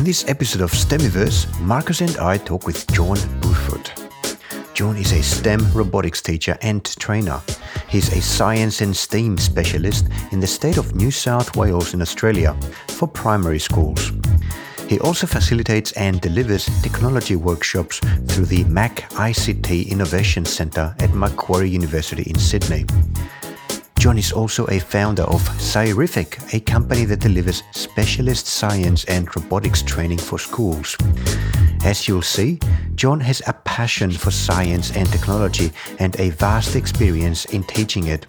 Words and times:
In 0.00 0.06
this 0.06 0.26
episode 0.28 0.62
of 0.62 0.72
STEMiverse, 0.72 1.60
Marcus 1.60 2.00
and 2.00 2.16
I 2.16 2.38
talk 2.38 2.66
with 2.66 2.90
John 2.90 3.18
Burfoot. 3.42 3.92
John 4.72 4.96
is 4.96 5.12
a 5.12 5.22
STEM 5.22 5.70
robotics 5.74 6.22
teacher 6.22 6.56
and 6.62 6.82
trainer. 6.98 7.38
He's 7.86 8.10
a 8.10 8.22
science 8.22 8.80
and 8.80 8.96
STEAM 8.96 9.36
specialist 9.36 10.08
in 10.32 10.40
the 10.40 10.46
state 10.46 10.78
of 10.78 10.96
New 10.96 11.10
South 11.10 11.54
Wales 11.54 11.92
in 11.92 12.00
Australia 12.00 12.56
for 12.88 13.08
primary 13.08 13.58
schools. 13.58 14.10
He 14.88 14.98
also 15.00 15.26
facilitates 15.26 15.92
and 15.92 16.18
delivers 16.22 16.64
technology 16.80 17.36
workshops 17.36 17.98
through 18.26 18.46
the 18.46 18.64
Mac 18.64 19.00
ICT 19.10 19.90
Innovation 19.90 20.46
Centre 20.46 20.96
at 21.00 21.12
Macquarie 21.12 21.68
University 21.68 22.22
in 22.22 22.38
Sydney. 22.38 22.86
John 24.00 24.16
is 24.16 24.32
also 24.32 24.64
a 24.68 24.78
founder 24.78 25.24
of 25.24 25.46
Sci-riffic, 25.58 26.54
a 26.54 26.60
company 26.60 27.04
that 27.04 27.20
delivers 27.20 27.62
specialist 27.72 28.46
science 28.46 29.04
and 29.04 29.28
robotics 29.36 29.82
training 29.82 30.16
for 30.16 30.38
schools. 30.38 30.96
As 31.84 32.08
you'll 32.08 32.22
see, 32.22 32.58
John 32.94 33.20
has 33.20 33.42
a 33.46 33.52
passion 33.52 34.10
for 34.10 34.30
science 34.30 34.96
and 34.96 35.06
technology 35.12 35.70
and 35.98 36.18
a 36.18 36.30
vast 36.30 36.76
experience 36.76 37.44
in 37.44 37.62
teaching 37.64 38.06
it. 38.06 38.24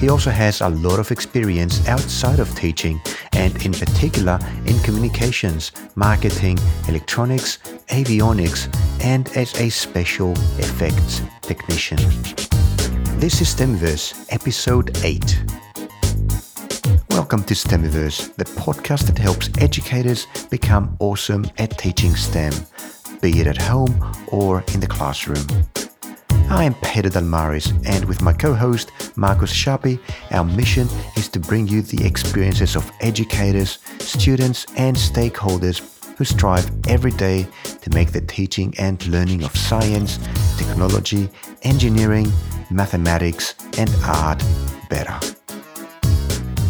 He 0.00 0.08
also 0.08 0.30
has 0.30 0.62
a 0.62 0.68
lot 0.68 0.98
of 0.98 1.12
experience 1.12 1.86
outside 1.86 2.40
of 2.40 2.52
teaching 2.56 3.00
and 3.34 3.54
in 3.64 3.70
particular 3.70 4.40
in 4.66 4.76
communications, 4.80 5.70
marketing, 5.94 6.58
electronics, 6.88 7.58
avionics, 7.86 8.66
and 9.04 9.28
as 9.36 9.54
a 9.60 9.68
special 9.68 10.32
effects 10.58 11.22
technician. 11.42 11.98
This 13.18 13.40
is 13.40 13.52
STEMiverse, 13.52 14.32
episode 14.32 14.96
8. 15.02 15.42
Welcome 17.10 17.42
to 17.42 17.54
STEMiverse, 17.54 18.36
the 18.36 18.44
podcast 18.44 19.06
that 19.06 19.18
helps 19.18 19.50
educators 19.58 20.28
become 20.50 20.96
awesome 21.00 21.44
at 21.58 21.76
teaching 21.76 22.14
STEM, 22.14 22.52
be 23.20 23.40
it 23.40 23.48
at 23.48 23.60
home 23.60 24.14
or 24.28 24.62
in 24.72 24.78
the 24.78 24.86
classroom. 24.86 25.44
I 26.48 26.62
am 26.62 26.74
Peter 26.74 27.08
Dalmaris, 27.08 27.72
and 27.88 28.04
with 28.04 28.22
my 28.22 28.32
co 28.32 28.54
host 28.54 28.92
Marcus 29.16 29.52
Schappi, 29.52 29.98
our 30.30 30.44
mission 30.44 30.86
is 31.16 31.26
to 31.30 31.40
bring 31.40 31.66
you 31.66 31.82
the 31.82 32.06
experiences 32.06 32.76
of 32.76 32.88
educators, 33.00 33.80
students, 33.98 34.64
and 34.76 34.94
stakeholders 34.94 35.97
who 36.18 36.24
strive 36.24 36.68
every 36.88 37.12
day 37.12 37.46
to 37.80 37.90
make 37.90 38.10
the 38.10 38.20
teaching 38.20 38.74
and 38.76 39.06
learning 39.06 39.44
of 39.44 39.56
science, 39.56 40.18
technology, 40.58 41.30
engineering, 41.62 42.30
mathematics, 42.70 43.54
and 43.78 43.88
art 44.04 44.42
better. 44.90 45.16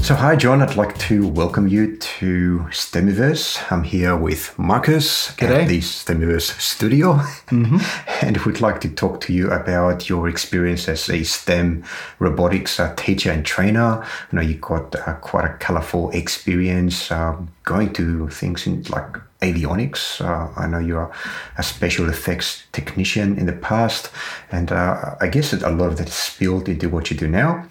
So, 0.03 0.15
hi, 0.15 0.37
John. 0.37 0.63
I'd 0.63 0.77
like 0.77 0.97
to 1.01 1.29
welcome 1.29 1.69
you 1.69 1.97
to 1.97 2.61
STEMiverse. 2.71 3.73
I'm 3.73 3.83
here 3.83 4.17
with 4.17 4.59
Marcus 4.59 5.33
G'day. 5.37 5.63
at 5.63 5.69
the 5.69 5.81
STEMiverse 5.81 6.59
studio, 6.59 7.21
and 7.51 8.37
we'd 8.39 8.61
like 8.61 8.81
to 8.83 8.89
talk 8.89 9.21
to 9.23 9.33
you 9.33 9.51
about 9.51 10.09
your 10.09 10.29
experience 10.29 10.89
as 10.89 11.11
a 11.11 11.25
STEM 11.25 11.85
robotics 12.19 12.81
uh, 12.81 12.95
teacher 12.97 13.31
and 13.31 13.45
trainer. 13.45 14.03
I 14.03 14.37
know 14.37 14.41
you've 14.41 14.63
got 14.63 14.95
uh, 14.97 15.15
quite 15.17 15.45
a 15.45 15.55
colorful 15.59 16.11
experience 16.11 17.11
um, 17.11 17.51
going 17.65 17.93
to 17.95 18.29
things 18.29 18.67
in 18.67 18.85
like 18.85 19.19
avionics. 19.41 20.21
Uh, 20.21 20.53
I 20.57 20.67
know 20.67 20.79
you're 20.79 21.13
a 21.57 21.63
special 21.63 22.09
effects 22.09 22.65
technician 22.73 23.39
in 23.39 23.47
the 23.47 23.53
past, 23.53 24.11
and 24.51 24.73
uh, 24.73 25.15
I 25.21 25.29
guess 25.29 25.53
a 25.53 25.71
lot 25.71 25.87
of 25.87 25.99
that 25.99 26.09
is 26.09 26.15
spilled 26.15 26.69
into 26.69 26.89
what 26.89 27.11
you 27.11 27.17
do 27.17 27.29
now. 27.29 27.67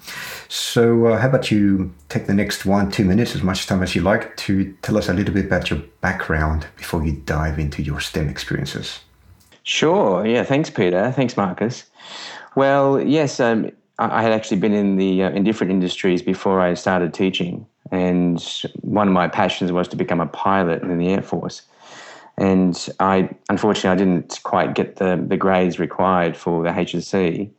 So, 0.50 1.08
uh, 1.08 1.18
how 1.20 1.28
about 1.28 1.52
you 1.52 1.94
take 2.08 2.28
the 2.28 2.34
next 2.34 2.66
one, 2.66 2.90
two 2.90 3.04
minutes, 3.04 3.36
as 3.36 3.44
much 3.44 3.68
time 3.68 3.84
as 3.84 3.96
you 3.96 4.02
like, 4.02 4.38
to 4.38 4.74
tell 4.82 4.98
us 4.98 5.09
a 5.09 5.14
little 5.14 5.34
bit 5.34 5.46
about 5.46 5.70
your 5.70 5.80
background 6.00 6.68
before 6.78 7.06
you 7.06 7.22
dive 7.26 7.59
into 7.59 7.81
your 7.81 8.00
STEM 8.00 8.30
experiences? 8.30 9.02
Sure. 9.64 10.26
Yeah. 10.26 10.44
Thanks, 10.44 10.70
Peter. 10.70 11.12
Thanks, 11.12 11.36
Marcus. 11.36 11.86
Well, 12.56 13.02
yes, 13.02 13.41
um, 13.41 13.72
I 14.00 14.22
had 14.22 14.31
actually 14.31 14.58
been 14.58 14.74
in 14.74 14.97
the 14.97 15.24
uh, 15.24 15.31
in 15.31 15.44
different 15.44 15.72
industries 15.72 16.22
before 16.22 16.62
I 16.62 16.75
started 16.75 17.13
teaching, 17.13 17.66
and 17.91 18.41
one 18.81 19.08
of 19.08 19.13
my 19.13 19.28
passions 19.28 19.72
was 19.72 19.88
to 19.90 19.96
become 19.96 20.22
a 20.22 20.28
pilot 20.28 20.84
in 20.84 20.97
the 20.97 21.09
Air 21.09 21.22
Force. 21.22 21.63
And 22.38 22.90
I, 23.00 23.30
unfortunately, 23.50 23.90
I 23.90 23.96
didn't 23.96 24.40
quite 24.44 24.75
get 24.75 24.97
the 24.97 25.24
the 25.28 25.38
grades 25.38 25.80
required 25.80 26.38
for 26.38 26.63
the 26.63 26.69
HSC, 26.69 27.50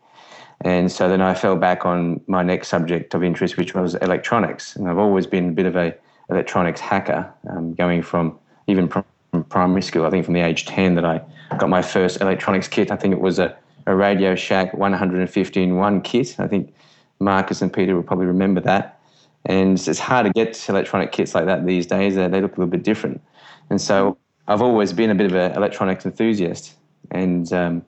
and 0.60 0.92
so 0.92 1.08
then 1.08 1.20
I 1.20 1.34
fell 1.34 1.56
back 1.56 1.84
on 1.84 2.20
my 2.28 2.44
next 2.44 2.68
subject 2.68 3.14
of 3.14 3.24
interest, 3.24 3.56
which 3.56 3.74
was 3.74 3.96
electronics. 3.96 4.76
And 4.76 4.88
I've 4.88 4.98
always 4.98 5.26
been 5.26 5.48
a 5.48 5.52
bit 5.52 5.66
of 5.66 5.74
a 5.74 5.92
electronics 6.30 6.80
hacker, 6.80 7.32
um, 7.50 7.74
going 7.74 8.02
from 8.02 8.38
even 8.68 8.86
from 8.88 9.04
primary 9.48 9.82
school. 9.82 10.06
I 10.06 10.10
think 10.10 10.24
from 10.24 10.34
the 10.34 10.40
age 10.40 10.66
ten 10.66 10.94
that 10.94 11.04
I 11.04 11.20
got 11.56 11.68
my 11.68 11.82
first 11.82 12.20
electronics 12.20 12.68
kit. 12.68 12.92
I 12.92 12.96
think 12.96 13.12
it 13.12 13.20
was 13.20 13.40
a, 13.40 13.56
a 13.88 13.96
Radio 13.96 14.34
Shack 14.34 14.74
115 14.74 15.76
one 15.76 16.02
kit. 16.02 16.38
I 16.38 16.46
think 16.46 16.74
Marcus 17.20 17.62
and 17.62 17.72
Peter 17.72 17.96
will 17.96 18.02
probably 18.02 18.26
remember 18.26 18.60
that. 18.60 19.00
And 19.46 19.78
it's 19.78 19.98
hard 19.98 20.26
to 20.26 20.32
get 20.32 20.68
electronic 20.68 21.10
kits 21.10 21.34
like 21.34 21.46
that 21.46 21.64
these 21.64 21.86
days. 21.86 22.14
They 22.14 22.28
look 22.28 22.56
a 22.56 22.60
little 22.60 22.66
bit 22.66 22.82
different. 22.82 23.22
And 23.70 23.80
so 23.80 24.18
I've 24.46 24.60
always 24.60 24.92
been 24.92 25.10
a 25.10 25.14
bit 25.14 25.26
of 25.26 25.34
an 25.34 25.56
electronics 25.56 26.04
enthusiast. 26.04 26.74
And 27.10 27.50
um, 27.52 27.82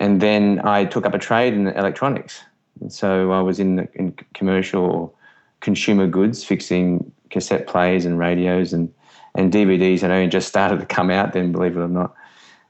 and 0.00 0.20
then 0.22 0.60
I 0.64 0.86
took 0.86 1.04
up 1.04 1.14
a 1.14 1.18
trade 1.18 1.52
in 1.52 1.68
electronics. 1.68 2.42
And 2.80 2.90
so 2.92 3.32
I 3.32 3.40
was 3.40 3.60
in, 3.60 3.88
in 3.94 4.12
commercial 4.34 5.14
consumer 5.60 6.06
goods, 6.06 6.42
fixing 6.42 7.12
cassette 7.30 7.66
players 7.66 8.04
and 8.04 8.18
radios 8.18 8.72
and, 8.72 8.92
and 9.34 9.52
DVDs 9.52 10.00
had 10.00 10.10
only 10.10 10.28
just 10.28 10.48
started 10.48 10.80
to 10.80 10.86
come 10.86 11.10
out 11.10 11.32
then, 11.32 11.52
believe 11.52 11.76
it 11.76 11.80
or 11.80 11.88
not, 11.88 12.14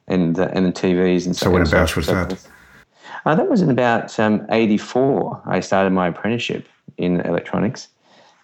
and 0.09 0.39
uh, 0.39 0.49
and 0.53 0.67
the 0.67 0.73
TVs 0.73 1.27
and 1.27 1.37
So 1.37 1.51
whenabouts 1.51 1.97
was 1.97 2.07
so 2.07 2.15
that? 2.15 2.29
forth. 2.29 2.51
Uh, 3.25 3.35
that 3.35 3.49
was 3.49 3.61
in 3.61 3.71
about 3.71 4.19
um, 4.21 4.47
84. 4.51 5.43
I 5.47 5.61
started 5.61 5.91
my 5.91 6.09
apprenticeship 6.09 6.69
in 6.97 7.21
electronics. 7.23 7.89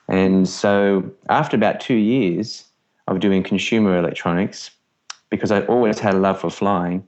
And 0.09 0.49
so 0.49 1.11
after 1.29 1.57
about 1.57 1.81
two 1.81 1.95
years 1.95 2.65
of 3.07 3.21
doing 3.21 3.43
consumer 3.43 3.97
electronics, 3.97 4.71
because 5.31 5.53
I 5.53 5.63
always 5.67 5.99
had 6.01 6.15
a 6.15 6.19
love 6.19 6.41
for 6.41 6.51
flying, 6.51 7.07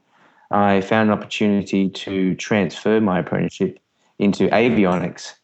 I 0.51 0.81
found 0.83 1.11
an 1.11 1.19
opportunity 1.19 1.89
to 1.89 2.35
transfer 2.37 3.01
my 3.01 3.19
apprenticeship 3.19 3.81
into 4.21 4.49
avionics. 4.49 5.35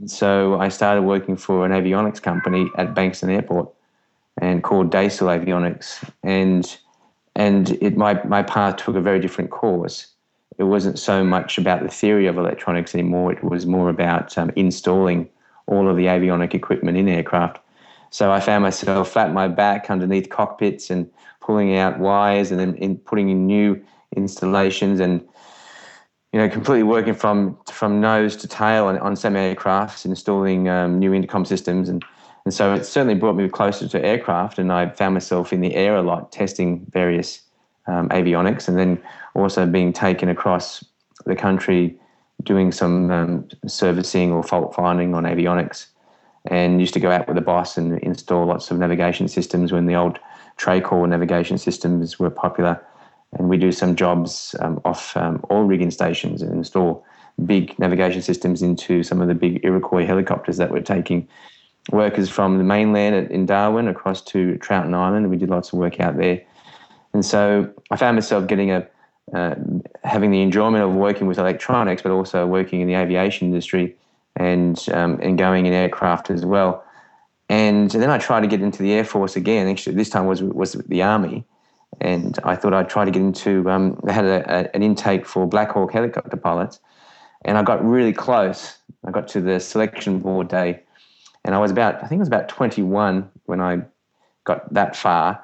And 0.00 0.10
so 0.10 0.60
I 0.60 0.68
started 0.68 1.02
working 1.02 1.36
for 1.36 1.64
an 1.64 1.72
avionics 1.72 2.20
company 2.20 2.68
at 2.76 2.94
Bankstown 2.94 3.30
Airport 3.32 3.68
and 4.40 4.62
called 4.62 4.90
Daysel 4.90 5.28
Avionics. 5.28 6.08
And 6.24 6.76
and 7.38 7.70
it 7.80 7.96
my, 7.96 8.22
my 8.24 8.42
path 8.42 8.76
took 8.76 8.96
a 8.96 9.00
very 9.00 9.20
different 9.20 9.50
course. 9.50 10.08
It 10.58 10.64
wasn't 10.64 10.98
so 10.98 11.24
much 11.24 11.56
about 11.56 11.82
the 11.84 11.88
theory 11.88 12.26
of 12.26 12.36
electronics 12.36 12.94
anymore. 12.94 13.32
It 13.32 13.44
was 13.44 13.64
more 13.64 13.88
about 13.88 14.36
um, 14.36 14.50
installing 14.56 15.30
all 15.66 15.88
of 15.88 15.96
the 15.96 16.06
avionic 16.06 16.52
equipment 16.52 16.98
in 16.98 17.08
aircraft. 17.08 17.60
So 18.10 18.32
I 18.32 18.40
found 18.40 18.64
myself 18.64 19.10
flat 19.12 19.28
on 19.28 19.34
my 19.34 19.46
back 19.46 19.88
underneath 19.88 20.30
cockpits 20.30 20.90
and 20.90 21.08
pulling 21.40 21.76
out 21.76 22.00
wires 22.00 22.50
and 22.50 22.58
then 22.58 22.74
in 22.74 22.96
putting 22.96 23.28
in 23.28 23.46
new 23.46 23.80
installations 24.16 24.98
and 24.98 25.20
you 26.32 26.40
know 26.40 26.48
completely 26.48 26.82
working 26.82 27.14
from 27.14 27.56
from 27.70 28.00
nose 28.00 28.34
to 28.36 28.48
tail 28.48 28.86
on, 28.86 28.98
on 28.98 29.14
some 29.14 29.34
aircrafts, 29.34 30.04
installing 30.04 30.68
um, 30.68 30.98
new 30.98 31.14
intercom 31.14 31.44
systems 31.44 31.88
and 31.88 32.04
and 32.44 32.54
so 32.54 32.74
it 32.74 32.84
certainly 32.84 33.14
brought 33.14 33.36
me 33.36 33.48
closer 33.48 33.88
to 33.88 34.04
aircraft 34.04 34.58
and 34.58 34.72
I 34.72 34.88
found 34.90 35.14
myself 35.14 35.52
in 35.52 35.60
the 35.60 35.74
air 35.74 35.96
a 35.96 36.02
lot 36.02 36.32
testing 36.32 36.86
various 36.90 37.42
um, 37.86 38.08
avionics 38.10 38.68
and 38.68 38.78
then 38.78 39.02
also 39.34 39.66
being 39.66 39.92
taken 39.92 40.28
across 40.28 40.84
the 41.26 41.36
country 41.36 41.98
doing 42.44 42.70
some 42.72 43.10
um, 43.10 43.48
servicing 43.66 44.32
or 44.32 44.42
fault 44.42 44.74
finding 44.74 45.14
on 45.14 45.24
avionics 45.24 45.86
and 46.46 46.80
used 46.80 46.94
to 46.94 47.00
go 47.00 47.10
out 47.10 47.26
with 47.26 47.36
the 47.36 47.42
boss 47.42 47.76
and 47.76 47.98
install 48.00 48.46
lots 48.46 48.70
of 48.70 48.78
navigation 48.78 49.28
systems 49.28 49.72
when 49.72 49.86
the 49.86 49.94
old 49.94 50.18
Tracor 50.56 51.06
navigation 51.06 51.58
systems 51.58 52.18
were 52.18 52.30
popular. 52.30 52.82
And 53.32 53.48
we 53.48 53.58
do 53.58 53.70
some 53.70 53.94
jobs 53.94 54.54
um, 54.60 54.80
off 54.84 55.16
um, 55.16 55.44
oil 55.50 55.64
rigging 55.64 55.90
stations 55.90 56.42
and 56.42 56.52
install 56.52 57.04
big 57.44 57.78
navigation 57.78 58.22
systems 58.22 58.62
into 58.62 59.02
some 59.02 59.20
of 59.20 59.28
the 59.28 59.34
big 59.34 59.60
Iroquois 59.64 60.06
helicopters 60.06 60.56
that 60.56 60.70
were 60.70 60.80
taking 60.80 61.28
workers 61.90 62.28
from 62.28 62.58
the 62.58 62.64
mainland 62.64 63.30
in 63.30 63.46
Darwin 63.46 63.88
across 63.88 64.22
to 64.22 64.58
Troughton 64.58 64.94
Island. 64.94 65.30
We 65.30 65.36
did 65.36 65.50
lots 65.50 65.72
of 65.72 65.78
work 65.78 66.00
out 66.00 66.16
there. 66.16 66.42
And 67.14 67.24
so 67.24 67.72
I 67.90 67.96
found 67.96 68.16
myself 68.16 68.46
getting 68.46 68.70
a 68.70 68.86
uh, 69.34 69.54
having 70.04 70.30
the 70.30 70.40
enjoyment 70.40 70.82
of 70.82 70.94
working 70.94 71.26
with 71.26 71.38
electronics, 71.38 72.00
but 72.00 72.12
also 72.12 72.46
working 72.46 72.80
in 72.80 72.88
the 72.88 72.94
aviation 72.94 73.48
industry 73.48 73.94
and 74.36 74.86
um, 74.92 75.18
and 75.22 75.36
going 75.36 75.66
in 75.66 75.72
aircraft 75.72 76.30
as 76.30 76.46
well. 76.46 76.82
And 77.50 77.90
then 77.90 78.10
I 78.10 78.18
tried 78.18 78.40
to 78.40 78.46
get 78.46 78.60
into 78.60 78.82
the 78.82 78.92
Air 78.92 79.04
Force 79.04 79.36
again. 79.36 79.68
Actually, 79.68 79.96
this 79.96 80.10
time 80.10 80.26
was 80.26 80.42
was 80.42 80.72
the 80.72 81.02
Army, 81.02 81.44
and 82.00 82.38
I 82.44 82.56
thought 82.56 82.74
I'd 82.74 82.88
try 82.88 83.04
to 83.04 83.10
get 83.10 83.22
into. 83.22 83.68
Um, 83.70 83.98
they 84.04 84.12
had 84.12 84.24
a, 84.24 84.44
a, 84.48 84.74
an 84.74 84.82
intake 84.82 85.26
for 85.26 85.46
Black 85.46 85.70
Hawk 85.72 85.92
helicopter 85.92 86.36
pilots, 86.36 86.80
and 87.44 87.58
I 87.58 87.62
got 87.62 87.84
really 87.84 88.12
close. 88.12 88.78
I 89.06 89.10
got 89.10 89.28
to 89.28 89.40
the 89.40 89.60
selection 89.60 90.20
board 90.20 90.48
day, 90.48 90.82
and 91.48 91.54
I 91.54 91.58
was 91.60 91.70
about 91.70 91.94
I 92.04 92.06
think 92.06 92.18
it 92.18 92.26
was 92.26 92.28
about 92.28 92.50
21 92.50 93.30
when 93.46 93.62
I 93.62 93.80
got 94.44 94.70
that 94.74 94.94
far. 94.94 95.42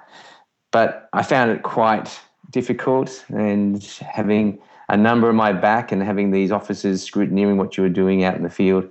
but 0.70 1.08
I 1.14 1.22
found 1.22 1.50
it 1.50 1.62
quite 1.62 2.20
difficult 2.50 3.24
and 3.30 3.82
having 4.02 4.58
a 4.90 4.98
number 4.98 5.30
on 5.30 5.36
my 5.36 5.52
back 5.54 5.92
and 5.92 6.02
having 6.02 6.30
these 6.30 6.52
officers 6.52 7.10
scrutineering 7.10 7.56
what 7.56 7.78
you 7.78 7.82
were 7.84 7.96
doing 8.02 8.22
out 8.22 8.36
in 8.36 8.42
the 8.42 8.50
field. 8.50 8.86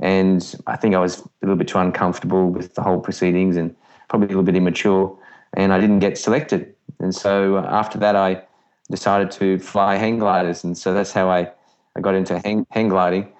And 0.00 0.40
I 0.68 0.76
think 0.76 0.94
I 0.94 1.00
was 1.00 1.18
a 1.18 1.28
little 1.42 1.56
bit 1.56 1.66
too 1.66 1.78
uncomfortable 1.78 2.48
with 2.48 2.74
the 2.74 2.82
whole 2.82 3.00
proceedings 3.00 3.56
and 3.56 3.74
probably 4.08 4.26
a 4.26 4.28
little 4.28 4.44
bit 4.44 4.54
immature. 4.54 5.18
And 5.54 5.72
I 5.72 5.80
didn't 5.80 5.98
get 5.98 6.16
selected. 6.16 6.72
And 7.00 7.12
so 7.12 7.58
after 7.58 7.98
that, 7.98 8.14
I 8.14 8.40
decided 8.88 9.32
to 9.32 9.58
fly 9.58 9.96
hang 9.96 10.20
gliders. 10.20 10.62
And 10.62 10.78
so 10.78 10.94
that's 10.94 11.12
how 11.12 11.28
I, 11.28 11.50
I 11.96 12.00
got 12.00 12.14
into 12.14 12.38
hang, 12.38 12.66
hang 12.70 12.88
gliding. 12.88 13.32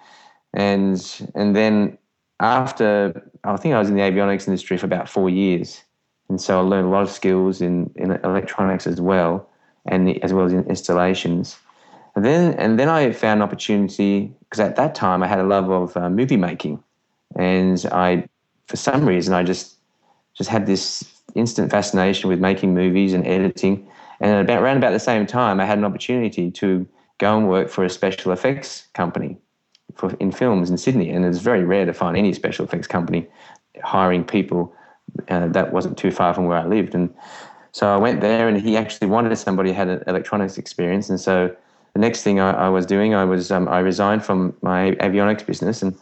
And, 0.55 1.01
and 1.37 1.55
then 1.55 1.99
after, 2.43 3.31
I 3.45 3.57
think 3.57 3.75
I 3.75 3.79
was 3.79 3.89
in 3.89 3.95
the 3.95 4.03
avionics 4.03 4.47
industry 4.47 4.77
for 4.77 4.87
about 4.87 5.09
four 5.09 5.31
years. 5.31 5.83
And 6.29 6.41
so 6.41 6.59
I 6.59 6.63
learned 6.63 6.89
a 6.89 6.91
lot 6.91 7.03
of 7.03 7.11
skills 7.11 7.63
in, 7.63 7.91
in 7.95 8.11
electronics 8.11 8.87
as 8.87 9.01
well, 9.01 9.49
and 9.87 10.09
the, 10.09 10.23
as 10.23 10.33
well 10.33 10.45
as 10.45 10.53
in 10.53 10.65
installations. 10.65 11.57
And 12.17 12.25
then, 12.25 12.55
and 12.55 12.79
then 12.79 12.89
I 12.89 13.13
found 13.13 13.39
an 13.39 13.43
opportunity 13.43 14.35
because 14.41 14.61
at 14.61 14.77
that 14.77 14.95
time 14.95 15.23
I 15.23 15.29
had 15.29 15.39
a 15.39 15.45
love 15.45 15.71
of 15.71 15.97
uh, 15.97 16.11
movie 16.11 16.37
making, 16.37 16.83
and 17.37 17.87
I, 17.93 18.29
for 18.67 18.77
some 18.77 19.07
reason, 19.07 19.33
I 19.33 19.43
just 19.43 19.77
just 20.35 20.51
had 20.51 20.67
this 20.67 21.05
instant 21.35 21.71
fascination 21.71 22.29
with 22.29 22.39
making 22.39 22.75
movies 22.75 23.13
and 23.15 23.27
editing. 23.27 23.87
And 24.21 24.41
about 24.41 24.63
around 24.63 24.79
about 24.79 24.93
the 24.93 25.01
same 25.01 25.27
time, 25.27 25.61
I 25.61 25.65
had 25.65 25.79
an 25.79 25.85
opportunity 25.85 26.51
to 26.51 26.87
go 27.19 27.37
and 27.37 27.49
work 27.49 27.71
for 27.71 27.85
a 27.85 27.91
special 27.91 28.33
effects 28.33 28.87
company 28.95 29.39
for 29.95 30.15
in 30.21 30.33
films 30.33 30.71
in 30.71 30.79
Sydney. 30.79 31.11
And 31.11 31.25
it's 31.25 31.39
very 31.39 31.65
rare 31.65 31.85
to 31.85 31.93
find 31.93 32.17
any 32.17 32.33
special 32.33 32.65
effects 32.65 32.87
company 32.87 33.27
hiring 33.83 34.25
people 34.25 34.75
uh, 35.29 35.49
that 35.49 35.73
wasn't 35.73 35.99
too 35.99 36.11
far 36.11 36.35
from 36.35 36.47
where 36.47 36.59
I 36.59 36.67
lived. 36.67 36.95
And 36.95 37.15
so 37.73 37.89
I 37.93 37.97
went 37.97 38.21
there, 38.21 38.49
and 38.49 38.61
he 38.61 38.77
actually 38.77 39.09
wanted 39.09 39.35
somebody 39.37 39.71
who 39.71 39.77
had 39.77 39.89
an 39.89 40.03
electronics 40.07 40.59
experience. 40.59 41.09
And 41.09 41.21
so 41.21 41.55
the 41.95 42.01
next 42.01 42.23
thing 42.23 42.41
I, 42.41 42.67
I 42.67 42.69
was 42.69 42.87
doing, 42.87 43.15
I 43.15 43.25
was 43.25 43.51
um, 43.51 43.69
I 43.69 43.79
resigned 43.81 44.25
from 44.25 44.55
my 44.63 44.93
avionics 45.01 45.45
business, 45.45 45.83
and 45.83 45.97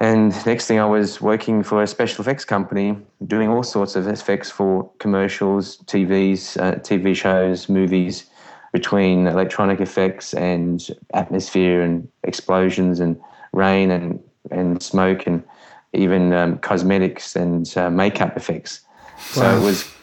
and 0.00 0.34
next 0.46 0.66
thing 0.66 0.78
I 0.78 0.84
was 0.84 1.20
working 1.20 1.62
for 1.62 1.82
a 1.82 1.86
special 1.86 2.22
effects 2.22 2.44
company, 2.44 2.96
doing 3.26 3.48
all 3.48 3.62
sorts 3.62 3.96
of 3.96 4.06
effects 4.06 4.50
for 4.50 4.90
commercials, 4.98 5.78
TVs, 5.78 6.60
uh, 6.60 6.76
TV 6.76 7.16
shows, 7.16 7.68
movies, 7.68 8.26
between 8.72 9.26
electronic 9.26 9.80
effects 9.80 10.34
and 10.34 10.96
atmosphere 11.14 11.80
and 11.80 12.08
explosions 12.24 13.00
and 13.00 13.20
rain 13.52 13.90
and 13.90 14.20
and 14.50 14.82
smoke 14.82 15.26
and 15.26 15.42
even 15.92 16.32
um, 16.32 16.58
cosmetics 16.58 17.36
and 17.36 17.76
uh, 17.76 17.90
makeup 17.90 18.36
effects. 18.36 18.80
Wow. 19.36 19.42
So 19.42 19.56
it 19.56 19.62
was, 19.62 19.94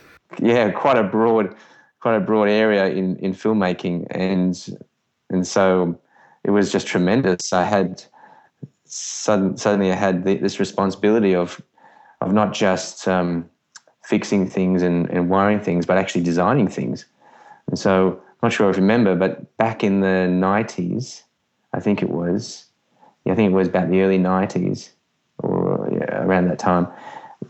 yeah, 0.42 0.72
quite 0.72 0.98
a 0.98 1.04
broad, 1.04 1.56
quite 2.00 2.16
a 2.16 2.20
broad 2.20 2.50
area 2.50 2.88
in 2.88 3.18
in 3.18 3.34
filmmaking, 3.34 4.08
and 4.12 4.78
and 5.30 5.48
so 5.48 6.00
it 6.44 6.52
was 6.52 6.72
just 6.72 6.88
tremendous. 6.88 7.54
I 7.54 7.64
had 7.64 8.04
sudden, 8.86 9.58
suddenly 9.58 9.92
I 9.92 9.96
had 9.96 10.24
the, 10.24 10.38
this 10.38 10.60
responsibility 10.60 11.36
of 11.36 11.62
of 12.22 12.34
not 12.34 12.54
just 12.54 13.08
um, 13.08 13.50
fixing 14.04 14.50
things 14.50 14.84
and, 14.84 15.10
and 15.10 15.30
wiring 15.30 15.60
things, 15.60 15.86
but 15.86 15.98
actually 15.98 16.24
designing 16.24 16.68
things. 16.68 17.06
And 17.68 17.80
so, 17.80 18.22
not 18.42 18.54
sure 18.54 18.70
if 18.70 18.78
you 18.78 18.82
remember, 18.82 19.16
but 19.16 19.58
back 19.58 19.84
in 19.84 20.02
the 20.02 20.28
'90s, 20.30 21.24
I 21.74 21.80
think 21.80 22.02
it 22.02 22.10
was, 22.10 22.66
yeah, 23.26 23.34
I 23.34 23.36
think 23.36 23.52
it 23.52 23.56
was 23.56 23.68
about 23.68 23.90
the 23.90 24.02
early 24.02 24.20
'90s 24.20 24.90
or 25.40 25.90
yeah, 25.92 26.24
around 26.24 26.48
that 26.50 26.60
time, 26.60 26.88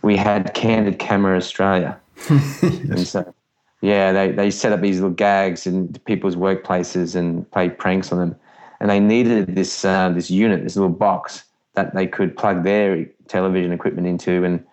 we 0.01 0.15
had 0.15 0.53
Candid 0.53 0.99
Camera 0.99 1.37
Australia. 1.37 1.99
yes. 2.29 2.61
And 2.63 3.07
so, 3.07 3.33
yeah, 3.81 4.11
they, 4.11 4.31
they 4.31 4.51
set 4.51 4.71
up 4.71 4.81
these 4.81 4.95
little 4.95 5.11
gags 5.11 5.67
in 5.67 5.93
people's 6.05 6.35
workplaces 6.35 7.15
and 7.15 7.49
played 7.51 7.77
pranks 7.77 8.11
on 8.11 8.19
them. 8.19 8.35
And 8.79 8.89
they 8.89 8.99
needed 8.99 9.55
this 9.55 9.85
uh, 9.85 10.09
this 10.09 10.29
unit, 10.29 10.63
this 10.63 10.75
little 10.75 10.91
box 10.91 11.43
that 11.75 11.93
they 11.95 12.07
could 12.07 12.35
plug 12.35 12.63
their 12.63 13.05
television 13.27 13.71
equipment 13.71 14.07
into 14.07 14.43
and 14.43 14.65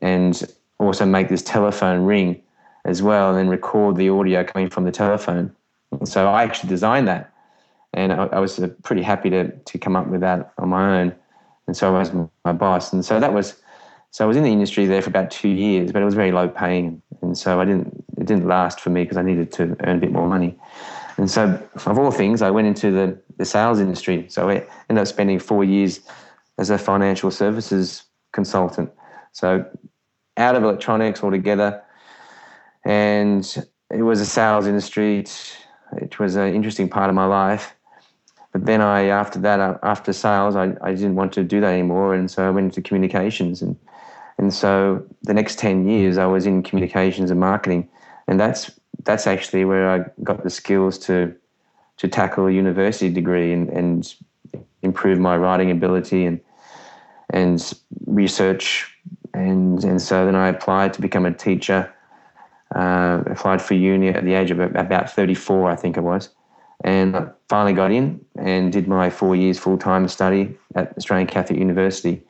and 0.00 0.42
also 0.78 1.06
make 1.06 1.28
this 1.28 1.42
telephone 1.42 2.04
ring 2.04 2.42
as 2.84 3.02
well 3.02 3.30
and 3.30 3.38
then 3.38 3.48
record 3.48 3.96
the 3.96 4.08
audio 4.08 4.44
coming 4.44 4.70
from 4.70 4.84
the 4.84 4.92
telephone. 4.92 5.54
And 5.90 6.08
so 6.08 6.28
I 6.28 6.42
actually 6.42 6.68
designed 6.68 7.08
that. 7.08 7.32
And 7.92 8.12
I, 8.12 8.26
I 8.26 8.38
was 8.40 8.60
pretty 8.82 9.02
happy 9.02 9.30
to, 9.30 9.50
to 9.50 9.78
come 9.78 9.96
up 9.96 10.08
with 10.08 10.20
that 10.20 10.52
on 10.58 10.68
my 10.68 11.00
own 11.00 11.14
and 11.66 11.76
so 11.76 11.94
I 11.94 11.98
was 11.98 12.12
my 12.44 12.52
boss. 12.52 12.92
And 12.92 13.04
so 13.04 13.20
that 13.20 13.32
was, 13.32 13.60
so 14.10 14.24
I 14.24 14.28
was 14.28 14.36
in 14.36 14.42
the 14.42 14.52
industry 14.52 14.86
there 14.86 15.02
for 15.02 15.10
about 15.10 15.30
two 15.30 15.48
years, 15.48 15.92
but 15.92 16.02
it 16.02 16.04
was 16.04 16.14
very 16.14 16.32
low 16.32 16.48
paying, 16.48 17.02
and 17.22 17.36
so 17.36 17.60
I 17.60 17.64
didn't, 17.64 18.04
it 18.18 18.26
didn't 18.26 18.46
last 18.46 18.80
for 18.80 18.90
me 18.90 19.02
because 19.02 19.16
I 19.16 19.22
needed 19.22 19.50
to 19.52 19.76
earn 19.80 19.96
a 19.96 20.00
bit 20.00 20.12
more 20.12 20.28
money. 20.28 20.58
And 21.16 21.30
so, 21.30 21.60
of 21.86 21.98
all 21.98 22.10
things, 22.10 22.42
I 22.42 22.50
went 22.50 22.66
into 22.66 22.90
the, 22.90 23.18
the 23.36 23.44
sales 23.44 23.78
industry. 23.78 24.26
So 24.28 24.50
I 24.50 24.66
ended 24.88 25.02
up 25.02 25.06
spending 25.06 25.38
four 25.38 25.62
years 25.62 26.00
as 26.58 26.70
a 26.70 26.78
financial 26.78 27.30
services 27.30 28.04
consultant. 28.32 28.90
So 29.30 29.64
out 30.36 30.56
of 30.56 30.64
electronics 30.64 31.22
altogether, 31.22 31.80
and 32.84 33.66
it 33.90 34.02
was 34.02 34.20
a 34.20 34.26
sales 34.26 34.66
industry. 34.66 35.20
It, 35.20 35.56
it 35.98 36.18
was 36.18 36.36
an 36.36 36.54
interesting 36.54 36.88
part 36.88 37.08
of 37.08 37.14
my 37.14 37.26
life. 37.26 37.74
But 38.52 38.66
then 38.66 38.80
I, 38.80 39.06
after 39.06 39.38
that, 39.40 39.60
uh, 39.60 39.78
after 39.82 40.12
sales, 40.12 40.54
I, 40.54 40.74
I 40.80 40.94
didn't 40.94 41.16
want 41.16 41.32
to 41.34 41.42
do 41.42 41.60
that 41.60 41.72
anymore, 41.72 42.14
and 42.14 42.30
so 42.30 42.46
I 42.46 42.50
went 42.50 42.66
into 42.66 42.82
communications, 42.82 43.62
and 43.62 43.76
and 44.38 44.52
so 44.52 45.04
the 45.22 45.34
next 45.34 45.58
ten 45.58 45.88
years 45.88 46.18
I 46.18 46.26
was 46.26 46.46
in 46.46 46.62
communications 46.62 47.30
and 47.30 47.40
marketing, 47.40 47.88
and 48.28 48.38
that's 48.38 48.70
that's 49.02 49.26
actually 49.26 49.64
where 49.64 49.90
I 49.90 50.04
got 50.22 50.42
the 50.44 50.50
skills 50.50 50.98
to 51.00 51.34
to 51.96 52.08
tackle 52.08 52.46
a 52.46 52.52
university 52.52 53.08
degree 53.10 53.52
and, 53.52 53.68
and 53.68 54.14
improve 54.82 55.18
my 55.18 55.36
writing 55.36 55.70
ability 55.70 56.24
and 56.24 56.40
and 57.30 57.74
research, 58.06 58.96
and 59.32 59.84
and 59.84 60.00
so 60.00 60.26
then 60.26 60.36
I 60.36 60.48
applied 60.48 60.92
to 60.94 61.00
become 61.00 61.26
a 61.26 61.32
teacher. 61.32 61.93
Uh, 62.74 63.22
applied 63.26 63.62
for 63.62 63.74
uni 63.74 64.08
at 64.08 64.24
the 64.24 64.34
age 64.34 64.50
of 64.50 64.58
about 64.58 65.10
34, 65.10 65.70
I 65.70 65.76
think 65.76 65.96
it 65.96 66.00
was 66.00 66.30
and 66.84 67.16
I 67.16 67.26
finally 67.48 67.72
got 67.72 67.90
in 67.90 68.24
and 68.36 68.72
did 68.72 68.86
my 68.86 69.10
four 69.10 69.34
years 69.34 69.58
full 69.58 69.78
time 69.78 70.06
study 70.06 70.56
at 70.74 70.96
Australian 70.96 71.26
Catholic 71.26 71.58
University. 71.58 72.22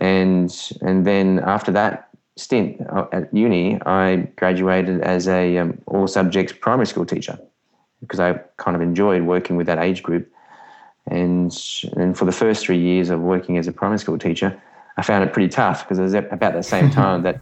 And, 0.00 0.54
and 0.80 1.06
then 1.06 1.40
after 1.40 1.70
that 1.72 2.08
stint 2.36 2.80
uh, 2.90 3.06
at 3.12 3.32
uni, 3.34 3.80
I 3.84 4.28
graduated 4.36 5.02
as 5.02 5.28
a 5.28 5.58
um, 5.58 5.78
all 5.86 6.06
subjects 6.06 6.52
primary 6.52 6.86
school 6.86 7.06
teacher 7.06 7.38
because 8.00 8.18
I 8.18 8.34
kind 8.56 8.74
of 8.74 8.82
enjoyed 8.82 9.22
working 9.22 9.56
with 9.56 9.66
that 9.66 9.78
age 9.78 10.02
group. 10.02 10.30
And, 11.06 11.56
and 11.96 12.16
for 12.16 12.24
the 12.24 12.32
first 12.32 12.64
three 12.64 12.80
years 12.80 13.10
of 13.10 13.20
working 13.20 13.58
as 13.58 13.68
a 13.68 13.72
primary 13.72 13.98
school 13.98 14.18
teacher, 14.18 14.60
I 14.96 15.02
found 15.02 15.22
it 15.22 15.32
pretty 15.32 15.48
tough 15.48 15.84
because 15.84 15.98
it 15.98 16.02
was 16.02 16.14
about 16.14 16.54
the 16.54 16.62
same 16.62 16.90
time 17.02 17.22
that 17.22 17.40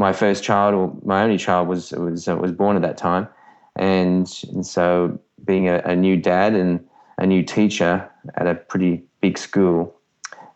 my 0.00 0.14
first 0.14 0.42
child 0.42 0.74
or 0.74 0.96
my 1.04 1.22
only 1.22 1.36
child 1.36 1.68
was 1.68 1.92
was 1.92 2.26
uh, 2.26 2.34
was 2.34 2.52
born 2.52 2.74
at 2.74 2.82
that 2.82 2.96
time, 2.96 3.28
and, 3.76 4.26
and 4.52 4.66
so 4.66 5.20
being 5.44 5.68
a, 5.68 5.78
a 5.84 5.94
new 5.94 6.16
dad 6.16 6.54
and 6.54 6.82
a 7.18 7.26
new 7.26 7.42
teacher 7.42 8.10
at 8.36 8.46
a 8.46 8.54
pretty 8.54 9.04
big 9.20 9.36
school, 9.36 9.94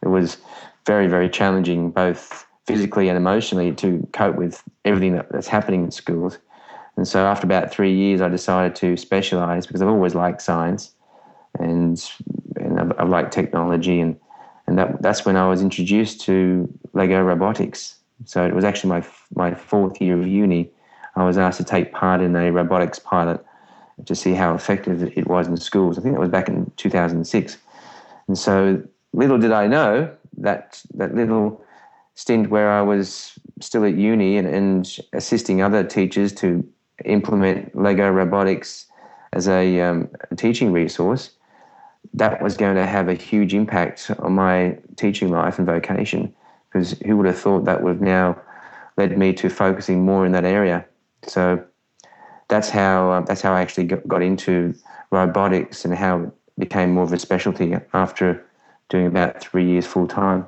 it 0.02 0.08
was 0.08 0.38
very, 0.86 1.06
very 1.06 1.28
challenging, 1.28 1.90
both 1.90 2.46
physically 2.66 3.08
and 3.10 3.18
emotionally, 3.18 3.70
to 3.72 4.08
cope 4.14 4.36
with 4.36 4.62
everything 4.86 5.14
that, 5.14 5.30
that's 5.30 5.46
happening 5.46 5.84
in 5.84 5.90
schools. 5.90 6.38
And 6.96 7.06
so, 7.06 7.26
after 7.26 7.46
about 7.46 7.70
three 7.70 7.94
years, 7.94 8.22
I 8.22 8.30
decided 8.30 8.74
to 8.76 8.96
specialize 8.96 9.66
because 9.66 9.82
I've 9.82 9.88
always 9.88 10.14
liked 10.14 10.40
science 10.40 10.92
and 11.58 12.02
and 12.56 12.80
I've, 12.80 12.92
I've 12.98 13.08
liked 13.10 13.30
technology, 13.32 14.00
and 14.00 14.16
and 14.66 14.78
that 14.78 15.02
that's 15.02 15.26
when 15.26 15.36
I 15.36 15.46
was 15.48 15.60
introduced 15.60 16.22
to 16.22 16.66
Lego 16.94 17.20
robotics. 17.20 17.96
So 18.25 18.44
it 18.44 18.54
was 18.54 18.64
actually 18.64 18.90
my 18.90 19.06
my 19.35 19.54
fourth 19.54 20.00
year 20.00 20.18
of 20.18 20.26
uni. 20.26 20.71
I 21.16 21.25
was 21.25 21.38
asked 21.38 21.59
to 21.59 21.64
take 21.64 21.92
part 21.92 22.21
in 22.21 22.35
a 22.37 22.50
robotics 22.50 22.99
pilot 22.99 23.44
to 24.04 24.14
see 24.14 24.35
how 24.35 24.54
effective 24.54 25.02
it 25.16 25.26
was 25.28 25.47
in 25.47 25.56
schools. 25.56 25.99
I 25.99 26.02
think 26.02 26.14
that 26.14 26.21
was 26.21 26.30
back 26.30 26.49
in 26.49 26.71
2006. 26.76 27.59
And 28.26 28.38
so 28.38 28.83
little 29.12 29.38
did 29.38 29.52
I 29.52 29.66
know 29.66 30.11
that 30.38 30.83
that 30.94 31.14
little 31.14 31.64
stint 32.14 32.50
where 32.50 32.71
I 32.71 32.83
was 32.83 33.38
still 33.61 33.85
at 33.85 33.97
uni 33.97 34.37
and, 34.37 34.49
and 34.49 34.99
assisting 35.12 35.62
other 35.62 35.85
teachers 35.85 36.33
to 36.35 36.66
implement 37.04 37.75
Lego 37.76 38.09
robotics 38.11 38.87
as 39.33 39.49
a, 39.49 39.80
um, 39.80 40.09
a 40.30 40.37
teaching 40.37 40.73
resource, 40.73 41.30
that 42.12 42.40
was 42.40 42.56
going 42.56 42.76
to 42.76 42.87
have 42.87 43.09
a 43.09 43.14
huge 43.14 43.52
impact 43.54 44.11
on 44.21 44.33
my 44.33 44.78
teaching 44.97 45.30
life 45.30 45.59
and 45.59 45.66
vocation. 45.66 46.33
Because 46.75 46.90
who 47.07 47.16
would 47.16 47.26
have 47.26 47.38
thought 47.38 47.64
that 47.66 47.83
would 47.83 47.95
have 47.95 48.00
now 48.02 48.43
led 48.97 49.16
me 49.16 49.33
to 49.35 49.49
focusing 49.49 50.04
more 50.04 50.26
in 50.26 50.33
that 50.33 50.45
area? 50.45 50.85
So 51.23 51.64
that's 52.49 52.69
how 52.69 53.12
uh, 53.12 53.21
that's 53.21 53.40
how 53.40 53.54
I 53.54 53.62
actually 53.62 53.85
got 53.85 54.23
into 54.23 54.75
robotics 55.12 55.85
and 55.85 55.95
how 55.95 56.25
it 56.25 56.31
became 56.59 56.93
more 56.93 57.04
of 57.04 57.12
a 57.12 57.19
specialty 57.19 57.76
after 57.93 58.45
doing 58.88 59.07
about 59.07 59.40
three 59.40 59.64
years 59.64 59.87
full 59.87 60.09
time. 60.09 60.47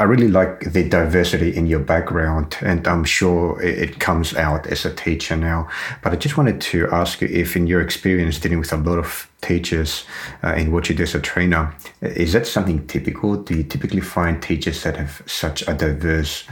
I 0.00 0.04
really 0.04 0.28
like 0.28 0.72
the 0.72 0.88
diversity 0.88 1.56
in 1.56 1.66
your 1.66 1.80
background, 1.80 2.56
and 2.60 2.86
I'm 2.86 3.02
sure 3.02 3.60
it 3.60 3.98
comes 3.98 4.32
out 4.36 4.68
as 4.68 4.84
a 4.84 4.94
teacher 4.94 5.36
now. 5.36 5.68
But 6.02 6.12
I 6.12 6.16
just 6.16 6.36
wanted 6.36 6.60
to 6.60 6.88
ask 6.92 7.20
you 7.20 7.26
if, 7.26 7.56
in 7.56 7.66
your 7.66 7.80
experience 7.80 8.38
dealing 8.38 8.60
with 8.60 8.72
a 8.72 8.76
lot 8.76 8.98
of 8.98 9.28
teachers 9.40 10.04
uh, 10.44 10.54
in 10.54 10.70
what 10.70 10.88
you 10.88 10.94
do 10.94 11.02
as 11.02 11.16
a 11.16 11.20
trainer, 11.20 11.74
is 12.00 12.32
that 12.34 12.46
something 12.46 12.86
typical? 12.86 13.42
Do 13.42 13.56
you 13.56 13.64
typically 13.64 14.00
find 14.00 14.40
teachers 14.40 14.84
that 14.84 14.96
have 14.96 15.20
such 15.26 15.66
a 15.66 15.74
diverse 15.74 16.44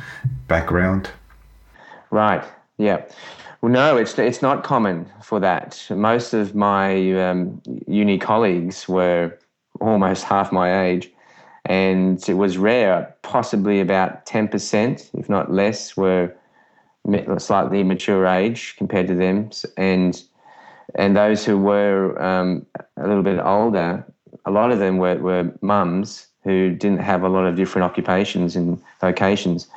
background? 0.49 1.11
Right. 2.11 2.43
Yeah. 2.79 3.05
Well, 3.62 3.71
no, 3.71 3.97
it's 3.97 4.19
it's 4.19 4.43
not 4.43 4.65
common 4.65 5.07
for 5.23 5.38
that. 5.38 5.87
Most 5.91 6.35
of 6.35 6.57
my 6.57 7.31
um, 7.31 7.62
uni 7.87 8.19
colleagues 8.19 8.88
were 8.88 9.38
almost 9.81 10.25
half 10.25 10.50
my 10.50 10.85
age 10.87 11.12
and 11.66 12.28
it 12.28 12.35
was 12.35 12.58
rare. 12.58 13.14
Possibly 13.23 13.80
about 13.80 14.26
ten 14.26 14.49
percent, 14.49 15.11
if 15.14 15.28
not 15.28 15.52
less, 15.52 15.96
were 15.96 16.35
slightly 17.38 17.85
mature 17.85 18.26
age 18.26 18.75
compared 18.76 19.06
to 19.08 19.14
them, 19.14 19.50
and 19.76 20.23
and 20.94 21.16
those 21.16 21.44
who 21.44 21.58
were 21.58 22.20
um, 22.23 22.66
a 22.96 23.06
little 23.06 23.23
bit 23.23 23.38
older, 23.38 24.04
a 24.44 24.50
lot 24.50 24.73
of 24.73 24.78
them 24.78 24.99
were, 24.99 25.16
were 25.16 25.52
mums 25.61 26.28
who 26.42 26.70
didn't 26.70 27.00
have 27.00 27.23
a 27.23 27.28
lot 27.28 27.44
of 27.44 27.56
different 27.56 27.85
occupations 27.85 28.56
and 28.56 28.80
vocations. 29.00 29.68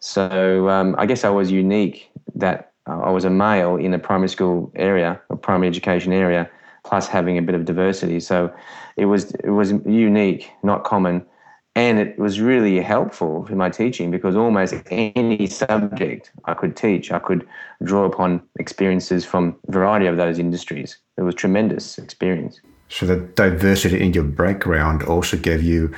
So 0.00 0.68
um, 0.68 0.94
I 0.96 1.06
guess 1.06 1.24
I 1.24 1.30
was 1.30 1.50
unique 1.50 2.10
that 2.34 2.72
I 2.86 3.10
was 3.10 3.24
a 3.24 3.30
male 3.30 3.76
in 3.76 3.94
a 3.94 3.98
primary 3.98 4.28
school 4.28 4.70
area, 4.76 5.20
a 5.30 5.36
primary 5.36 5.68
education 5.68 6.12
area, 6.12 6.48
plus 6.84 7.08
having 7.08 7.38
a 7.38 7.42
bit 7.42 7.54
of 7.54 7.64
diversity. 7.64 8.20
So 8.20 8.52
it 8.96 9.06
was 9.06 9.32
it 9.36 9.50
was 9.50 9.72
unique, 9.86 10.50
not 10.62 10.84
common, 10.84 11.26
and 11.74 11.98
it 11.98 12.18
was 12.18 12.40
really 12.40 12.80
helpful 12.80 13.44
for 13.46 13.56
my 13.56 13.70
teaching 13.70 14.10
because 14.10 14.36
almost 14.36 14.74
any 14.90 15.46
subject 15.46 16.30
I 16.44 16.54
could 16.54 16.76
teach, 16.76 17.10
I 17.10 17.18
could 17.18 17.46
draw 17.82 18.04
upon 18.04 18.42
experiences 18.58 19.24
from 19.24 19.56
a 19.68 19.72
variety 19.72 20.06
of 20.06 20.16
those 20.16 20.38
industries. 20.38 20.98
It 21.16 21.22
was 21.22 21.34
tremendous 21.34 21.98
experience. 21.98 22.60
So 22.88 23.06
the 23.06 23.16
diversity 23.16 24.00
in 24.00 24.12
your 24.12 24.24
background 24.24 25.02
also 25.02 25.36
gave 25.36 25.62
you 25.62 25.92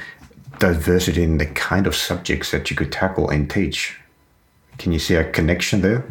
diversity 0.58 1.22
in 1.22 1.36
the 1.36 1.46
kind 1.46 1.86
of 1.86 1.94
subjects 1.94 2.50
that 2.52 2.70
you 2.70 2.76
could 2.76 2.90
tackle 2.90 3.28
and 3.28 3.50
teach. 3.50 3.98
Can 4.78 4.92
you 4.92 4.98
see 4.98 5.14
a 5.14 5.30
connection 5.30 5.82
there? 5.82 6.06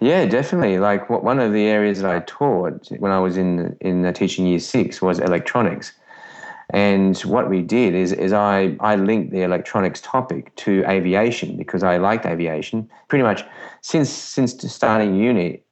Yeah, 0.00 0.26
definitely. 0.26 0.78
Like 0.78 1.08
one 1.08 1.38
of 1.38 1.52
the 1.52 1.66
areas 1.66 2.02
that 2.02 2.10
I 2.10 2.20
taught 2.20 2.88
when 2.98 3.12
I 3.12 3.18
was 3.18 3.36
in 3.36 3.76
in 3.80 4.12
teaching 4.12 4.46
year 4.46 4.58
six 4.58 5.00
was 5.00 5.18
electronics, 5.18 5.92
and 6.70 7.16
what 7.20 7.48
we 7.48 7.62
did 7.62 7.94
is 7.94 8.12
is 8.12 8.32
I 8.32 8.76
I 8.80 8.96
linked 8.96 9.32
the 9.32 9.42
electronics 9.42 10.00
topic 10.00 10.54
to 10.56 10.84
aviation 10.86 11.56
because 11.56 11.82
I 11.82 11.96
liked 11.96 12.26
aviation 12.26 12.90
pretty 13.08 13.22
much 13.22 13.44
since 13.80 14.10
since 14.10 14.52
starting 14.72 15.14
uni. 15.16 15.62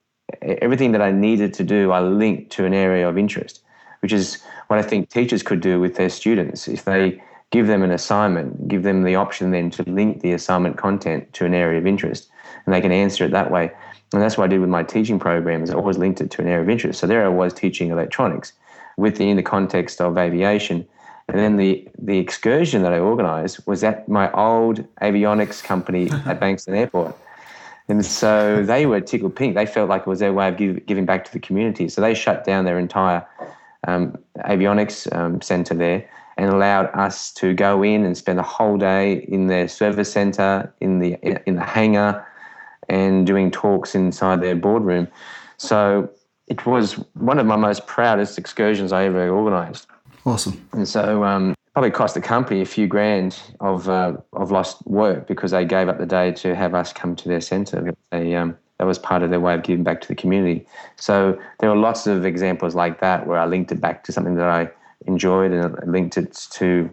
Everything 0.41 0.93
that 0.93 1.03
I 1.03 1.13
needed 1.13 1.53
to 1.55 1.65
do, 1.65 1.93
I 1.93 2.01
linked 2.01 2.51
to 2.53 2.65
an 2.65 2.73
area 2.73 3.07
of 3.09 3.19
interest, 3.19 3.63
which 4.01 4.13
is 4.13 4.43
what 4.69 4.79
I 4.79 4.83
think 4.83 5.11
teachers 5.11 5.43
could 5.43 5.61
do 5.61 5.79
with 5.81 5.97
their 5.97 6.09
students 6.09 6.67
if 6.67 6.85
they 6.85 7.23
give 7.51 7.67
them 7.67 7.83
an 7.83 7.91
assignment, 7.91 8.67
give 8.69 8.83
them 8.83 9.05
the 9.05 9.15
option 9.15 9.51
then 9.51 9.71
to 9.71 9.83
link 9.85 10.23
the 10.23 10.33
assignment 10.33 10.77
content 10.77 11.33
to 11.35 11.45
an 11.45 11.55
area 11.55 11.79
of 11.79 11.87
interest, 11.87 12.29
and 12.65 12.75
they 12.75 12.81
can 12.81 12.91
answer 12.91 13.25
it 13.27 13.31
that 13.33 13.51
way. 13.51 13.71
And 14.15 14.23
that's 14.23 14.39
what 14.39 14.45
I 14.45 14.47
did 14.47 14.61
with 14.61 14.71
my 14.71 14.85
teaching 14.85 15.19
programs. 15.19 15.71
I 15.71 15.75
always 15.75 15.99
linked 15.99 16.21
it 16.21 16.31
to 16.31 16.43
an 16.43 16.47
area 16.47 16.63
of 16.63 16.71
interest. 16.71 17.01
So 17.01 17.07
there 17.09 17.25
I 17.25 17.29
was 17.29 17.53
teaching 17.53 17.91
electronics 17.91 18.53
within 18.97 19.37
the 19.37 19.43
context 19.43 20.01
of 20.01 20.17
aviation. 20.17 20.87
And 21.29 21.39
then 21.39 21.57
the, 21.57 21.89
the 21.99 22.19
excursion 22.19 22.83
that 22.83 22.93
I 22.93 23.01
organised 23.01 23.67
was 23.67 23.83
at 23.83 24.09
my 24.09 24.31
old 24.33 24.85
avionics 25.03 25.65
company 25.65 26.11
at 26.27 26.39
Bankstown 26.39 26.77
Airport. 26.77 27.17
And 27.89 28.07
so 28.07 28.63
they 28.63 28.87
were 28.87 29.01
tickled 29.01 29.35
pink. 29.35 29.57
They 29.57 29.67
felt 29.67 29.89
like 29.89 30.03
it 30.03 30.07
was 30.07 30.21
their 30.21 30.33
way 30.33 30.49
of 30.49 30.57
give, 30.57 30.87
giving 30.87 31.07
back 31.07 31.25
to 31.25 31.33
the 31.33 31.41
community. 31.41 31.89
So 31.89 32.01
they 32.01 32.15
shut 32.15 32.45
down 32.45 32.65
their 32.65 32.79
entire 32.79 33.27
um, 33.89 34.17
avionics 34.39 35.13
um, 35.15 35.41
centre 35.41 35.75
there 35.75 36.09
and 36.37 36.51
allowed 36.51 36.87
us 36.95 37.33
to 37.33 37.53
go 37.53 37.83
in 37.83 38.05
and 38.05 38.17
spend 38.17 38.39
a 38.39 38.45
whole 38.45 38.79
day 38.79 39.25
in 39.29 39.49
their 39.49 39.67
service 39.67 40.13
centre, 40.13 40.73
in 40.81 41.01
the 41.01 41.15
in 41.49 41.57
the 41.57 41.65
hangar, 41.65 42.27
and 42.89 43.27
doing 43.27 43.51
talks 43.51 43.95
inside 43.95 44.41
their 44.41 44.57
boardroom. 44.57 45.09
So 45.57 46.11
it 46.47 46.67
was 46.67 46.95
one 47.15 47.39
of 47.39 47.47
my 47.47 47.57
most 47.57 47.87
proudest 47.87 48.39
excursions 48.39 48.93
I 48.93 49.05
ever 49.05 49.29
organised. 49.29 49.87
Awesome. 50.27 50.67
And 50.73 50.89
so 50.89 51.25
um, 51.25 51.55
probably 51.75 51.91
cost 51.91 52.15
the 52.15 52.21
company 52.21 52.61
a 52.61 52.67
few 52.67 52.87
grand 52.87 53.39
of 53.61 53.89
uh, 53.89 54.15
of 54.33 54.51
lost 54.51 54.87
work 54.87 55.27
because 55.27 55.51
they 55.51 55.65
gave 55.65 55.89
up 55.89 55.99
the 55.99 56.07
day 56.07 56.33
to 56.33 56.55
have 56.55 56.75
us 56.75 56.93
come 56.93 57.15
to 57.17 57.29
their 57.29 57.41
centre. 57.41 57.95
They, 58.11 58.35
um, 58.35 58.57
that 58.79 58.87
was 58.87 58.99
part 58.99 59.23
of 59.23 59.31
their 59.31 59.41
way 59.41 59.55
of 59.55 59.63
giving 59.63 59.85
back 59.85 60.01
to 60.01 60.09
the 60.09 60.15
community. 60.15 60.67
So 60.97 61.39
there 61.61 61.71
were 61.71 61.77
lots 61.77 62.07
of 62.07 62.25
examples 62.25 62.75
like 62.75 63.01
that 63.01 63.27
where 63.27 63.39
I 63.39 63.47
linked 63.47 63.71
it 63.71 63.81
back 63.81 64.03
to 64.05 64.13
something 64.13 64.35
that 64.37 64.49
I 64.49 64.71
enjoyed 65.07 65.53
and 65.53 65.93
linked 65.93 66.17
it 66.17 66.35
to 66.53 66.91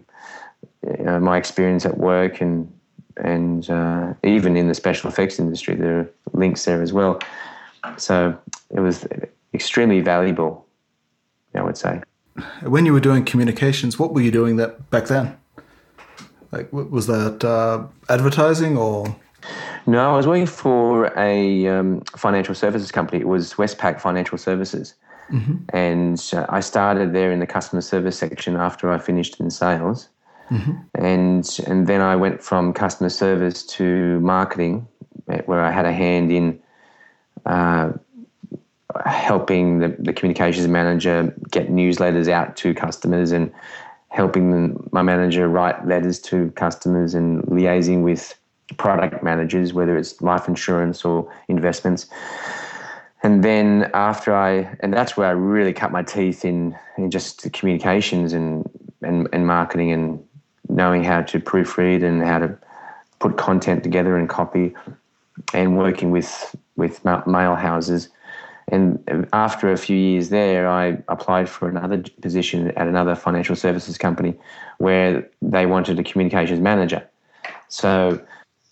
you 0.84 1.04
know, 1.04 1.20
my 1.20 1.38
experience 1.38 1.86
at 1.86 1.98
work 1.98 2.42
and 2.42 2.72
and 3.18 3.70
uh, 3.70 4.14
even 4.24 4.56
in 4.58 4.68
the 4.68 4.74
special 4.74 5.10
effects 5.10 5.40
industry, 5.40 5.76
there 5.76 6.00
are 6.00 6.10
links 6.34 6.66
there 6.66 6.82
as 6.82 6.94
well. 6.94 7.20
So 7.98 8.38
it 8.70 8.80
was 8.80 9.08
extremely 9.54 10.02
valuable, 10.02 10.66
I 11.56 11.62
would 11.62 11.78
say. 11.78 12.02
When 12.64 12.86
you 12.86 12.94
were 12.94 13.00
doing 13.00 13.26
communications, 13.26 14.00
what 14.00 14.14
were 14.14 14.22
you 14.22 14.32
doing 14.32 14.56
that 14.58 14.90
back 14.90 15.08
then? 15.08 15.38
Like, 16.52 16.72
was 16.72 17.08
that 17.08 17.44
uh, 17.44 17.88
advertising 18.10 18.78
or? 18.78 19.16
No, 19.88 20.14
I 20.14 20.16
was 20.16 20.28
working 20.28 20.46
for 20.46 21.18
a 21.18 21.68
um, 21.68 22.02
financial 22.16 22.54
services 22.54 22.92
company. 22.92 23.22
It 23.22 23.28
was 23.28 23.56
Westpac 23.56 24.00
Financial 24.00 24.38
Services. 24.38 24.96
Mm-hmm. 25.32 25.56
And 25.76 26.32
uh, 26.34 26.46
I 26.50 26.60
started 26.60 27.14
there 27.14 27.32
in 27.32 27.40
the 27.40 27.48
customer 27.48 27.82
service 27.82 28.18
section 28.18 28.56
after 28.58 28.92
I 28.92 28.98
finished 28.98 29.40
in 29.40 29.50
sales. 29.50 30.10
Mm-hmm. 30.52 30.72
And 30.96 31.60
and 31.68 31.88
then 31.88 32.02
I 32.02 32.16
went 32.16 32.44
from 32.44 32.74
customer 32.74 33.10
service 33.10 33.64
to 33.78 34.20
marketing, 34.20 34.88
where 35.46 35.62
I 35.62 35.72
had 35.72 35.86
a 35.86 35.94
hand 35.94 36.32
in 36.32 36.60
uh, 37.46 37.92
helping 39.06 39.80
the, 39.80 39.96
the, 40.00 40.14
communications 40.14 40.68
manager 40.68 41.34
get 41.50 41.70
newsletters 41.70 42.28
out 42.28 42.56
to 42.58 42.74
customers 42.74 43.32
and 43.32 43.52
helping 44.10 44.90
my 44.92 45.02
manager 45.02 45.48
write 45.48 45.88
letters 45.88 46.20
to 46.20 46.52
customers 46.52 47.14
and 47.14 47.42
liaising 47.44 48.04
with 48.04 48.38
product 48.78 49.24
managers, 49.24 49.74
whether 49.74 49.98
it's 49.98 50.22
life 50.22 50.48
insurance 50.48 51.06
or 51.06 51.32
investments. 51.48 52.08
And 53.24 53.44
then 53.44 53.90
after 53.94 54.36
I, 54.36 54.76
and 54.82 54.94
that's 54.94 55.16
where 55.16 55.28
I 55.28 55.32
really 55.32 55.74
cut 55.74 55.92
my 55.92 56.04
teeth 56.04 56.44
in, 56.44 56.76
in 56.98 57.12
just 57.12 57.52
communications 57.54 58.34
and, 58.34 58.70
and, 59.02 59.30
and 59.32 59.48
marketing 59.48 59.92
and 59.92 60.24
knowing 60.70 61.04
how 61.04 61.22
to 61.22 61.40
proofread 61.40 62.04
and 62.04 62.24
how 62.24 62.40
to 62.40 62.58
put 63.20 63.38
content 63.38 63.84
together 63.84 64.18
and 64.18 64.30
copy, 64.30 64.74
and 65.54 65.78
working 65.78 66.12
with 66.12 66.56
with 66.76 67.04
mail 67.06 67.56
houses. 67.56 68.10
And 68.68 69.28
after 69.34 69.72
a 69.72 69.78
few 69.78 69.98
years 69.98 70.30
there, 70.30 70.70
I 70.70 70.98
applied 71.10 71.50
for 71.50 71.68
another 71.68 72.04
position 72.22 72.72
at 72.78 72.88
another 72.88 73.16
financial 73.16 73.56
services 73.56 73.98
company 73.98 74.36
where 74.78 75.30
they 75.42 75.66
wanted 75.66 76.00
a 76.00 76.04
communications 76.04 76.62
manager. 76.62 77.06
So, 77.68 78.22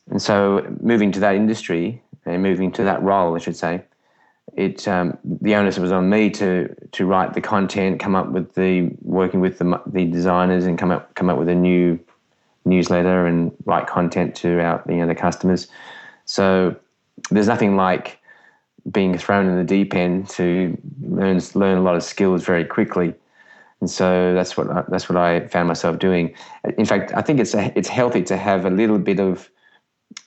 and 0.09 0.21
so 0.21 0.65
moving 0.79 1.11
to 1.13 1.19
that 1.19 1.35
industry 1.35 2.01
and 2.25 2.41
moving 2.41 2.71
to 2.73 2.83
that 2.83 3.01
role, 3.01 3.35
I 3.35 3.39
should 3.39 3.57
say, 3.57 3.83
it 4.55 4.87
um, 4.87 5.17
the 5.23 5.55
onus 5.55 5.77
was 5.77 5.91
on 5.91 6.09
me 6.09 6.29
to 6.31 6.73
to 6.91 7.05
write 7.05 7.33
the 7.33 7.41
content, 7.41 7.99
come 7.99 8.15
up 8.15 8.29
with 8.29 8.55
the 8.55 8.91
working 9.01 9.39
with 9.39 9.57
the 9.57 9.81
the 9.85 10.05
designers, 10.05 10.65
and 10.65 10.77
come 10.77 10.91
up 10.91 11.13
come 11.15 11.29
up 11.29 11.37
with 11.37 11.49
a 11.49 11.55
new 11.55 11.99
newsletter 12.65 13.25
and 13.25 13.51
write 13.65 13.87
content 13.87 14.35
to 14.35 14.59
our 14.61 14.83
you 14.87 14.97
know 14.97 15.07
the 15.07 15.15
customers. 15.15 15.67
So 16.25 16.75
there's 17.31 17.47
nothing 17.47 17.75
like 17.75 18.19
being 18.91 19.17
thrown 19.17 19.47
in 19.47 19.57
the 19.57 19.63
deep 19.63 19.93
end 19.93 20.29
to 20.29 20.77
learn 21.01 21.41
learn 21.55 21.77
a 21.77 21.81
lot 21.81 21.95
of 21.95 22.03
skills 22.03 22.43
very 22.43 22.65
quickly. 22.65 23.13
And 23.81 23.89
so 23.89 24.33
that's 24.33 24.57
what 24.57 24.69
I, 24.69 24.83
that's 24.89 25.07
what 25.07 25.17
I 25.17 25.47
found 25.47 25.67
myself 25.67 25.99
doing. 25.99 26.33
In 26.77 26.85
fact, 26.85 27.13
I 27.15 27.21
think 27.21 27.39
it's 27.39 27.53
a, 27.53 27.71
it's 27.77 27.87
healthy 27.87 28.23
to 28.23 28.35
have 28.35 28.65
a 28.65 28.69
little 28.69 28.99
bit 28.99 29.19
of 29.19 29.49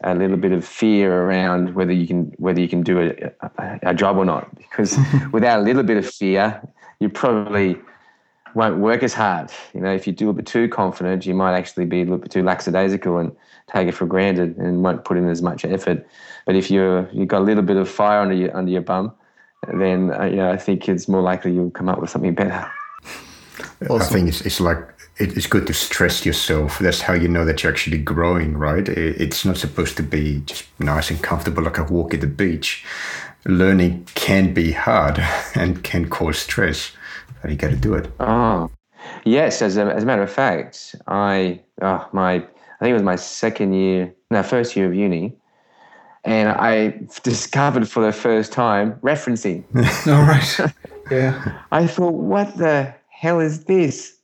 a 0.04 0.14
little 0.14 0.36
bit 0.36 0.52
of 0.52 0.64
fear 0.64 1.22
around 1.22 1.74
whether 1.74 1.92
you 1.92 2.06
can 2.06 2.32
whether 2.38 2.60
you 2.60 2.68
can 2.68 2.82
do 2.82 3.00
a, 3.00 3.48
a, 3.58 3.78
a 3.82 3.94
job 3.94 4.16
or 4.16 4.24
not. 4.24 4.54
Because 4.56 4.96
without 5.32 5.60
a 5.60 5.62
little 5.62 5.82
bit 5.82 5.96
of 5.96 6.08
fear, 6.08 6.60
you 7.00 7.08
probably 7.08 7.78
won't 8.54 8.78
work 8.78 9.02
as 9.02 9.14
hard. 9.14 9.50
You 9.74 9.80
know, 9.80 9.92
if 9.92 10.06
you 10.06 10.12
do 10.12 10.28
a 10.28 10.32
bit 10.32 10.46
too 10.46 10.68
confident, 10.68 11.26
you 11.26 11.34
might 11.34 11.56
actually 11.56 11.86
be 11.86 12.00
a 12.00 12.04
little 12.04 12.18
bit 12.18 12.30
too 12.30 12.42
lackadaisical 12.42 13.18
and 13.18 13.32
take 13.72 13.88
it 13.88 13.92
for 13.92 14.06
granted 14.06 14.56
and 14.58 14.82
won't 14.82 15.04
put 15.04 15.16
in 15.16 15.28
as 15.28 15.42
much 15.42 15.64
effort. 15.64 16.06
But 16.46 16.56
if 16.56 16.70
you're 16.70 17.08
you've 17.12 17.28
got 17.28 17.40
a 17.40 17.44
little 17.44 17.62
bit 17.62 17.76
of 17.76 17.88
fire 17.88 18.20
under 18.20 18.34
your 18.34 18.56
under 18.56 18.70
your 18.70 18.82
bum, 18.82 19.12
then 19.72 20.12
uh, 20.12 20.24
you 20.24 20.36
know, 20.36 20.50
I 20.50 20.56
think 20.56 20.88
it's 20.88 21.08
more 21.08 21.22
likely 21.22 21.52
you'll 21.52 21.70
come 21.70 21.88
up 21.88 22.00
with 22.00 22.10
something 22.10 22.34
better. 22.34 22.70
Awesome. 23.88 24.00
I 24.00 24.04
think 24.04 24.28
it's, 24.28 24.40
it's 24.42 24.60
like 24.60 24.78
it's 25.16 25.46
good 25.46 25.66
to 25.66 25.74
stress 25.74 26.24
yourself. 26.24 26.78
That's 26.78 27.02
how 27.02 27.12
you 27.14 27.28
know 27.28 27.44
that 27.44 27.62
you're 27.62 27.72
actually 27.72 27.98
growing, 27.98 28.56
right? 28.56 28.88
It's 28.88 29.44
not 29.44 29.56
supposed 29.56 29.96
to 29.98 30.02
be 30.02 30.40
just 30.46 30.64
nice 30.80 31.10
and 31.10 31.22
comfortable 31.22 31.62
like 31.62 31.78
a 31.78 31.84
walk 31.84 32.14
at 32.14 32.20
the 32.20 32.26
beach. 32.26 32.84
Learning 33.44 34.06
can 34.14 34.54
be 34.54 34.72
hard 34.72 35.18
and 35.54 35.82
can 35.82 36.08
cause 36.08 36.38
stress, 36.38 36.92
but 37.40 37.50
you 37.50 37.56
got 37.56 37.70
to 37.70 37.76
do 37.76 37.94
it. 37.94 38.10
Oh, 38.20 38.70
yes. 39.24 39.62
As 39.62 39.76
a, 39.76 39.84
as 39.84 40.02
a 40.02 40.06
matter 40.06 40.22
of 40.22 40.32
fact, 40.32 40.94
I 41.06 41.60
oh, 41.82 42.08
my 42.12 42.34
I 42.34 42.84
think 42.84 42.90
it 42.90 42.94
was 42.94 43.02
my 43.02 43.16
second 43.16 43.74
year, 43.74 44.12
no, 44.30 44.42
first 44.42 44.74
year 44.74 44.86
of 44.86 44.94
uni, 44.94 45.36
and 46.24 46.48
I 46.48 47.00
discovered 47.22 47.88
for 47.88 48.04
the 48.04 48.12
first 48.12 48.52
time 48.52 48.94
referencing. 49.02 49.64
All 50.06 50.22
right. 50.22 50.72
Yeah. 51.10 51.60
I 51.70 51.86
thought, 51.86 52.14
what 52.14 52.56
the 52.56 52.94
hell 53.08 53.40
is 53.40 53.64
this? 53.64 54.16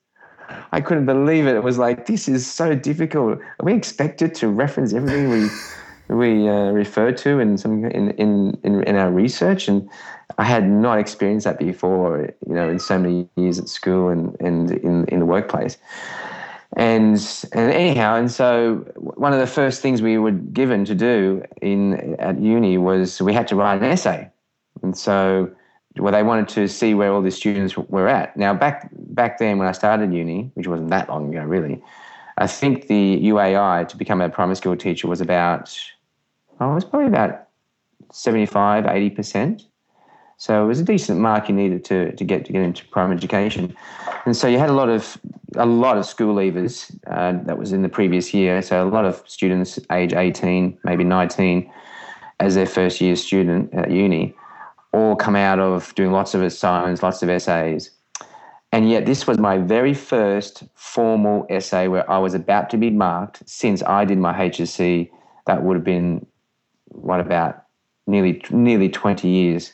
I 0.72 0.80
couldn't 0.80 1.06
believe 1.06 1.46
it. 1.46 1.54
It 1.54 1.62
was 1.62 1.78
like 1.78 2.06
this 2.06 2.28
is 2.28 2.46
so 2.46 2.74
difficult. 2.74 3.38
Are 3.38 3.64
we 3.64 3.74
expected 3.74 4.34
to 4.36 4.48
reference 4.48 4.92
everything 4.92 5.30
we 5.30 5.48
we 6.14 6.48
uh, 6.48 6.70
refer 6.70 7.12
to 7.12 7.38
in 7.38 7.58
some 7.58 7.84
in, 7.84 8.10
in 8.12 8.58
in 8.62 8.82
in 8.84 8.96
our 8.96 9.10
research? 9.10 9.68
And 9.68 9.88
I 10.38 10.44
had 10.44 10.68
not 10.68 10.98
experienced 10.98 11.44
that 11.44 11.58
before. 11.58 12.30
You 12.46 12.54
know, 12.54 12.68
in 12.68 12.78
so 12.78 12.98
many 12.98 13.28
years 13.36 13.58
at 13.58 13.68
school 13.68 14.08
and 14.08 14.36
and 14.40 14.70
in 14.70 15.04
in 15.06 15.20
the 15.20 15.26
workplace. 15.26 15.78
And 16.76 17.16
and 17.52 17.72
anyhow, 17.72 18.16
and 18.16 18.30
so 18.30 18.84
one 18.96 19.32
of 19.32 19.40
the 19.40 19.46
first 19.46 19.80
things 19.80 20.02
we 20.02 20.18
were 20.18 20.32
given 20.32 20.84
to 20.84 20.94
do 20.94 21.42
in 21.62 22.14
at 22.20 22.38
uni 22.40 22.76
was 22.76 23.22
we 23.22 23.32
had 23.32 23.48
to 23.48 23.56
write 23.56 23.82
an 23.82 23.84
essay, 23.84 24.30
and 24.82 24.96
so 24.96 25.50
well, 25.98 26.12
they 26.12 26.22
wanted 26.22 26.48
to 26.48 26.68
see 26.68 26.94
where 26.94 27.12
all 27.12 27.22
the 27.22 27.30
students 27.30 27.76
were 27.76 28.08
at. 28.08 28.36
Now, 28.36 28.54
back 28.54 28.88
back 28.92 29.38
then 29.38 29.58
when 29.58 29.68
I 29.68 29.72
started 29.72 30.12
uni, 30.12 30.50
which 30.54 30.66
wasn't 30.66 30.90
that 30.90 31.08
long 31.08 31.34
ago, 31.34 31.42
really, 31.44 31.82
I 32.36 32.46
think 32.46 32.86
the 32.86 33.18
UAI 33.24 33.88
to 33.88 33.96
become 33.96 34.20
a 34.20 34.28
primary 34.28 34.56
school 34.56 34.76
teacher 34.76 35.08
was 35.08 35.20
about, 35.20 35.76
oh, 36.60 36.72
it 36.72 36.74
was 36.74 36.84
probably 36.84 37.08
about 37.08 37.48
75, 38.12 38.86
80 38.86 39.10
percent. 39.10 39.62
So 40.40 40.62
it 40.62 40.68
was 40.68 40.78
a 40.78 40.84
decent 40.84 41.18
mark 41.18 41.48
you 41.48 41.54
needed 41.54 41.84
to, 41.86 42.12
to 42.12 42.24
get 42.24 42.44
to 42.44 42.52
get 42.52 42.62
into 42.62 42.86
primary 42.86 43.16
education, 43.16 43.76
and 44.24 44.36
so 44.36 44.46
you 44.46 44.58
had 44.58 44.70
a 44.70 44.74
lot 44.74 44.88
of 44.88 45.18
a 45.56 45.66
lot 45.66 45.98
of 45.98 46.06
school 46.06 46.34
leavers. 46.34 46.94
Uh, 47.08 47.42
that 47.44 47.58
was 47.58 47.72
in 47.72 47.82
the 47.82 47.88
previous 47.88 48.32
year. 48.32 48.62
So 48.62 48.86
a 48.86 48.88
lot 48.88 49.04
of 49.04 49.20
students 49.26 49.80
age 49.90 50.12
18, 50.12 50.78
maybe 50.84 51.02
19, 51.02 51.68
as 52.38 52.54
their 52.54 52.66
first 52.66 53.00
year 53.00 53.16
student 53.16 53.74
at 53.74 53.90
uni 53.90 54.36
all 54.92 55.16
come 55.16 55.36
out 55.36 55.58
of 55.58 55.94
doing 55.94 56.12
lots 56.12 56.34
of 56.34 56.42
assignments, 56.42 57.02
lots 57.02 57.22
of 57.22 57.28
essays. 57.28 57.90
And 58.72 58.90
yet, 58.90 59.06
this 59.06 59.26
was 59.26 59.38
my 59.38 59.58
very 59.58 59.94
first 59.94 60.62
formal 60.74 61.46
essay 61.48 61.88
where 61.88 62.08
I 62.10 62.18
was 62.18 62.34
about 62.34 62.68
to 62.70 62.76
be 62.76 62.90
marked 62.90 63.42
since 63.48 63.82
I 63.82 64.04
did 64.04 64.18
my 64.18 64.32
HSC. 64.34 65.10
That 65.46 65.62
would 65.62 65.76
have 65.76 65.84
been, 65.84 66.26
what, 66.88 67.20
about 67.20 67.64
nearly, 68.06 68.42
nearly 68.50 68.90
20 68.90 69.26
years, 69.26 69.72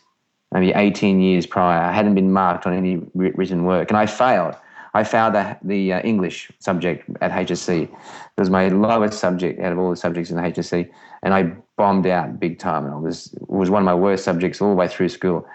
maybe 0.52 0.72
18 0.72 1.20
years 1.20 1.44
prior. 1.44 1.80
I 1.80 1.92
hadn't 1.92 2.14
been 2.14 2.32
marked 2.32 2.66
on 2.66 2.72
any 2.72 3.02
written 3.14 3.64
work. 3.64 3.90
And 3.90 3.98
I 3.98 4.06
failed. 4.06 4.54
I 4.94 5.02
failed 5.02 5.34
the, 5.34 5.58
the 5.62 5.94
uh, 5.94 6.00
English 6.02 6.50
subject 6.60 7.08
at 7.20 7.32
HSC. 7.32 7.82
It 7.82 7.90
was 8.38 8.48
my 8.48 8.68
lowest 8.68 9.18
subject 9.18 9.60
out 9.60 9.72
of 9.72 9.78
all 9.78 9.90
the 9.90 9.96
subjects 9.96 10.30
in 10.30 10.36
the 10.36 10.42
HSC, 10.42 10.88
and 11.22 11.34
I 11.34 11.52
bombed 11.76 12.06
out 12.06 12.38
big 12.38 12.60
time. 12.60 12.86
And 12.86 12.94
it 12.94 13.00
was 13.00 13.32
it 13.34 13.48
was 13.48 13.70
one 13.70 13.82
of 13.82 13.86
my 13.86 13.94
worst 13.94 14.24
subjects 14.24 14.62
all 14.62 14.70
the 14.70 14.76
way 14.76 14.88
through 14.88 15.08
school. 15.08 15.46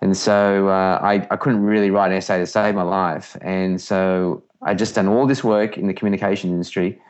And 0.00 0.16
so 0.16 0.68
uh, 0.68 0.98
I, 1.02 1.26
I 1.30 1.36
couldn't 1.36 1.62
really 1.62 1.90
write 1.90 2.10
an 2.10 2.18
essay 2.18 2.38
to 2.38 2.46
save 2.46 2.74
my 2.74 2.82
life. 2.82 3.36
And 3.40 3.80
so 3.80 4.42
I 4.62 4.74
just 4.74 4.94
done 4.94 5.08
all 5.08 5.26
this 5.26 5.42
work 5.42 5.78
in 5.78 5.86
the 5.86 5.94
communication 5.94 6.50
industry 6.50 7.00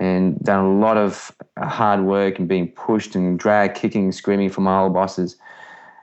and 0.00 0.38
done 0.40 0.64
a 0.64 0.78
lot 0.78 0.96
of 0.96 1.30
hard 1.58 2.00
work 2.00 2.38
and 2.38 2.48
being 2.48 2.68
pushed 2.68 3.14
and 3.14 3.38
dragged, 3.38 3.76
kicking, 3.76 4.10
screaming 4.10 4.50
from 4.50 4.64
my 4.64 4.80
old 4.80 4.92
bosses 4.92 5.36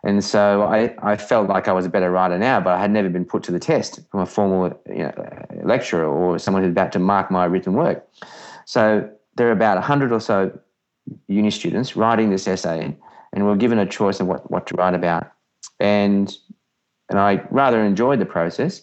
and 0.03 0.23
so 0.23 0.63
I, 0.63 0.95
I 1.03 1.15
felt 1.15 1.47
like 1.47 1.67
I 1.67 1.73
was 1.73 1.85
a 1.85 1.89
better 1.89 2.09
writer 2.09 2.37
now, 2.39 2.59
but 2.59 2.73
I 2.73 2.79
had 2.79 2.89
never 2.89 3.07
been 3.07 3.25
put 3.25 3.43
to 3.43 3.51
the 3.51 3.59
test 3.59 3.99
from 4.09 4.21
a 4.21 4.25
formal 4.25 4.81
you 4.89 5.03
know, 5.03 5.45
lecturer 5.63 6.05
or 6.05 6.39
someone 6.39 6.63
who's 6.63 6.71
about 6.71 6.91
to 6.93 6.99
mark 6.99 7.29
my 7.29 7.45
written 7.45 7.73
work. 7.73 8.07
So 8.65 9.07
there 9.35 9.47
are 9.47 9.51
about 9.51 9.75
100 9.75 10.11
or 10.11 10.19
so 10.19 10.57
uni 11.27 11.51
students 11.51 11.95
writing 11.95 12.31
this 12.31 12.47
essay, 12.47 12.97
and 13.33 13.45
we 13.45 13.51
are 13.51 13.55
given 13.55 13.77
a 13.77 13.85
choice 13.85 14.19
of 14.19 14.27
what, 14.27 14.49
what 14.49 14.65
to 14.67 14.75
write 14.75 14.95
about. 14.95 15.31
And, 15.79 16.35
and 17.09 17.19
I 17.19 17.43
rather 17.51 17.83
enjoyed 17.83 18.19
the 18.19 18.25
process. 18.25 18.81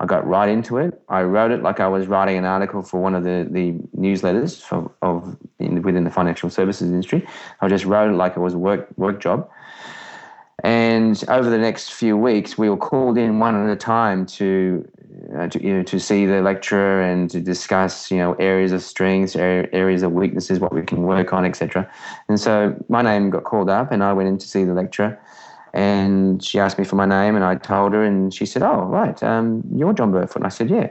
I 0.00 0.06
got 0.06 0.26
right 0.26 0.48
into 0.48 0.76
it. 0.76 1.00
I 1.08 1.22
wrote 1.22 1.50
it 1.50 1.62
like 1.62 1.80
I 1.80 1.88
was 1.88 2.06
writing 2.06 2.36
an 2.36 2.44
article 2.44 2.82
for 2.82 3.00
one 3.00 3.14
of 3.14 3.24
the, 3.24 3.48
the 3.50 3.72
newsletters 3.98 4.70
of, 4.70 4.92
of 5.02 5.36
in, 5.58 5.82
within 5.82 6.04
the 6.04 6.10
financial 6.10 6.50
services 6.50 6.90
industry. 6.90 7.26
I 7.62 7.68
just 7.68 7.84
wrote 7.84 8.10
it 8.10 8.16
like 8.16 8.36
it 8.36 8.40
was 8.40 8.54
a 8.54 8.58
work, 8.58 8.88
work 8.96 9.20
job 9.20 9.50
and 10.64 11.22
over 11.28 11.48
the 11.48 11.58
next 11.58 11.92
few 11.92 12.16
weeks, 12.16 12.58
we 12.58 12.68
were 12.68 12.76
called 12.76 13.16
in 13.16 13.38
one 13.38 13.54
at 13.54 13.70
a 13.70 13.76
time 13.76 14.26
to, 14.26 14.88
uh, 15.36 15.46
to, 15.46 15.62
you 15.62 15.72
know, 15.72 15.82
to 15.84 16.00
see 16.00 16.26
the 16.26 16.42
lecturer 16.42 17.00
and 17.00 17.30
to 17.30 17.40
discuss, 17.40 18.10
you 18.10 18.16
know, 18.16 18.32
areas 18.34 18.72
of 18.72 18.82
strengths, 18.82 19.36
areas 19.36 20.02
of 20.02 20.12
weaknesses, 20.12 20.58
what 20.58 20.74
we 20.74 20.82
can 20.82 21.02
work 21.02 21.32
on, 21.32 21.44
etc. 21.44 21.88
And 22.28 22.40
so 22.40 22.74
my 22.88 23.02
name 23.02 23.30
got 23.30 23.44
called 23.44 23.70
up, 23.70 23.92
and 23.92 24.02
I 24.02 24.12
went 24.12 24.28
in 24.28 24.36
to 24.38 24.48
see 24.48 24.64
the 24.64 24.74
lecturer. 24.74 25.18
And 25.74 26.42
she 26.42 26.58
asked 26.58 26.76
me 26.76 26.84
for 26.84 26.96
my 26.96 27.06
name, 27.06 27.36
and 27.36 27.44
I 27.44 27.54
told 27.54 27.92
her, 27.92 28.02
and 28.02 28.34
she 28.34 28.46
said, 28.46 28.62
"Oh, 28.62 28.84
right, 28.86 29.22
um, 29.22 29.62
you're 29.72 29.92
John 29.92 30.10
Burfoot." 30.10 30.36
And 30.36 30.46
I 30.46 30.48
said, 30.48 30.70
"Yeah." 30.70 30.88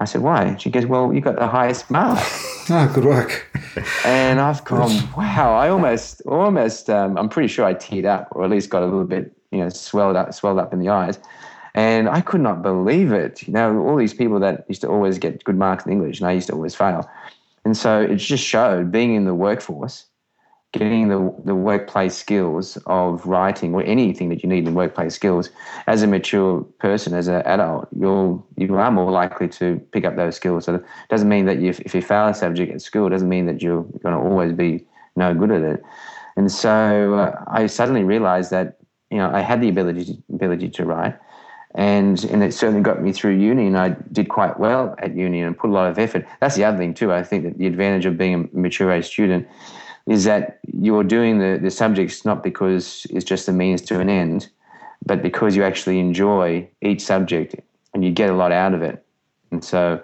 I 0.00 0.04
said, 0.04 0.22
"Why?" 0.22 0.56
She 0.56 0.70
goes, 0.70 0.86
"Well, 0.86 1.12
you 1.12 1.20
got 1.20 1.36
the 1.36 1.46
highest 1.46 1.90
mark." 1.90 2.18
Ah, 2.70 2.86
good 2.94 3.06
work. 3.06 3.46
and 4.04 4.38
I've 4.38 4.62
gone, 4.62 4.90
wow! 5.16 5.54
I 5.54 5.70
almost, 5.70 6.20
almost, 6.26 6.90
um, 6.90 7.16
I'm 7.16 7.30
pretty 7.30 7.48
sure 7.48 7.64
I 7.64 7.72
teared 7.72 8.04
up, 8.04 8.28
or 8.32 8.44
at 8.44 8.50
least 8.50 8.68
got 8.68 8.82
a 8.82 8.84
little 8.84 9.06
bit, 9.06 9.32
you 9.50 9.60
know, 9.60 9.70
swelled 9.70 10.16
up, 10.16 10.34
swelled 10.34 10.58
up 10.58 10.74
in 10.74 10.78
the 10.78 10.90
eyes. 10.90 11.18
And 11.74 12.10
I 12.10 12.20
could 12.20 12.42
not 12.42 12.60
believe 12.60 13.10
it. 13.10 13.46
You 13.48 13.54
know, 13.54 13.78
all 13.78 13.96
these 13.96 14.12
people 14.12 14.38
that 14.40 14.66
used 14.68 14.82
to 14.82 14.88
always 14.88 15.16
get 15.16 15.42
good 15.44 15.56
marks 15.56 15.86
in 15.86 15.92
English, 15.92 16.20
and 16.20 16.28
I 16.28 16.32
used 16.32 16.48
to 16.48 16.52
always 16.52 16.74
fail. 16.74 17.08
And 17.64 17.74
so 17.74 18.02
it 18.02 18.16
just 18.16 18.44
showed 18.44 18.92
being 18.92 19.14
in 19.14 19.24
the 19.24 19.34
workforce 19.34 20.04
getting 20.72 21.08
the, 21.08 21.34
the 21.44 21.54
workplace 21.54 22.14
skills 22.14 22.76
of 22.86 23.24
writing 23.24 23.74
or 23.74 23.82
anything 23.84 24.28
that 24.28 24.42
you 24.42 24.48
need 24.48 24.66
in 24.66 24.74
workplace 24.74 25.14
skills 25.14 25.48
as 25.86 26.02
a 26.02 26.06
mature 26.06 26.60
person 26.78 27.14
as 27.14 27.26
an 27.26 27.40
adult 27.46 27.88
you'll 27.98 28.46
you 28.56 28.74
are 28.74 28.90
more 28.90 29.10
likely 29.10 29.48
to 29.48 29.78
pick 29.92 30.04
up 30.04 30.16
those 30.16 30.36
skills 30.36 30.66
so 30.66 30.74
it 30.74 30.84
doesn't 31.08 31.28
mean 31.28 31.46
that 31.46 31.58
you, 31.58 31.70
if 31.70 31.94
you 31.94 32.02
fail 32.02 32.28
a 32.28 32.34
subject 32.34 32.70
at 32.70 32.82
school 32.82 33.06
it 33.06 33.10
doesn't 33.10 33.30
mean 33.30 33.46
that 33.46 33.62
you're 33.62 33.82
going 34.02 34.14
to 34.14 34.20
always 34.20 34.52
be 34.52 34.84
no 35.16 35.34
good 35.34 35.50
at 35.50 35.62
it 35.62 35.82
and 36.36 36.52
so 36.52 37.14
uh, 37.14 37.44
i 37.48 37.66
suddenly 37.66 38.04
realized 38.04 38.50
that 38.50 38.76
you 39.10 39.16
know 39.16 39.30
i 39.32 39.40
had 39.40 39.62
the 39.62 39.70
ability 39.70 40.22
ability 40.30 40.68
to 40.68 40.84
write 40.84 41.18
and 41.74 42.24
and 42.24 42.42
it 42.42 42.52
certainly 42.52 42.82
got 42.82 43.02
me 43.02 43.12
through 43.12 43.36
uni 43.36 43.66
and 43.66 43.76
I 43.76 43.90
did 44.10 44.30
quite 44.30 44.58
well 44.58 44.94
at 44.98 45.14
uni 45.14 45.42
and 45.42 45.56
put 45.56 45.68
a 45.68 45.72
lot 45.72 45.90
of 45.90 45.98
effort. 45.98 46.26
That's 46.40 46.56
the 46.56 46.64
other 46.64 46.78
thing 46.78 46.94
too. 46.94 47.12
I 47.12 47.22
think 47.22 47.44
that 47.44 47.58
the 47.58 47.66
advantage 47.66 48.06
of 48.06 48.16
being 48.16 48.34
a 48.34 48.56
mature 48.56 48.90
age 48.90 49.06
student 49.06 49.46
is 50.08 50.24
that 50.24 50.58
you're 50.80 51.04
doing 51.04 51.38
the, 51.38 51.58
the 51.62 51.70
subjects 51.70 52.24
not 52.24 52.42
because 52.42 53.06
it's 53.10 53.24
just 53.24 53.48
a 53.48 53.52
means 53.52 53.82
to 53.82 54.00
an 54.00 54.08
end, 54.08 54.48
but 55.04 55.22
because 55.22 55.54
you 55.54 55.62
actually 55.62 56.00
enjoy 56.00 56.68
each 56.80 57.02
subject 57.02 57.54
and 57.92 58.04
you 58.04 58.10
get 58.10 58.30
a 58.30 58.34
lot 58.34 58.50
out 58.50 58.74
of 58.74 58.82
it. 58.82 59.04
And 59.50 59.62
so 59.62 60.00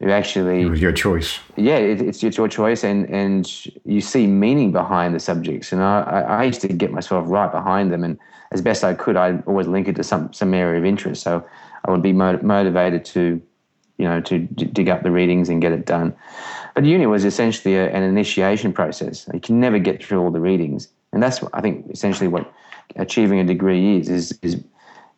you 0.00 0.10
actually. 0.10 0.62
It 0.62 0.70
was 0.70 0.82
your 0.82 0.92
choice. 0.92 1.38
Yeah, 1.56 1.76
it, 1.76 2.02
it's, 2.02 2.22
it's 2.22 2.36
your 2.36 2.48
choice, 2.48 2.84
and, 2.84 3.08
and 3.08 3.66
you 3.84 4.00
see 4.00 4.26
meaning 4.26 4.72
behind 4.72 5.14
the 5.14 5.20
subjects. 5.20 5.72
And 5.72 5.82
I, 5.82 6.00
I 6.00 6.44
used 6.44 6.60
to 6.62 6.68
get 6.68 6.92
myself 6.92 7.24
right 7.28 7.50
behind 7.50 7.92
them, 7.92 8.04
and 8.04 8.18
as 8.52 8.60
best 8.60 8.84
I 8.84 8.94
could, 8.94 9.16
I'd 9.16 9.42
always 9.46 9.66
link 9.66 9.88
it 9.88 9.96
to 9.96 10.04
some, 10.04 10.32
some 10.32 10.54
area 10.54 10.78
of 10.78 10.84
interest. 10.84 11.22
So 11.22 11.44
I 11.84 11.90
would 11.90 12.02
be 12.02 12.12
motivated 12.12 13.04
to, 13.06 13.40
you 13.98 14.04
know, 14.04 14.20
to 14.20 14.38
d- 14.38 14.66
dig 14.66 14.88
up 14.88 15.02
the 15.02 15.10
readings 15.10 15.48
and 15.48 15.62
get 15.62 15.72
it 15.72 15.86
done. 15.86 16.14
But 16.76 16.84
uni 16.84 17.06
was 17.06 17.24
essentially 17.24 17.76
a, 17.76 17.88
an 17.88 18.02
initiation 18.02 18.70
process. 18.70 19.26
You 19.32 19.40
can 19.40 19.58
never 19.58 19.78
get 19.78 20.04
through 20.04 20.20
all 20.20 20.30
the 20.30 20.40
readings, 20.40 20.88
and 21.14 21.22
that's 21.22 21.42
I 21.54 21.62
think 21.62 21.90
essentially 21.90 22.28
what 22.28 22.52
achieving 22.96 23.40
a 23.40 23.44
degree 23.44 23.96
is 23.96 24.10
is 24.10 24.38
is 24.42 24.62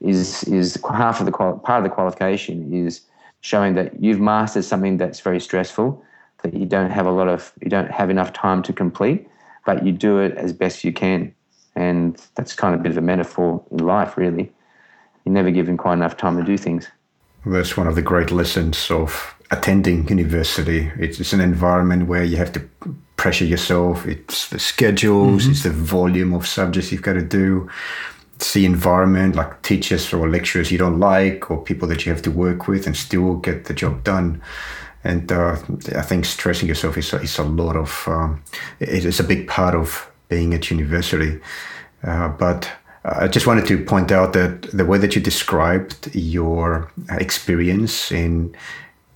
is, 0.01 0.45
is 0.45 0.79
half 0.89 1.19
of 1.19 1.27
the 1.27 1.33
part 1.33 1.79
of 1.79 1.83
the 1.83 1.91
qualification 1.91 2.73
is 2.73 3.01
showing 3.41 3.75
that 3.75 4.01
you've 4.01 4.21
mastered 4.21 4.65
something 4.65 4.99
that's 4.99 5.19
very 5.19 5.41
stressful, 5.41 6.01
that 6.45 6.55
you 6.55 6.65
don't 6.65 6.91
have 6.91 7.07
a 7.07 7.11
lot 7.11 7.27
of 7.27 7.53
you 7.61 7.69
don't 7.69 7.91
have 7.91 8.09
enough 8.09 8.33
time 8.33 8.63
to 8.63 8.73
complete, 8.73 9.27
but 9.67 9.85
you 9.85 9.91
do 9.91 10.19
it 10.19 10.37
as 10.37 10.53
best 10.53 10.85
you 10.85 10.93
can, 10.93 11.35
and 11.75 12.23
that's 12.37 12.55
kind 12.55 12.73
of 12.73 12.79
a 12.79 12.83
bit 12.85 12.93
of 12.93 12.99
a 12.99 13.03
metaphor 13.03 13.61
in 13.73 13.79
life, 13.79 14.17
really. 14.17 14.53
You're 15.25 15.35
never 15.35 15.51
given 15.51 15.77
quite 15.77 15.95
enough 15.95 16.17
time 16.17 16.37
to 16.37 16.45
do 16.45 16.57
things. 16.57 16.87
That's 17.45 17.77
one 17.77 17.89
of 17.89 17.97
the 17.97 18.03
great 18.03 18.31
lessons 18.31 18.89
of 18.93 19.35
attending 19.51 20.07
university. 20.09 20.91
It's, 20.99 21.21
it's, 21.21 21.33
an 21.33 21.41
environment 21.41 22.07
where 22.07 22.25
you 22.25 22.37
have 22.37 22.53
to 22.53 22.61
pressure 23.17 23.45
yourself. 23.45 24.07
It's 24.07 24.49
the 24.49 24.59
schedules, 24.59 25.43
mm-hmm. 25.43 25.53
it's 25.53 25.63
the 25.63 25.71
volume 25.71 26.35
of 26.35 26.47
subjects 26.47 26.93
you've 26.93 27.03
got 27.03 27.15
to 27.15 27.23
do. 27.23 27.69
The 28.55 28.67
environment 28.67 29.35
like 29.35 29.63
teachers 29.63 30.13
or 30.13 30.29
lecturers 30.29 30.71
you 30.71 30.79
don't 30.79 31.01
like 31.01 31.51
or 31.51 31.61
people 31.61 31.89
that 31.89 32.07
you 32.07 32.13
have 32.13 32.23
to 32.23 32.31
work 32.31 32.69
with 32.69 32.87
and 32.87 32.97
still 32.97 33.35
get 33.35 33.65
the 33.65 33.75
job 33.75 34.05
done 34.05 34.41
and 35.03 35.33
uh, 35.33 35.57
I 35.97 36.03
think 36.03 36.25
stressing 36.25 36.69
yourself 36.69 36.97
is, 36.97 37.13
is 37.15 37.39
a 37.39 37.43
lot 37.43 37.77
of 37.77 38.05
um, 38.07 38.43
it 38.79 39.05
is 39.05 39.19
a 39.19 39.25
big 39.25 39.49
part 39.49 39.75
of 39.75 40.09
being 40.29 40.55
at 40.55 40.71
university 40.71 41.41
uh, 42.05 42.29
but 42.29 42.71
I 43.05 43.29
just 43.29 43.47
wanted 43.47 43.67
to 43.67 43.85
point 43.85 44.13
out 44.13 44.35
that 44.35 44.63
the 44.73 44.85
way 44.85 44.99
that 44.99 45.17
you 45.17 45.21
described 45.23 46.15
your 46.15 46.93
experience 47.11 48.13
in 48.13 48.55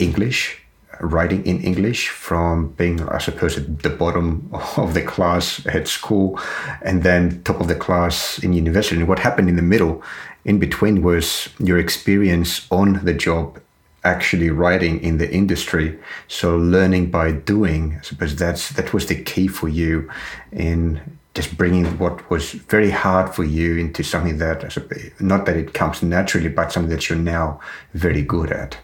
English 0.02 0.62
writing 1.00 1.44
in 1.44 1.60
English 1.62 2.08
from 2.08 2.68
being, 2.72 3.02
I 3.08 3.18
suppose, 3.18 3.58
at 3.58 3.82
the 3.82 3.90
bottom 3.90 4.48
of 4.76 4.94
the 4.94 5.02
class 5.02 5.64
at 5.66 5.88
school 5.88 6.38
and 6.82 7.02
then 7.02 7.42
top 7.42 7.60
of 7.60 7.68
the 7.68 7.74
class 7.74 8.38
in 8.38 8.52
university. 8.52 8.96
And 8.96 9.08
what 9.08 9.18
happened 9.18 9.48
in 9.48 9.56
the 9.56 9.62
middle, 9.62 10.02
in 10.44 10.58
between, 10.58 11.02
was 11.02 11.48
your 11.58 11.78
experience 11.78 12.66
on 12.70 13.04
the 13.04 13.14
job 13.14 13.60
actually 14.04 14.50
writing 14.50 15.00
in 15.00 15.18
the 15.18 15.32
industry 15.32 15.96
so 16.26 16.56
learning 16.56 17.08
by 17.08 17.30
doing 17.30 17.96
i 17.96 18.02
suppose 18.02 18.34
that's 18.34 18.70
that 18.70 18.92
was 18.92 19.06
the 19.06 19.22
key 19.22 19.46
for 19.46 19.68
you 19.68 20.10
in 20.50 21.00
just 21.34 21.56
bringing 21.56 21.86
what 21.98 22.28
was 22.28 22.50
very 22.50 22.90
hard 22.90 23.32
for 23.32 23.44
you 23.44 23.76
into 23.76 24.02
something 24.02 24.38
that 24.38 24.76
not 25.20 25.46
that 25.46 25.56
it 25.56 25.72
comes 25.72 26.02
naturally 26.02 26.48
but 26.48 26.72
something 26.72 26.90
that 26.90 27.08
you're 27.08 27.16
now 27.16 27.60
very 27.94 28.22
good 28.22 28.50
at 28.50 28.76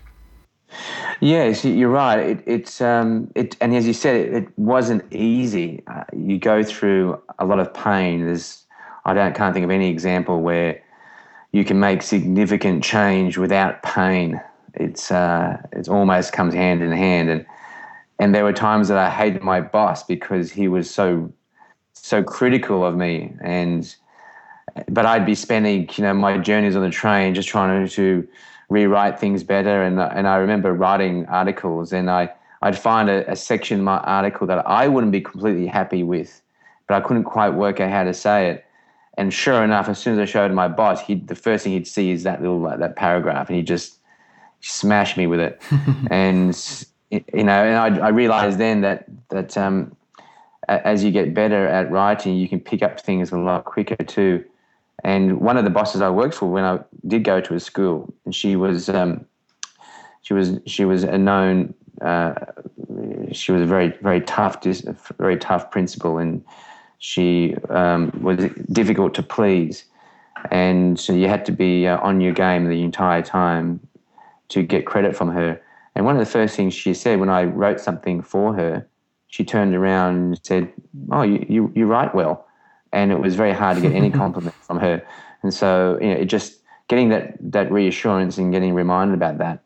Yes, 1.21 1.65
you're 1.65 1.89
right. 1.89 2.19
It, 2.19 2.43
it's 2.47 2.81
um, 2.81 3.31
it, 3.35 3.57
and 3.61 3.75
as 3.75 3.87
you 3.87 3.93
said, 3.93 4.17
it, 4.17 4.35
it 4.35 4.49
wasn't 4.59 5.13
easy. 5.13 5.83
Uh, 5.87 6.05
you 6.17 6.39
go 6.39 6.63
through 6.63 7.21
a 7.39 7.45
lot 7.45 7.59
of 7.59 7.75
pain. 7.75 8.25
There's, 8.25 8.65
I 9.05 9.15
don't 9.15 9.35
can't 9.35 9.53
think 9.53 9.65
of 9.65 9.71
any 9.71 9.89
example 9.91 10.41
where 10.43 10.81
you 11.51 11.65
can 11.65 11.81
make 11.81 12.03
significant 12.03 12.85
change 12.85 13.37
without 13.37 13.83
pain. 13.83 14.41
It's 14.75 15.11
uh, 15.11 15.61
it 15.73 15.89
almost 15.89 16.33
comes 16.33 16.55
hand 16.55 16.83
in 16.83 16.93
hand, 16.93 17.31
and 17.31 17.47
and 18.21 18.33
there 18.33 18.45
were 18.45 18.53
times 18.53 18.87
that 18.89 18.99
I 18.99 19.11
hated 19.11 19.43
my 19.43 19.61
boss 19.61 20.05
because 20.05 20.53
he 20.53 20.69
was 20.69 20.89
so 20.89 21.33
so 21.95 22.23
critical 22.23 22.85
of 22.85 22.95
me, 22.97 23.35
and 23.43 23.93
but 24.89 25.05
I'd 25.05 25.27
be 25.27 25.35
spending 25.35 25.89
you 25.97 26.05
know 26.05 26.15
my 26.15 26.39
journeys 26.39 26.77
on 26.77 26.83
the 26.83 26.91
train 26.91 27.35
just 27.35 27.49
trying 27.49 27.89
to 27.89 28.29
rewrite 28.69 29.19
things 29.19 29.43
better. 29.43 29.83
And 29.83 30.01
and 30.01 30.27
I 30.29 30.37
remember 30.37 30.73
writing 30.73 31.27
articles, 31.27 31.93
and 31.93 32.11
I 32.11 32.31
I'd 32.63 32.79
find 32.79 33.09
a, 33.09 33.31
a 33.31 33.37
section 33.37 33.79
in 33.79 33.85
my 33.85 33.99
article 33.99 34.47
that 34.47 34.67
I 34.67 34.89
wouldn't 34.89 35.13
be 35.13 35.21
completely 35.21 35.67
happy 35.67 36.03
with, 36.03 36.43
but 36.87 37.03
I 37.03 37.07
couldn't 37.07 37.25
quite 37.25 37.51
work 37.51 37.81
out 37.81 37.91
how 37.91 38.05
to 38.05 38.15
say 38.15 38.51
it. 38.51 38.65
And 39.17 39.33
sure 39.35 39.65
enough, 39.65 39.89
as 39.89 39.99
soon 39.99 40.15
as 40.15 40.19
I 40.21 40.25
showed 40.25 40.53
my 40.53 40.69
boss, 40.69 41.01
he 41.01 41.17
the 41.17 41.35
first 41.35 41.65
thing 41.65 41.73
he'd 41.73 41.87
see 41.87 42.11
is 42.11 42.23
that 42.23 42.41
little 42.41 42.61
like, 42.61 42.79
that 42.79 42.97
paragraph, 42.97 43.49
and 43.49 43.57
he 43.57 43.63
just 43.63 43.99
smashed 44.61 45.17
me 45.17 45.27
with 45.27 45.41
it. 45.41 45.61
and 46.11 46.85
you 47.11 47.45
know, 47.45 47.65
and 47.65 48.01
I, 48.01 48.07
I 48.07 48.09
realized 48.11 48.59
then 48.59 48.83
that 48.83 49.07
that 49.31 49.57
um, 49.57 49.97
as 50.69 51.03
you 51.03 51.11
get 51.11 51.35
better 51.35 51.67
at 51.67 51.91
writing, 51.91 52.37
you 52.37 52.49
can 52.49 52.61
pick 52.61 52.83
up 52.83 53.01
things 53.01 53.33
a 53.33 53.39
lot 53.39 53.65
quicker 53.65 53.97
too. 53.97 54.45
And 55.05 55.41
one 55.41 55.57
of 55.57 55.65
the 55.65 55.71
bosses 55.71 56.01
I 56.01 56.11
worked 56.11 56.35
for 56.35 56.47
when 56.47 56.65
I 56.65 56.81
did 57.07 57.25
go 57.25 57.41
to 57.41 57.55
a 57.55 57.61
school, 57.61 58.13
and 58.25 58.35
she 58.35 58.57
was 58.57 58.89
um, 58.89 59.25
she 60.23 60.35
was 60.35 60.59
she 60.67 60.85
was 60.85 61.05
a 61.05 61.17
known 61.17 61.75
uh, 62.01 62.35
she 63.33 63.53
was 63.53 63.63
a 63.63 63.67
very 63.67 63.89
very 64.03 64.21
tough 64.21 64.63
very 65.19 65.37
tough 65.37 65.71
principal, 65.71 66.19
and 66.19 66.45
she 66.99 67.55
um, 67.71 68.13
was 68.21 68.51
difficult 68.73 69.15
to 69.15 69.23
please, 69.23 69.85
and 70.51 70.99
so 70.99 71.13
you 71.13 71.29
had 71.29 71.47
to 71.47 71.53
be 71.53 71.87
uh, 71.87 71.99
on 72.01 72.21
your 72.21 72.33
game 72.33 72.69
the 72.69 72.83
entire 72.83 73.23
time 73.23 73.81
to 74.49 74.63
get 74.63 74.85
credit 74.85 75.17
from 75.17 75.31
her. 75.31 75.61
And 75.95 76.05
one 76.05 76.17
of 76.17 76.21
the 76.21 76.31
first 76.31 76.57
things 76.57 76.75
she 76.75 76.95
said 76.95 77.21
when 77.21 77.29
I 77.29 77.45
wrote 77.45 77.81
something 77.81 78.23
for 78.23 78.55
her, 78.55 78.87
she 79.29 79.45
turned 79.45 79.75
around 79.75 80.17
and 80.17 80.41
said, 80.43 80.73
"Oh, 81.13 81.23
you 81.23 81.47
you, 81.49 81.73
you 81.77 81.87
write 81.87 82.15
well." 82.17 82.48
And 82.93 83.13
it 83.13 83.21
was 83.21 83.35
very 83.35 83.53
hard 83.53 83.77
to 83.77 83.83
get 83.83 83.93
any 83.93 84.11
compliment 84.23 84.55
from 84.57 84.79
her. 84.79 85.07
And 85.43 85.53
so, 85.53 85.99
you 86.01 86.09
know, 86.09 86.17
it 86.17 86.27
just 86.27 86.61
getting 86.89 87.11
that 87.11 87.37
that 87.41 87.71
reassurance 87.71 88.39
and 88.39 88.53
getting 88.53 88.75
reminded 88.75 89.15
about 89.15 89.39
that, 89.39 89.63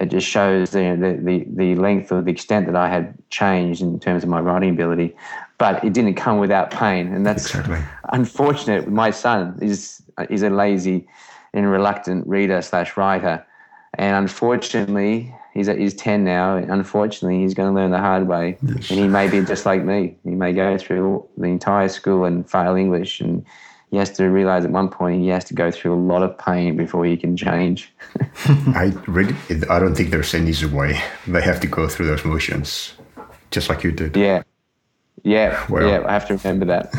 it 0.00 0.06
just 0.06 0.26
shows 0.26 0.70
the, 0.70 0.96
the 0.98 1.20
the 1.22 1.46
the 1.54 1.80
length 1.80 2.12
or 2.12 2.20
the 2.20 2.30
extent 2.30 2.66
that 2.66 2.76
I 2.76 2.88
had 2.88 3.14
changed 3.30 3.80
in 3.80 3.98
terms 4.00 4.22
of 4.22 4.28
my 4.28 4.40
writing 4.40 4.70
ability. 4.70 5.16
But 5.58 5.84
it 5.84 5.92
didn't 5.92 6.14
come 6.14 6.38
without 6.38 6.70
pain, 6.70 7.12
and 7.12 7.24
that's 7.24 7.46
exactly. 7.46 7.78
unfortunate. 8.12 8.88
My 8.88 9.10
son 9.10 9.58
is 9.62 10.02
is 10.28 10.42
a 10.42 10.50
lazy 10.50 11.06
and 11.52 11.70
reluctant 11.70 12.26
reader 12.26 12.60
slash 12.60 12.96
writer, 12.96 13.46
and 13.94 14.16
unfortunately, 14.16 15.32
he's 15.54 15.68
he's 15.68 15.94
ten 15.94 16.24
now. 16.24 16.56
Unfortunately, 16.56 17.40
he's 17.40 17.54
going 17.54 17.72
to 17.72 17.80
learn 17.80 17.90
the 17.90 17.98
hard 17.98 18.26
way, 18.26 18.58
yes. 18.62 18.90
and 18.90 18.98
he 18.98 19.08
may 19.08 19.28
be 19.28 19.42
just 19.44 19.64
like 19.64 19.82
me. 19.82 20.16
He 20.24 20.30
may 20.30 20.52
go 20.52 20.76
through 20.76 21.26
the 21.36 21.46
entire 21.46 21.88
school 21.88 22.24
and 22.24 22.48
fail 22.48 22.74
English, 22.74 23.20
and 23.20 23.44
he 23.90 23.96
has 23.96 24.10
to 24.12 24.24
realize 24.24 24.64
at 24.64 24.70
one 24.70 24.88
point 24.88 25.22
he 25.22 25.28
has 25.28 25.44
to 25.44 25.54
go 25.54 25.70
through 25.70 25.94
a 25.94 26.02
lot 26.02 26.22
of 26.22 26.36
pain 26.36 26.76
before 26.76 27.04
he 27.06 27.16
can 27.16 27.36
change. 27.36 27.92
I 28.44 28.92
really, 29.06 29.34
I 29.70 29.78
don't 29.78 29.94
think 29.94 30.10
there's 30.10 30.34
any 30.34 30.50
easy 30.50 30.66
way. 30.66 31.00
They 31.26 31.42
have 31.42 31.60
to 31.60 31.66
go 31.66 31.88
through 31.88 32.06
those 32.06 32.24
motions, 32.24 32.94
just 33.50 33.68
like 33.68 33.84
you 33.84 33.92
did. 33.92 34.16
Yeah, 34.16 34.42
yeah, 35.22 35.64
well, 35.70 35.88
yeah. 35.88 36.06
I 36.06 36.12
have 36.12 36.26
to 36.28 36.36
remember 36.36 36.66
that. 36.66 36.92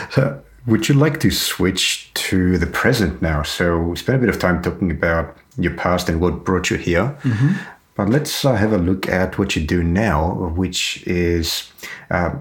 so, 0.12 0.42
would 0.66 0.88
you 0.88 0.94
like 0.94 1.18
to 1.20 1.30
switch 1.30 2.12
to 2.14 2.56
the 2.58 2.66
present 2.66 3.20
now? 3.20 3.42
So 3.42 3.78
we 3.78 3.96
spent 3.96 4.16
a 4.16 4.20
bit 4.20 4.28
of 4.28 4.38
time 4.38 4.62
talking 4.62 4.90
about 4.90 5.36
your 5.58 5.74
past 5.74 6.08
and 6.08 6.20
what 6.20 6.44
brought 6.44 6.70
you 6.70 6.76
here. 6.76 7.16
Mm-hmm. 7.22 7.52
But 7.94 8.08
let's 8.08 8.44
uh, 8.44 8.54
have 8.54 8.72
a 8.72 8.78
look 8.78 9.08
at 9.08 9.38
what 9.38 9.54
you 9.54 9.62
do 9.62 9.82
now, 9.82 10.34
which 10.56 11.06
is 11.06 11.70
uh, 12.10 12.34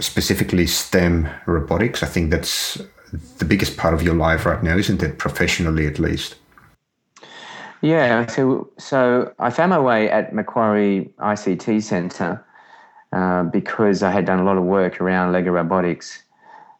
specifically 0.00 0.66
STEM 0.66 1.28
robotics. 1.46 2.02
I 2.02 2.06
think 2.06 2.30
that's 2.30 2.80
the 3.38 3.44
biggest 3.44 3.76
part 3.76 3.94
of 3.94 4.02
your 4.02 4.14
life 4.14 4.46
right 4.46 4.62
now, 4.62 4.76
isn't 4.76 5.02
it? 5.02 5.18
Professionally, 5.18 5.86
at 5.86 5.98
least. 5.98 6.36
Yeah. 7.82 8.26
So, 8.26 8.70
so 8.78 9.34
I 9.38 9.50
found 9.50 9.70
my 9.70 9.78
way 9.78 10.10
at 10.10 10.34
Macquarie 10.34 11.12
ICT 11.18 11.82
Centre 11.82 12.42
uh, 13.12 13.44
because 13.44 14.02
I 14.02 14.10
had 14.10 14.24
done 14.24 14.40
a 14.40 14.44
lot 14.44 14.56
of 14.56 14.64
work 14.64 15.00
around 15.00 15.32
Lego 15.32 15.52
robotics. 15.52 16.23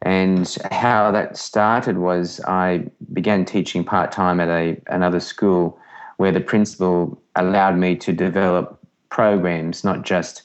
And 0.05 0.57
how 0.71 1.11
that 1.13 1.37
started 1.37 1.97
was 1.97 2.41
I 2.47 2.85
began 3.15 3.47
teaching 3.47 3.85
part 3.85 4.13
time 4.13 4.39
at 4.39 4.49
a 4.49 4.81
another 4.89 5.19
school 5.19 5.79
where 6.19 6.31
the 6.31 6.41
principal 6.41 7.21
allowed 7.37 7.77
me 7.79 7.97
to 7.97 8.13
develop 8.13 8.79
programs, 9.09 9.83
not 9.83 10.03
just 10.03 10.43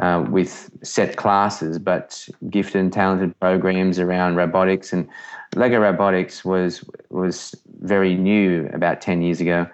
uh, 0.00 0.24
with 0.28 0.70
set 0.82 1.16
classes, 1.16 1.78
but 1.78 2.28
gifted 2.50 2.80
and 2.80 2.92
talented 2.92 3.38
programs 3.40 3.98
around 3.98 4.36
robotics. 4.36 4.92
And 4.92 5.08
Lego 5.56 5.78
robotics 5.78 6.44
was 6.44 6.84
was 7.08 7.54
very 7.80 8.14
new 8.14 8.68
about 8.74 9.00
ten 9.00 9.22
years 9.22 9.40
ago 9.40 9.66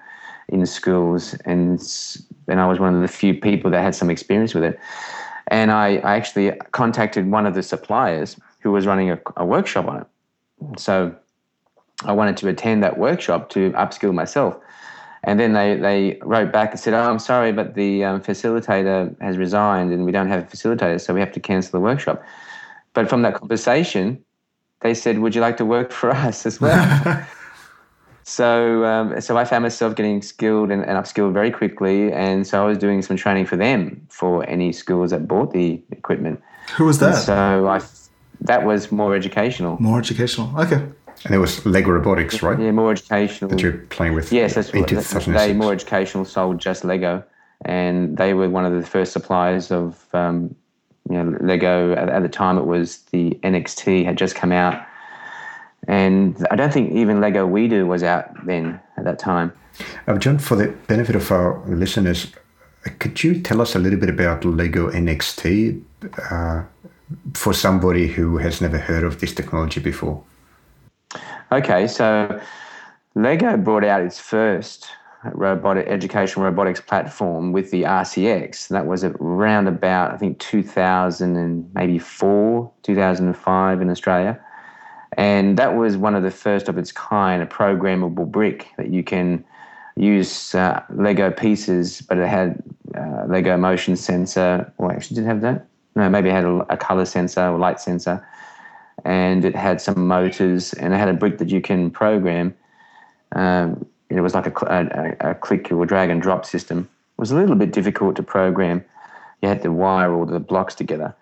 in 0.49 0.65
schools, 0.67 1.35
and 1.45 1.83
and 2.47 2.61
I 2.61 2.67
was 2.69 2.79
one 2.79 2.95
of 2.95 3.03
the 3.03 3.09
few 3.09 3.35
people 3.35 3.73
that 3.73 3.83
had 3.83 3.97
some 3.97 4.09
experience 4.09 4.55
with 4.55 4.63
it. 4.63 4.79
And 5.49 5.71
I, 5.71 5.97
I 5.99 6.17
actually 6.17 6.53
contacted 6.73 7.31
one 7.31 7.47
of 7.47 7.55
the 7.55 7.63
suppliers 7.63 8.37
who 8.67 8.73
was 8.73 8.85
running 8.85 9.13
a, 9.13 9.21
a 9.37 9.47
workshop 9.47 9.87
on 9.87 10.01
it. 10.01 10.81
So 10.81 11.15
I 12.05 12.11
wanted 12.11 12.37
to 12.39 12.49
attend 12.49 12.83
that 12.83 12.99
workshop 12.99 13.49
to 13.51 13.71
upskill 13.73 14.13
myself. 14.13 14.57
And 15.23 15.39
then 15.39 15.53
they, 15.53 15.77
they 15.77 16.19
wrote 16.23 16.53
back 16.53 16.73
and 16.73 16.81
said, 16.81 16.93
Oh, 16.93 17.09
I'm 17.09 17.21
sorry, 17.21 17.53
but 17.53 17.77
the 17.77 18.03
um, 18.03 18.21
facilitator 18.21 19.15
has 19.21 19.39
resigned 19.39 19.93
and 19.93 20.05
we 20.05 20.11
don't 20.11 20.27
have 20.27 20.43
a 20.43 20.47
facilitator, 20.47 21.01
so 21.01 21.15
we 21.15 21.21
have 21.21 21.31
to 21.33 21.39
cancel 21.39 21.79
the 21.79 21.81
workshop. 21.81 22.25
But 22.93 23.09
from 23.09 23.23
that 23.23 23.35
conversation, 23.35 24.25
they 24.81 24.95
said, 24.95 25.21
Would 25.21 25.37
you 25.37 25.41
like 25.41 25.59
to 25.59 25.65
work 25.65 25.93
for 25.93 26.11
us 26.27 26.45
as 26.45 26.61
well? 26.61 27.25
so, 28.25 28.85
um, 28.85 29.21
so 29.21 29.37
I 29.39 29.45
found 29.45 29.63
myself 29.63 29.95
getting 29.95 30.23
skilled 30.23 30.73
and, 30.73 30.83
and 30.85 30.99
upskilled 30.99 31.33
very 31.33 31.53
quickly. 31.53 32.13
And 32.13 32.45
so 32.45 32.65
I 32.65 32.67
was 32.67 32.79
doing 32.79 33.01
some 33.03 33.17
training 33.17 33.47
for 33.47 33.57
them 33.57 34.05
for 34.11 34.45
any 34.49 34.73
schools 34.73 35.13
that 35.13 35.29
bought 35.29 35.53
the 35.53 35.81
equipment. 35.93 36.43
Who 36.77 36.87
was 36.87 36.99
that? 36.99 37.15
And 37.15 37.25
so 37.25 37.69
I 37.69 37.81
that 38.41 38.65
was 38.65 38.93
more 38.93 39.15
educational. 39.15 39.77
More 39.81 39.99
educational. 39.99 40.59
Okay. 40.61 40.83
And 41.25 41.35
it 41.35 41.39
was 41.39 41.65
Lego 41.65 41.91
Robotics, 41.91 42.43
right? 42.43 42.59
Yeah, 42.59 42.73
more 42.73 42.93
educational. 42.93 43.51
That 43.51 43.63
you're 43.63 43.79
playing 43.89 44.15
with. 44.15 44.33
Yes, 44.33 44.55
that's 44.55 44.73
what 44.73 44.89
they 44.89 45.53
more 45.53 45.73
educational 45.73 46.25
sold 46.25 46.59
just 46.59 46.85
Lego, 46.85 47.25
and 47.65 48.17
they 48.17 48.35
were 48.35 48.51
one 48.51 48.67
of 48.67 48.73
the 48.73 48.87
first 48.87 49.13
suppliers 49.13 49.71
of 49.71 50.07
um, 50.13 50.55
you 51.09 51.23
know 51.23 51.37
Lego. 51.41 51.93
At, 51.95 52.11
at 52.11 52.23
the 52.23 52.29
time, 52.29 52.59
it 52.59 52.67
was 52.67 52.99
the 53.13 53.31
NXT 53.43 54.05
had 54.05 54.19
just 54.19 54.35
come 54.35 54.53
out, 54.53 54.87
and 55.89 56.47
I 56.51 56.57
don't 56.57 56.73
think 56.73 56.93
even 56.93 57.21
Lego 57.21 57.49
WeDo 57.49 57.87
was 57.87 58.03
out 58.03 58.29
then 58.47 58.79
at 58.99 59.05
that 59.05 59.19
time. 59.19 59.53
Uh, 60.07 60.19
John, 60.19 60.39
for 60.39 60.57
the 60.57 60.69
benefit 60.87 61.17
of 61.17 61.31
our 61.33 61.63
listeners, 61.67 62.33
could 62.99 63.23
you 63.23 63.41
tell 63.41 63.61
us 63.61 63.75
a 63.75 63.79
little 63.79 63.99
bit 63.99 64.09
about 64.09 64.45
Lego 64.45 64.91
NXT? 64.91 65.83
Uh, 66.31 66.63
for 67.35 67.53
somebody 67.53 68.09
who 68.09 68.39
has 68.39 68.61
never 68.61 68.79
heard 68.79 69.05
of 69.05 69.21
this 69.21 69.35
technology 69.35 69.81
before? 69.81 70.23
Okay, 71.53 71.87
so 71.87 72.41
Lego 73.15 73.57
brought 73.57 73.85
out 73.85 74.03
its 74.03 74.19
first 74.19 74.89
robotic 75.33 75.87
educational 75.89 76.45
robotics 76.45 76.81
platform 76.81 77.53
with 77.53 77.71
the 77.71 77.83
RCX. 77.83 78.69
That 78.69 78.87
was 78.87 79.05
around 79.05 79.67
about 79.69 80.13
I 80.13 80.17
think 80.17 80.39
2000 80.39 81.37
and 81.37 81.75
maybe 81.75 81.99
four, 81.99 82.71
2005 82.83 83.81
in 83.81 83.91
Australia, 83.91 84.41
and 85.17 85.57
that 85.59 85.77
was 85.77 85.97
one 85.97 86.15
of 86.15 86.23
the 86.23 86.31
first 86.31 86.69
of 86.69 86.79
its 86.79 86.93
kind, 86.93 87.43
a 87.43 87.47
programmable 87.47 88.31
brick 88.31 88.69
that 88.77 88.91
you 88.91 89.03
can 89.03 89.45
use 89.97 90.55
uh, 90.55 90.83
Lego 90.91 91.31
pieces, 91.31 92.03
but 92.03 92.19
it 92.19 92.29
had 92.29 92.63
uh, 92.95 93.25
Lego 93.29 93.57
motion 93.57 93.97
sensor. 93.97 94.71
Well, 94.79 94.91
actually, 94.91 95.17
did 95.17 95.25
have 95.27 95.41
that? 95.41 95.67
No, 95.97 96.09
maybe 96.11 96.29
it 96.29 96.33
had 96.33 96.45
a, 96.45 96.59
a 96.69 96.77
color 96.77 97.07
sensor 97.07 97.49
or 97.49 97.59
light 97.59 97.81
sensor, 97.81 98.25
and 99.05 99.45
it 99.45 99.57
had 99.57 99.81
some 99.81 100.07
motors, 100.07 100.75
and 100.75 100.95
it 100.95 100.99
had 100.99 101.09
a 101.09 101.15
brick 101.15 101.39
that 101.39 101.49
you 101.49 101.61
can 101.61 101.91
program. 101.91 102.55
Um, 103.33 103.87
it 104.09 104.21
was 104.21 104.35
like 104.35 104.47
a, 104.47 105.17
a, 105.21 105.31
a, 105.31 105.35
click 105.35 105.73
or 105.73 105.85
drag 105.85 106.11
and 106.11 106.23
drop 106.23 106.45
system. 106.45 106.89
It 107.19 107.21
was 107.21 107.33
a 107.33 107.37
little 107.37 107.57
bit 107.57 107.73
difficult 107.73 108.15
to 108.17 108.23
program. 108.23 108.85
You 109.43 109.49
had 109.49 109.63
to 109.63 109.73
wire 109.73 110.15
all 110.15 110.27
the 110.27 110.39
blocks 110.39 110.75
together. 110.75 111.15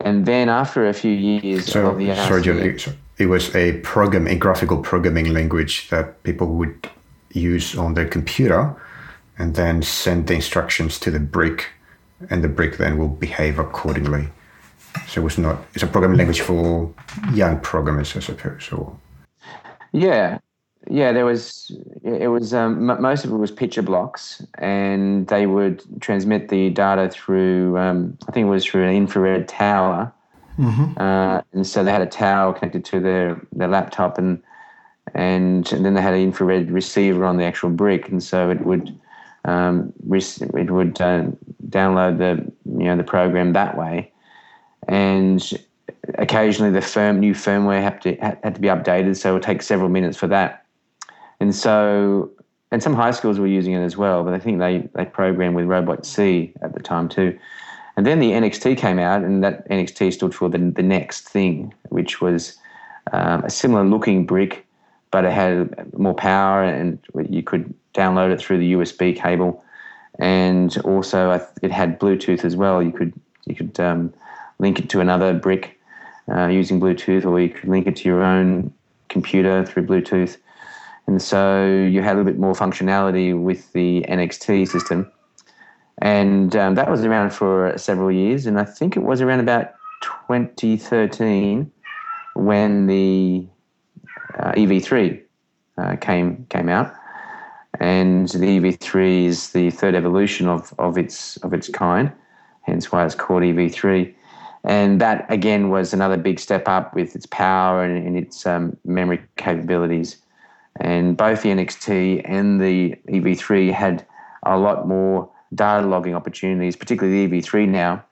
And 0.00 0.26
then 0.26 0.48
after 0.48 0.86
a 0.86 0.92
few 0.92 1.12
years 1.12 1.72
so, 1.72 1.86
of 1.86 1.98
the 1.98 2.14
sorry, 2.14 2.42
John, 2.42 2.58
it, 2.58 2.86
it 3.18 3.26
was 3.26 3.54
a 3.56 3.80
program, 3.80 4.26
a 4.26 4.36
graphical 4.36 4.78
programming 4.78 5.32
language 5.32 5.88
that 5.88 6.22
people 6.24 6.48
would 6.48 6.88
use 7.32 7.76
on 7.76 7.94
their 7.94 8.06
computer 8.06 8.76
and 9.38 9.54
then 9.54 9.82
send 9.82 10.26
the 10.26 10.34
instructions 10.34 11.00
to 11.00 11.10
the 11.10 11.18
brick 11.18 11.68
and 12.30 12.42
the 12.42 12.48
brick 12.48 12.76
then 12.78 12.98
will 12.98 13.08
behave 13.08 13.58
accordingly. 13.58 14.28
So 15.08 15.26
it's 15.26 15.38
not, 15.38 15.58
it's 15.74 15.82
a 15.82 15.86
programming 15.86 16.18
language 16.18 16.40
for 16.40 16.92
young 17.32 17.60
programmers, 17.60 18.16
I 18.16 18.20
suppose. 18.20 18.70
Or... 18.70 18.96
Yeah, 19.92 20.38
yeah, 20.90 21.12
there 21.12 21.24
was 21.24 21.70
it 22.02 22.28
was 22.28 22.52
um, 22.52 22.84
most 22.84 23.24
of 23.24 23.32
it 23.32 23.36
was 23.36 23.50
picture 23.50 23.82
blocks, 23.82 24.44
and 24.58 25.26
they 25.28 25.46
would 25.46 25.82
transmit 26.00 26.48
the 26.48 26.70
data 26.70 27.08
through 27.08 27.78
um, 27.78 28.18
I 28.28 28.32
think 28.32 28.46
it 28.46 28.50
was 28.50 28.64
through 28.64 28.84
an 28.84 28.94
infrared 28.94 29.48
tower, 29.48 30.12
mm-hmm. 30.58 30.98
uh, 30.98 31.40
and 31.52 31.66
so 31.66 31.82
they 31.84 31.90
had 31.90 32.02
a 32.02 32.06
tower 32.06 32.52
connected 32.52 32.84
to 32.86 33.00
their 33.00 33.40
their 33.52 33.68
laptop, 33.68 34.18
and, 34.18 34.42
and 35.14 35.72
and 35.72 35.84
then 35.86 35.94
they 35.94 36.02
had 36.02 36.14
an 36.14 36.20
infrared 36.20 36.70
receiver 36.70 37.24
on 37.24 37.38
the 37.38 37.44
actual 37.44 37.70
brick, 37.70 38.08
and 38.08 38.22
so 38.22 38.50
it 38.50 38.60
would 38.66 38.94
um, 39.44 39.92
it 40.10 40.70
would 40.70 41.00
uh, 41.00 41.24
download 41.68 42.18
the 42.18 42.52
you 42.78 42.84
know 42.84 42.96
the 42.96 43.04
program 43.04 43.52
that 43.52 43.76
way, 43.76 44.12
and 44.88 45.50
occasionally 46.14 46.70
the 46.70 46.82
firm 46.82 47.20
new 47.20 47.34
firmware 47.34 47.82
had 47.82 48.00
to 48.02 48.14
had 48.16 48.54
to 48.54 48.60
be 48.60 48.68
updated, 48.68 49.16
so 49.16 49.30
it 49.30 49.32
would 49.34 49.42
take 49.42 49.62
several 49.62 49.88
minutes 49.88 50.16
for 50.16 50.26
that 50.26 50.64
and 51.40 51.54
so, 51.54 52.30
and 52.70 52.82
some 52.82 52.94
high 52.94 53.10
schools 53.10 53.38
were 53.38 53.46
using 53.46 53.74
it 53.74 53.84
as 53.84 53.96
well, 53.96 54.24
but 54.24 54.34
I 54.34 54.38
think 54.38 54.58
they, 54.58 54.88
they 54.94 55.04
programmed 55.04 55.56
with 55.56 55.66
Robot 55.66 56.06
C 56.06 56.52
at 56.62 56.74
the 56.74 56.80
time 56.80 57.08
too. 57.08 57.38
And 57.96 58.06
then 58.06 58.18
the 58.18 58.32
NXT 58.32 58.76
came 58.76 58.98
out, 58.98 59.22
and 59.22 59.44
that 59.44 59.68
NXT 59.68 60.12
stood 60.12 60.34
for 60.34 60.48
the, 60.48 60.58
the 60.58 60.82
next 60.82 61.28
thing, 61.28 61.72
which 61.90 62.20
was 62.20 62.56
um, 63.12 63.44
a 63.44 63.50
similar 63.50 63.84
looking 63.84 64.26
brick, 64.26 64.66
but 65.10 65.24
it 65.24 65.32
had 65.32 65.96
more 65.96 66.14
power 66.14 66.64
and 66.64 66.98
you 67.28 67.42
could 67.42 67.72
download 67.94 68.32
it 68.32 68.40
through 68.40 68.58
the 68.58 68.72
USB 68.74 69.16
cable. 69.16 69.64
And 70.18 70.76
also, 70.78 71.40
it 71.62 71.70
had 71.72 71.98
Bluetooth 71.98 72.44
as 72.44 72.54
well. 72.54 72.82
You 72.82 72.92
could 72.92 73.12
you 73.46 73.54
could 73.54 73.78
um, 73.80 74.12
link 74.58 74.78
it 74.78 74.88
to 74.90 75.00
another 75.00 75.34
brick 75.34 75.78
uh, 76.28 76.46
using 76.46 76.80
Bluetooth, 76.80 77.26
or 77.26 77.40
you 77.40 77.48
could 77.48 77.68
link 77.68 77.86
it 77.86 77.96
to 77.96 78.08
your 78.08 78.22
own 78.22 78.72
computer 79.08 79.64
through 79.64 79.86
Bluetooth. 79.86 80.36
And 81.06 81.20
so 81.20 81.66
you 81.66 82.00
had 82.02 82.14
a 82.14 82.18
little 82.18 82.32
bit 82.32 82.38
more 82.38 82.54
functionality 82.54 83.38
with 83.38 83.72
the 83.72 84.04
NXT 84.08 84.68
system. 84.68 85.10
And 85.98 86.56
um, 86.56 86.74
that 86.76 86.90
was 86.90 87.04
around 87.04 87.30
for 87.30 87.76
several 87.76 88.10
years. 88.10 88.46
And 88.46 88.58
I 88.58 88.64
think 88.64 88.96
it 88.96 89.02
was 89.02 89.20
around 89.20 89.40
about 89.40 89.74
2013 90.02 91.70
when 92.34 92.86
the 92.86 93.46
uh, 94.38 94.52
EV3 94.52 95.22
uh, 95.78 95.96
came 95.96 96.46
came 96.48 96.68
out. 96.68 96.92
And 97.80 98.28
the 98.28 98.58
EV3 98.60 99.24
is 99.24 99.50
the 99.50 99.70
third 99.70 99.94
evolution 99.94 100.48
of, 100.48 100.72
of 100.78 100.96
its 100.96 101.36
of 101.38 101.52
its 101.52 101.68
kind, 101.68 102.12
hence 102.62 102.92
why 102.92 103.04
it's 103.04 103.14
called 103.14 103.42
EV3. 103.42 104.14
And 104.64 105.00
that 105.00 105.30
again 105.30 105.70
was 105.70 105.92
another 105.92 106.16
big 106.16 106.38
step 106.40 106.68
up 106.68 106.94
with 106.94 107.14
its 107.14 107.26
power 107.26 107.84
and, 107.84 108.06
and 108.06 108.16
its 108.16 108.46
um, 108.46 108.76
memory 108.84 109.22
capabilities. 109.36 110.16
And 110.80 111.16
both 111.16 111.42
the 111.42 111.50
NXT 111.50 112.22
and 112.24 112.60
the 112.60 112.96
EV3 113.08 113.72
had 113.72 114.06
a 114.44 114.58
lot 114.58 114.88
more 114.88 115.30
data 115.54 115.86
logging 115.86 116.14
opportunities, 116.14 116.76
particularly 116.76 117.26
the 117.26 117.40
EV3 117.40 117.68
now, 117.68 118.04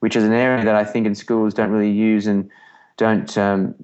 which 0.00 0.16
is 0.16 0.24
an 0.24 0.32
area 0.32 0.64
that 0.64 0.74
I 0.74 0.84
think 0.84 1.06
in 1.06 1.14
schools 1.14 1.54
don't 1.54 1.70
really 1.70 1.90
use 1.90 2.26
and 2.26 2.50
don't 2.96 3.36
um, 3.38 3.74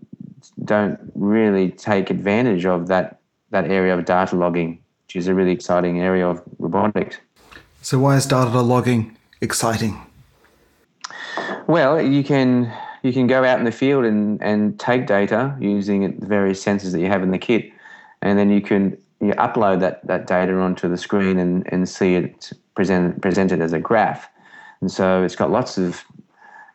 don't 0.64 0.98
really 1.14 1.70
take 1.70 2.10
advantage 2.10 2.64
of 2.64 2.88
that 2.88 3.20
that 3.50 3.70
area 3.70 3.96
of 3.96 4.04
data 4.04 4.36
logging, 4.36 4.78
which 5.06 5.16
is 5.16 5.28
a 5.28 5.34
really 5.34 5.52
exciting 5.52 6.00
area 6.00 6.26
of 6.28 6.42
robotics. 6.58 7.18
So 7.82 7.98
why 7.98 8.16
is 8.16 8.26
data 8.26 8.60
logging 8.60 9.16
exciting? 9.40 10.00
Well, 11.66 12.00
you 12.00 12.24
can 12.24 12.72
you 13.02 13.12
can 13.12 13.26
go 13.26 13.44
out 13.44 13.58
in 13.58 13.64
the 13.64 13.72
field 13.72 14.04
and, 14.04 14.42
and 14.42 14.78
take 14.80 15.06
data 15.06 15.56
using 15.60 16.18
the 16.18 16.26
various 16.26 16.64
sensors 16.64 16.92
that 16.92 17.00
you 17.00 17.06
have 17.06 17.22
in 17.22 17.30
the 17.30 17.38
kit 17.38 17.70
and 18.22 18.38
then 18.38 18.50
you 18.50 18.60
can 18.60 18.96
you 19.20 19.32
upload 19.34 19.80
that, 19.80 20.06
that 20.06 20.26
data 20.26 20.58
onto 20.58 20.88
the 20.88 20.98
screen 20.98 21.38
and, 21.38 21.66
and 21.72 21.88
see 21.88 22.16
it 22.16 22.52
present, 22.74 23.22
presented 23.22 23.62
as 23.62 23.72
a 23.72 23.78
graph. 23.78 24.28
And 24.80 24.90
so 24.90 25.22
it's 25.22 25.36
got 25.36 25.50
lots 25.50 25.78
of 25.78 26.04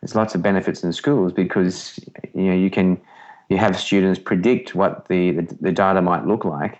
there's 0.00 0.16
lots 0.16 0.34
of 0.34 0.42
benefits 0.42 0.82
in 0.82 0.92
schools 0.92 1.32
because 1.32 2.00
you 2.34 2.44
know 2.44 2.54
you 2.54 2.70
can 2.70 3.00
you 3.48 3.58
have 3.58 3.78
students 3.78 4.18
predict 4.18 4.74
what 4.74 5.06
the, 5.08 5.32
the, 5.32 5.56
the 5.60 5.72
data 5.72 6.02
might 6.02 6.26
look 6.26 6.44
like, 6.44 6.78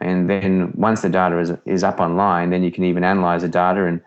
and 0.00 0.28
then 0.28 0.72
once 0.74 1.02
the 1.02 1.08
data 1.08 1.38
is 1.38 1.52
is 1.66 1.84
up 1.84 2.00
online, 2.00 2.50
then 2.50 2.62
you 2.62 2.72
can 2.72 2.84
even 2.84 3.04
analyze 3.04 3.42
the 3.42 3.48
data 3.48 3.84
and 3.84 4.00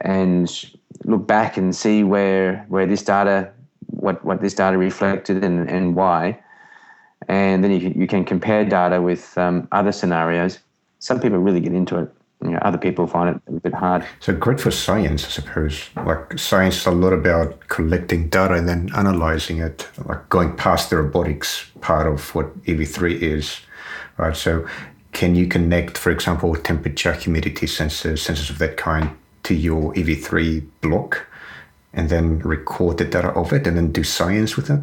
and 0.00 0.72
look 1.04 1.26
back 1.26 1.56
and 1.56 1.74
see 1.74 2.02
where 2.02 2.64
where 2.68 2.86
this 2.86 3.02
data 3.02 3.50
what 3.86 4.24
what 4.24 4.40
this 4.40 4.54
data 4.54 4.76
reflected 4.76 5.44
and, 5.44 5.68
and 5.70 5.94
why 5.94 6.38
and 7.28 7.64
then 7.64 7.70
you 7.70 7.80
can, 7.80 8.00
you 8.00 8.06
can 8.06 8.24
compare 8.24 8.64
data 8.64 9.00
with 9.00 9.36
um, 9.38 9.68
other 9.72 9.92
scenarios. 9.92 10.58
Some 10.98 11.20
people 11.20 11.38
really 11.38 11.60
get 11.60 11.72
into 11.72 11.98
it. 11.98 12.12
You 12.42 12.50
know, 12.50 12.58
other 12.58 12.76
people 12.76 13.06
find 13.06 13.36
it 13.36 13.42
a 13.46 13.52
bit 13.52 13.72
hard. 13.72 14.04
So 14.20 14.34
great 14.34 14.60
for 14.60 14.70
science, 14.70 15.24
I 15.24 15.28
suppose. 15.28 15.88
Like 15.96 16.38
science 16.38 16.76
is 16.76 16.86
a 16.86 16.90
lot 16.90 17.12
about 17.12 17.68
collecting 17.68 18.28
data 18.28 18.54
and 18.54 18.68
then 18.68 18.90
analyzing 18.94 19.58
it, 19.60 19.88
like 20.04 20.28
going 20.28 20.54
past 20.56 20.90
the 20.90 20.96
robotics 20.96 21.70
part 21.80 22.06
of 22.06 22.34
what 22.34 22.54
EV3 22.64 23.18
is, 23.22 23.60
right? 24.18 24.36
So 24.36 24.66
can 25.14 25.34
you 25.34 25.46
connect, 25.46 25.96
for 25.96 26.10
example, 26.10 26.54
temperature, 26.56 27.12
humidity 27.12 27.66
sensors, 27.66 28.18
sensors 28.18 28.50
of 28.50 28.58
that 28.58 28.76
kind 28.76 29.10
to 29.44 29.54
your 29.54 29.94
EV3 29.94 30.66
block 30.82 31.26
and 31.94 32.08
then 32.08 32.40
record 32.40 32.98
the 32.98 33.04
data 33.04 33.28
of 33.28 33.52
it 33.52 33.66
and 33.66 33.76
then 33.76 33.92
do 33.92 34.02
science 34.02 34.56
with 34.56 34.68
it? 34.68 34.80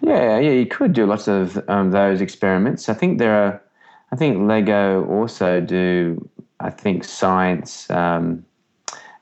Yeah, 0.00 0.38
yeah, 0.38 0.50
you 0.50 0.66
could 0.66 0.94
do 0.94 1.06
lots 1.06 1.28
of 1.28 1.62
um, 1.68 1.90
those 1.90 2.20
experiments. 2.20 2.88
I 2.88 2.94
think 2.94 3.18
there 3.18 3.34
are. 3.34 3.62
I 4.10 4.16
think 4.16 4.46
Lego 4.46 5.04
also 5.06 5.60
do. 5.60 6.28
I 6.60 6.70
think 6.70 7.04
science 7.04 7.88
um, 7.90 8.44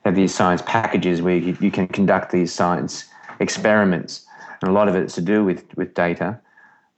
have 0.05 0.15
these 0.15 0.33
science 0.33 0.61
packages 0.65 1.21
where 1.21 1.35
you, 1.35 1.57
you 1.59 1.71
can 1.71 1.87
conduct 1.87 2.31
these 2.31 2.53
science 2.53 3.05
experiments, 3.39 4.25
and 4.61 4.69
a 4.69 4.73
lot 4.73 4.87
of 4.87 4.95
it's 4.95 5.15
to 5.15 5.21
do 5.21 5.43
with 5.43 5.65
with 5.77 5.93
data. 5.93 6.39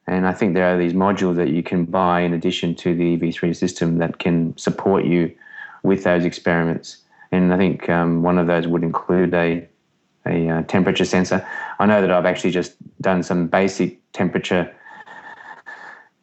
And 0.08 0.28
I 0.28 0.34
think 0.34 0.54
there 0.54 0.74
are 0.74 0.78
these 0.78 0.94
modules 0.94 1.36
that 1.38 1.50
you 1.50 1.64
can 1.64 1.86
buy 1.86 2.22
in 2.22 2.34
addition 2.34 2.76
to 2.76 2.96
the 2.96 3.18
EV3 3.18 3.56
system 3.56 3.98
that 3.98 4.20
can 4.20 4.56
support 4.58 5.06
you 5.06 5.34
with 5.84 6.04
those 6.04 6.26
experiments. 6.26 6.98
And 7.32 7.54
I 7.54 7.58
think 7.58 7.90
um, 7.90 8.22
one 8.22 8.38
of 8.38 8.48
those 8.48 8.68
would 8.68 8.84
include 8.84 9.34
a 9.34 9.68
a 10.28 10.50
uh, 10.50 10.62
temperature 10.64 11.06
sensor. 11.06 11.48
I 11.78 11.86
know 11.86 12.02
that 12.02 12.10
I've 12.10 12.26
actually 12.26 12.50
just 12.50 12.74
done 13.00 13.22
some 13.22 13.46
basic 13.48 14.00
temperature 14.12 14.74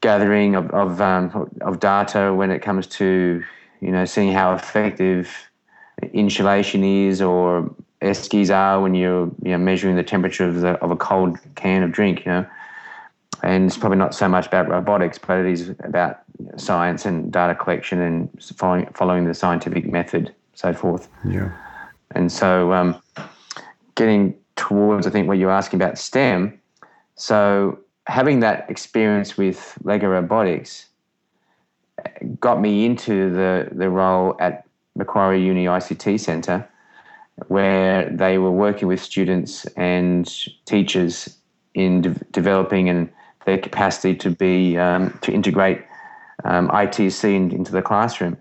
gathering 0.01 0.57
of 0.57 0.71
of, 0.71 1.01
um, 1.01 1.49
of 1.61 1.79
data 1.81 2.35
when 2.35 2.51
it 2.51 2.61
comes 2.61 2.87
to 2.89 3.43
you 3.81 3.91
know 3.93 4.05
seeing 4.05 4.33
how 4.33 4.55
effective 4.55 5.31
insulation 6.13 6.83
is 6.83 7.23
or 7.23 7.73
eskies 8.01 8.53
are 8.53 8.81
when 8.81 8.95
you're 8.95 9.27
you 9.43 9.53
know, 9.53 9.59
measuring 9.59 9.97
the 9.97 10.03
temperature 10.03 10.49
of 10.49 10.61
the 10.61 10.71
of 10.83 10.91
a 10.91 10.97
cold 10.97 11.39
can 11.55 11.83
of 11.83 11.93
drink. 11.93 12.27
You 12.27 12.33
know, 12.33 12.47
and 13.43 13.67
it's 13.67 13.77
probably 13.77 13.99
not 13.99 14.15
so 14.15 14.29
much 14.29 14.47
about 14.47 14.69
robotics, 14.69 15.19
but 15.19 15.39
it 15.39 15.47
is 15.47 15.71
about 15.85 16.21
science 16.57 17.05
and 17.05 17.33
data 17.33 17.55
collection 17.55 18.01
and 18.01 18.29
following 18.57 18.87
following 18.95 19.25
the 19.25 19.35
scientific 19.35 19.87
method, 19.87 20.35
so 20.55 20.73
forth. 20.73 21.09
Yeah. 21.25 21.51
And 22.15 22.31
so, 22.31 22.73
um, 22.73 23.01
getting 23.95 24.35
towards, 24.57 25.07
I 25.07 25.11
think, 25.11 25.29
what 25.29 25.39
you're 25.39 25.51
asking 25.51 25.81
about 25.81 25.99
STEM. 25.99 26.59
So 27.17 27.79
having 28.07 28.41
that 28.41 28.69
experience 28.69 29.37
with 29.37 29.77
Lego 29.83 30.09
Robotics 30.09 30.87
got 32.41 32.61
me 32.61 32.85
into 32.85 33.31
the, 33.31 33.69
the 33.73 33.89
role 33.89 34.37
at 34.41 34.67
Macquarie 34.95 35.43
Uni 35.43 35.67
ICT 35.67 36.21
Centre, 36.21 36.69
where 37.49 38.09
they 38.11 38.39
were 38.39 38.51
working 38.51 38.89
with 38.89 39.01
students 39.01 39.65
and 39.77 40.31
teachers 40.65 41.37
in 41.75 42.03
de- 42.03 42.11
developing 42.33 42.89
and 42.89 43.11
their 43.45 43.59
capacity 43.59 44.15
to 44.17 44.31
be 44.31 44.77
um, 44.79 45.19
to 45.23 45.33
integrate 45.33 45.85
um, 46.45 46.69
ITC 46.69 47.25
in, 47.25 47.51
into 47.53 47.73
the 47.73 47.83
classroom. 47.83 48.37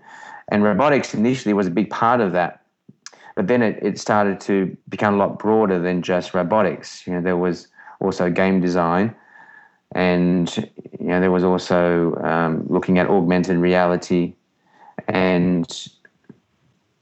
And 0.50 0.62
robotics 0.62 1.14
initially 1.14 1.54
was 1.54 1.66
a 1.66 1.70
big 1.70 1.90
part 1.90 2.20
of 2.20 2.32
that, 2.32 2.62
but 3.36 3.46
then 3.46 3.62
it, 3.62 3.78
it 3.82 3.98
started 3.98 4.40
to 4.42 4.76
become 4.88 5.14
a 5.14 5.16
lot 5.16 5.38
broader 5.38 5.78
than 5.78 6.02
just 6.02 6.34
robotics. 6.34 7.06
You 7.06 7.14
know, 7.14 7.20
there 7.20 7.36
was 7.36 7.68
also 8.00 8.30
game 8.30 8.60
design, 8.60 9.14
and 9.94 10.54
you 11.00 11.06
know 11.06 11.20
there 11.20 11.30
was 11.30 11.44
also 11.44 12.14
um, 12.16 12.66
looking 12.68 12.98
at 12.98 13.08
augmented 13.08 13.56
reality, 13.56 14.34
and 15.08 15.88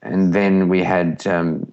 and 0.02 0.32
then 0.32 0.68
we 0.68 0.82
had 0.82 1.26
um, 1.26 1.66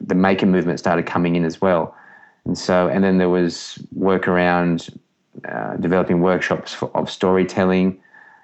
the 0.00 0.14
maker 0.14 0.46
movement 0.46 0.78
started 0.78 1.06
coming 1.06 1.34
in 1.36 1.44
as 1.44 1.60
well, 1.60 1.96
and 2.44 2.56
so 2.56 2.88
and 2.88 3.02
then 3.02 3.18
there 3.18 3.30
was 3.30 3.78
work 3.92 4.28
around 4.28 4.88
uh, 5.46 5.76
developing 5.76 6.20
workshops 6.20 6.72
for, 6.72 6.90
of 6.96 7.10
storytelling 7.10 8.00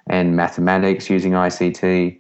and 0.07 0.37
mathematics 0.37 1.09
using 1.09 1.33
ICT. 1.33 2.19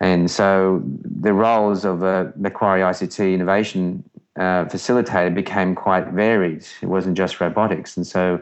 And 0.00 0.30
so 0.30 0.82
the 0.84 1.32
roles 1.32 1.84
of 1.84 2.02
a 2.02 2.32
Macquarie 2.36 2.80
ICT 2.80 3.34
innovation 3.34 4.02
uh, 4.36 4.64
facilitator 4.64 5.34
became 5.34 5.74
quite 5.74 6.08
varied. 6.08 6.64
It 6.80 6.86
wasn't 6.86 7.16
just 7.16 7.40
robotics. 7.40 7.96
And 7.96 8.06
so 8.06 8.40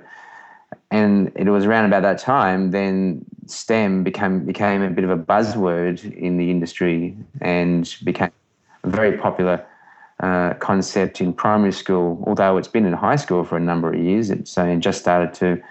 and 0.91 1.33
it 1.35 1.49
was 1.49 1.65
around 1.65 1.85
about 1.87 2.03
that 2.03 2.19
time 2.19 2.71
then 2.71 3.25
STEM 3.47 4.05
became 4.05 4.45
became 4.45 4.83
a 4.83 4.91
bit 4.91 5.05
of 5.05 5.11
a 5.11 5.17
buzzword 5.17 6.13
in 6.15 6.37
the 6.37 6.51
industry 6.51 7.17
and 7.41 7.97
became 8.05 8.31
a 8.85 8.89
very 8.89 9.17
popular 9.17 9.65
uh, 10.21 10.55
concept 10.55 11.21
in 11.21 11.33
primary 11.33 11.73
school. 11.73 12.23
Although 12.27 12.57
it's 12.57 12.69
been 12.69 12.87
in 12.87 12.93
high 12.93 13.17
school 13.17 13.45
for 13.45 13.57
a 13.57 13.61
number 13.61 13.93
of 13.93 14.01
years, 14.01 14.31
it's 14.31 14.57
uh, 14.59 14.75
just 14.77 15.01
started 15.01 15.35
to 15.35 15.63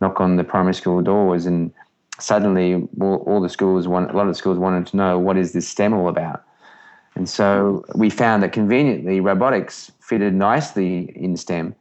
knock 0.00 0.20
on 0.20 0.36
the 0.36 0.44
primary 0.44 0.74
school 0.74 1.02
doors, 1.02 1.46
and 1.46 1.72
suddenly 2.18 2.88
all, 3.00 3.16
all 3.26 3.40
the 3.40 3.48
schools 3.48 3.86
want 3.86 4.10
a 4.10 4.16
lot 4.16 4.22
of 4.22 4.28
the 4.28 4.34
schools 4.34 4.58
wanted 4.58 4.86
to 4.86 4.96
know 4.96 5.18
what 5.18 5.36
is 5.36 5.52
this 5.52 5.68
STEM 5.68 5.92
all 5.92 6.08
about. 6.08 6.44
And 7.14 7.28
so 7.28 7.84
we 7.94 8.08
found 8.08 8.42
that 8.42 8.52
conveniently 8.52 9.20
robotics 9.20 9.90
fitted 10.00 10.34
nicely 10.34 11.12
in 11.16 11.36
STEM 11.36 11.74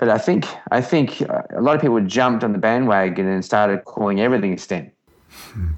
but 0.00 0.08
I 0.08 0.18
think 0.18 0.46
I 0.72 0.80
think 0.80 1.20
a 1.20 1.60
lot 1.60 1.76
of 1.76 1.82
people 1.82 2.00
jumped 2.00 2.42
on 2.42 2.52
the 2.52 2.58
bandwagon 2.58 3.28
and 3.28 3.44
started 3.44 3.84
calling 3.84 4.18
everything 4.20 4.56
STEM. 4.56 4.90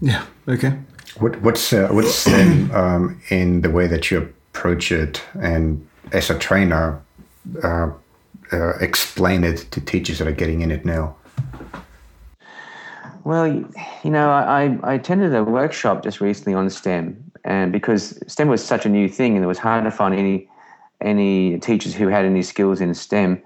Yeah. 0.01 0.25
Okay. 0.49 0.79
What, 1.19 1.43
what's 1.43 1.73
uh, 1.73 1.89
what's 1.91 2.15
STEM 2.15 2.71
um, 2.71 3.21
in 3.29 3.63
the 3.63 3.71
way 3.71 3.89
that 3.89 4.11
you 4.11 4.33
approach 4.63 4.93
it, 4.93 5.21
and 5.41 5.85
as 6.13 6.31
a 6.31 6.39
trainer, 6.39 7.03
uh, 7.65 7.91
uh, 8.53 8.79
explain 8.79 9.43
it 9.43 9.67
to 9.73 9.81
teachers 9.81 10.19
that 10.19 10.29
are 10.29 10.39
getting 10.43 10.61
in 10.61 10.71
it 10.71 10.85
now? 10.85 11.17
Well, 13.25 13.49
you 13.49 14.11
know, 14.11 14.31
I, 14.31 14.79
I 14.85 14.95
attended 14.95 15.35
a 15.35 15.43
workshop 15.43 16.05
just 16.05 16.21
recently 16.21 16.55
on 16.55 16.71
STEM, 16.71 17.33
and 17.45 17.73
because 17.73 18.23
STEM 18.29 18.47
was 18.47 18.65
such 18.65 18.87
a 18.87 18.89
new 18.89 19.09
thing, 19.09 19.35
and 19.35 19.43
it 19.43 19.49
was 19.49 19.59
hard 19.59 19.83
to 19.83 19.91
find 19.91 20.15
any 20.15 20.49
any 21.01 21.59
teachers 21.59 21.93
who 21.93 22.07
had 22.07 22.25
any 22.25 22.43
skills 22.43 22.81
in 22.81 22.95
STEM 22.95 23.43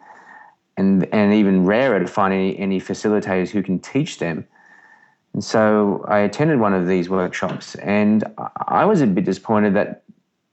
and 0.77 1.09
and 1.15 1.33
even 1.33 1.65
rarer 1.65 1.99
to 1.99 2.07
find 2.07 2.35
any, 2.35 2.59
any 2.59 2.79
facilitators 2.79 3.49
who 3.49 3.63
can 3.63 3.79
teach 3.79 4.19
them. 4.19 4.47
And 5.33 5.43
so 5.43 6.05
I 6.09 6.19
attended 6.19 6.61
one 6.61 6.75
of 6.75 6.87
these 6.87 7.09
workshops, 7.09 7.75
and 7.77 8.23
I 8.67 8.85
was 8.85 9.01
a 9.01 9.07
bit 9.07 9.25
disappointed 9.25 9.73
that 9.75 10.03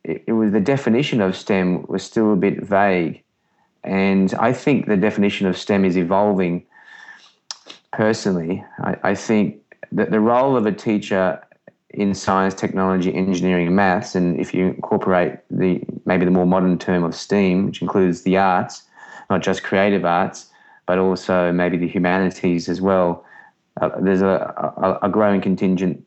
it, 0.04 0.34
was 0.34 0.52
the 0.52 0.60
definition 0.60 1.22
of 1.22 1.36
STEM 1.36 1.86
was 1.88 2.04
still 2.04 2.34
a 2.34 2.36
bit 2.36 2.64
vague, 2.64 3.24
and 3.84 4.34
I 4.36 4.54
think 4.54 4.88
the 4.88 4.98
definition 4.98 5.48
of 5.48 5.58
STEM 5.58 5.86
is 5.86 5.98
evolving. 5.98 6.66
Personally, 7.92 8.64
I, 8.80 8.98
I 9.04 9.16
think 9.16 9.62
that 9.92 10.12
the 10.12 10.20
role 10.20 10.58
of 10.58 10.66
a 10.66 10.72
teacher 10.72 11.42
in 11.90 12.16
science, 12.16 12.56
technology, 12.56 13.14
engineering, 13.14 13.68
and 13.68 13.76
maths, 13.76 14.16
and 14.16 14.40
if 14.40 14.54
you 14.54 14.68
incorporate 14.68 15.38
the 15.52 15.82
maybe 16.06 16.26
the 16.26 16.32
more 16.32 16.48
modern 16.48 16.78
term 16.80 17.04
of 17.04 17.16
STEAM, 17.16 17.66
which 17.66 17.82
includes 17.82 18.24
the 18.24 18.38
arts, 18.38 18.84
not 19.30 19.42
just 19.42 19.64
creative 19.64 20.04
arts, 20.04 20.48
but 20.86 20.98
also 20.98 21.52
maybe 21.52 21.78
the 21.78 21.88
humanities 21.88 22.68
as 22.68 22.82
well. 22.82 23.24
Uh, 23.82 23.90
there's 24.02 24.22
a, 24.22 24.54
a, 24.78 25.08
a, 25.08 25.10
growing 25.10 25.42
contingent 25.42 26.06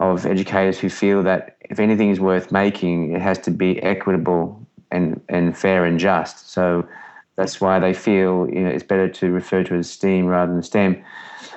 of 0.00 0.24
educators 0.26 0.78
who 0.78 0.88
feel 0.88 1.22
that 1.22 1.56
if 1.60 1.78
anything 1.78 2.10
is 2.10 2.18
worth 2.18 2.50
making, 2.50 3.12
it 3.12 3.20
has 3.20 3.38
to 3.38 3.50
be 3.50 3.80
equitable 3.82 4.66
and, 4.90 5.20
and 5.28 5.56
fair 5.56 5.84
and 5.84 6.00
just. 6.00 6.50
So 6.50 6.88
that's 7.36 7.60
why 7.60 7.78
they 7.78 7.92
feel 7.92 8.48
you 8.50 8.60
know, 8.60 8.70
it's 8.70 8.82
better 8.82 9.08
to 9.08 9.30
refer 9.30 9.62
to 9.62 9.74
it 9.74 9.78
as 9.78 9.90
STEAM 9.90 10.26
rather 10.26 10.52
than 10.52 10.62
STEM. 10.62 11.04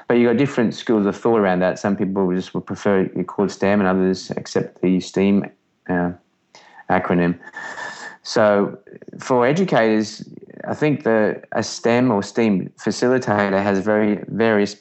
But 0.07 0.15
you've 0.15 0.29
got 0.29 0.37
different 0.37 0.75
schools 0.75 1.05
of 1.05 1.15
thought 1.15 1.39
around 1.39 1.59
that. 1.59 1.79
Some 1.79 1.95
people 1.95 2.31
just 2.35 2.53
would 2.53 2.65
prefer 2.65 3.01
it 3.01 3.27
called 3.27 3.49
STEM, 3.49 3.79
and 3.79 3.87
others 3.87 4.29
accept 4.31 4.81
the 4.81 4.99
STEAM 4.99 5.49
uh, 5.89 6.11
acronym. 6.89 7.39
So 8.23 8.77
for 9.19 9.47
educators, 9.47 10.27
I 10.67 10.73
think 10.73 11.03
the 11.03 11.41
a 11.53 11.63
STEM 11.63 12.11
or 12.11 12.21
STEAM 12.21 12.71
facilitator 12.77 13.63
has 13.63 13.79
very 13.79 14.23
various 14.27 14.75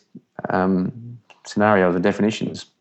um, 0.51 1.19
scenarios 1.45 1.95
or 1.95 2.01
definitions. 2.01 2.72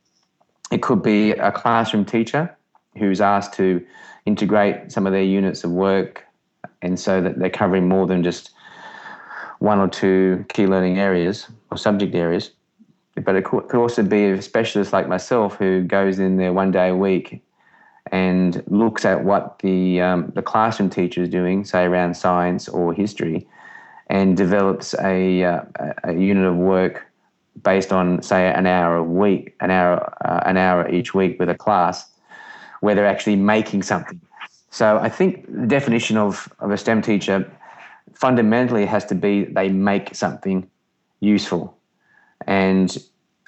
It 0.71 0.81
could 0.81 1.03
be 1.03 1.31
a 1.31 1.51
classroom 1.51 2.05
teacher 2.05 2.55
who's 2.97 3.21
asked 3.21 3.53
to 3.55 3.85
integrate 4.25 4.91
some 4.91 5.05
of 5.05 5.13
their 5.13 5.23
units 5.23 5.63
of 5.63 5.71
work, 5.71 6.25
and 6.81 6.99
so 6.99 7.21
that 7.21 7.37
they're 7.37 7.49
covering 7.49 7.87
more 7.87 8.07
than 8.07 8.23
just 8.23 8.51
one 9.59 9.79
or 9.79 9.87
two 9.87 10.43
key 10.49 10.65
learning 10.65 10.97
areas 10.97 11.47
or 11.69 11.77
subject 11.77 12.15
areas. 12.15 12.51
But 13.15 13.35
it 13.35 13.45
could, 13.45 13.75
also 13.75 14.01
be 14.01 14.25
a 14.25 14.41
specialist 14.41 14.93
like 14.93 15.07
myself 15.07 15.57
who 15.57 15.83
goes 15.83 16.17
in 16.17 16.37
there 16.37 16.53
one 16.53 16.71
day 16.71 16.89
a 16.89 16.95
week 16.95 17.43
and 18.11 18.63
looks 18.67 19.05
at 19.05 19.23
what 19.23 19.59
the 19.59 20.01
um, 20.01 20.31
the 20.33 20.41
classroom 20.41 20.89
teacher 20.89 21.21
is 21.21 21.29
doing, 21.29 21.65
say 21.65 21.83
around 21.83 22.15
science 22.15 22.69
or 22.69 22.93
history, 22.93 23.47
and 24.07 24.37
develops 24.37 24.95
a 24.95 25.43
uh, 25.43 25.61
a 26.05 26.13
unit 26.13 26.45
of 26.45 26.55
work 26.55 27.10
based 27.63 27.91
on 27.91 28.21
say 28.21 28.47
an 28.47 28.65
hour 28.65 28.95
a 28.95 29.03
week, 29.03 29.55
an 29.59 29.71
hour 29.71 30.13
uh, 30.25 30.41
an 30.45 30.57
hour 30.57 30.89
each 30.89 31.13
week 31.13 31.39
with 31.39 31.49
a 31.49 31.55
class, 31.55 32.09
where 32.79 32.95
they're 32.95 33.07
actually 33.07 33.35
making 33.35 33.83
something. 33.83 34.19
So 34.69 34.97
I 34.97 35.09
think 35.09 35.45
the 35.47 35.67
definition 35.67 36.17
of, 36.17 36.51
of 36.59 36.71
a 36.71 36.77
STEM 36.77 37.01
teacher 37.01 37.49
fundamentally 38.13 38.85
has 38.85 39.05
to 39.05 39.15
be 39.15 39.45
they 39.45 39.69
make 39.69 40.15
something 40.15 40.69
useful, 41.19 41.77
and 42.47 42.97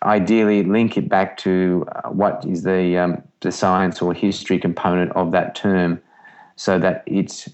ideally 0.04 0.64
link 0.64 0.98
it 0.98 1.08
back 1.08 1.38
to 1.38 1.86
uh, 1.96 2.10
what 2.10 2.46
is 2.46 2.64
the 2.64 2.98
um, 2.98 3.24
the 3.40 3.52
science 3.52 4.02
or 4.02 4.14
history 4.14 4.60
component 4.60 5.12
of 5.14 5.32
that 5.32 5.56
term, 5.56 6.02
so 6.56 6.78
that 6.78 7.04
it's 7.06 7.50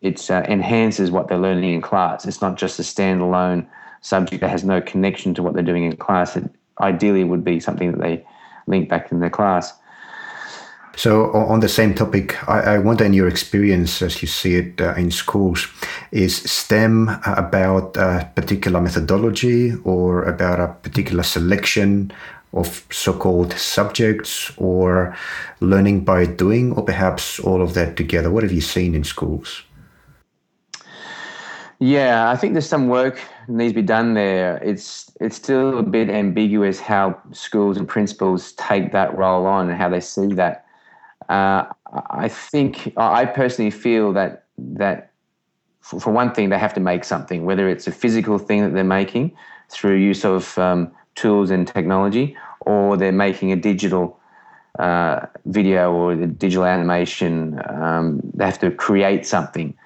it 0.00 0.30
uh, 0.30 0.42
enhances 0.48 1.10
what 1.10 1.28
they're 1.28 1.38
learning 1.38 1.72
in 1.72 1.80
class. 1.80 2.26
It's 2.26 2.42
not 2.42 2.56
just 2.56 2.78
a 2.78 2.82
standalone 2.82 3.66
subject 4.04 4.40
that 4.42 4.50
has 4.50 4.64
no 4.64 4.80
connection 4.82 5.34
to 5.34 5.42
what 5.42 5.54
they're 5.54 5.62
doing 5.62 5.84
in 5.84 5.96
class. 5.96 6.36
It 6.36 6.44
ideally 6.80 7.24
would 7.24 7.42
be 7.42 7.58
something 7.58 7.90
that 7.92 8.00
they 8.00 8.24
link 8.66 8.88
back 8.88 9.10
in 9.10 9.20
their 9.20 9.30
class. 9.30 9.72
So, 10.96 11.32
on 11.32 11.58
the 11.58 11.68
same 11.68 11.92
topic, 11.94 12.36
I, 12.48 12.78
wonder, 12.78 13.04
in 13.04 13.14
your 13.14 13.26
experience 13.26 14.00
as 14.00 14.22
you 14.22 14.28
see 14.28 14.54
it 14.54 14.80
uh, 14.80 14.94
in 14.94 15.10
schools, 15.10 15.66
is 16.12 16.36
STEM 16.36 17.08
about 17.26 17.96
a 17.96 18.30
particular 18.36 18.80
methodology 18.80 19.72
or 19.82 20.22
about 20.22 20.60
a 20.60 20.68
particular 20.68 21.24
selection 21.24 22.12
of 22.52 22.86
so 22.92 23.12
called 23.12 23.54
subjects 23.54 24.52
or 24.56 25.16
learning 25.58 26.04
by 26.04 26.26
doing, 26.26 26.72
or 26.74 26.84
perhaps 26.84 27.40
all 27.40 27.60
of 27.60 27.74
that 27.74 27.96
together? 27.96 28.30
What 28.30 28.44
have 28.44 28.52
you 28.52 28.60
seen 28.60 28.94
in 28.94 29.02
schools? 29.02 29.64
Yeah, 31.84 32.30
I 32.30 32.36
think 32.36 32.54
there's 32.54 32.66
some 32.66 32.88
work 32.88 33.20
needs 33.46 33.72
to 33.72 33.74
be 33.74 33.82
done 33.82 34.14
there. 34.14 34.56
It's 34.62 35.12
it's 35.20 35.36
still 35.36 35.78
a 35.78 35.82
bit 35.82 36.08
ambiguous 36.08 36.80
how 36.80 37.20
schools 37.32 37.76
and 37.76 37.86
principals 37.86 38.52
take 38.52 38.92
that 38.92 39.14
role 39.18 39.44
on 39.44 39.68
and 39.68 39.76
how 39.76 39.90
they 39.90 40.00
see 40.00 40.28
that 40.28 40.64
uh, 41.28 41.66
I 42.08 42.28
think 42.28 42.94
I 42.96 43.26
personally 43.26 43.70
feel 43.70 44.14
that 44.14 44.46
that 44.56 45.10
for, 45.80 46.00
for, 46.00 46.10
one 46.10 46.32
thing 46.32 46.48
they 46.48 46.58
have 46.58 46.72
to 46.72 46.80
make 46.80 47.04
something, 47.04 47.44
whether 47.44 47.68
it's 47.68 47.86
a 47.86 47.92
physical 47.92 48.38
thing 48.38 48.62
that 48.62 48.72
they're 48.72 48.82
making 48.82 49.36
through 49.68 49.96
use 49.96 50.24
of 50.24 50.56
um, 50.56 50.90
tools 51.16 51.50
and 51.50 51.68
technology, 51.68 52.34
or 52.60 52.96
they're 52.96 53.12
making 53.12 53.52
a 53.52 53.56
digital 53.56 54.18
uh, 54.78 55.26
video 55.44 55.92
or 55.92 56.12
a 56.12 56.26
digital 56.26 56.64
animation. 56.64 57.60
Um, 57.68 58.20
they 58.32 58.46
have 58.46 58.58
to 58.60 58.70
create 58.70 59.26
something, 59.26 59.76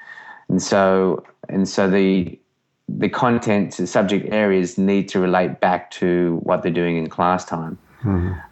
and 0.49 0.63
so 0.63 1.25
and 1.49 1.69
so 1.69 1.89
the 1.89 2.39
the 2.89 3.09
content, 3.09 3.77
the 3.77 3.87
subject 3.87 4.33
areas 4.33 4.79
need 4.79 5.09
to 5.11 5.21
relate 5.21 5.61
back 5.61 5.91
to 5.91 6.41
what 6.43 6.63
they're 6.63 6.73
doing 6.73 6.97
in 6.97 7.09
class 7.09 7.45
time. 7.45 7.79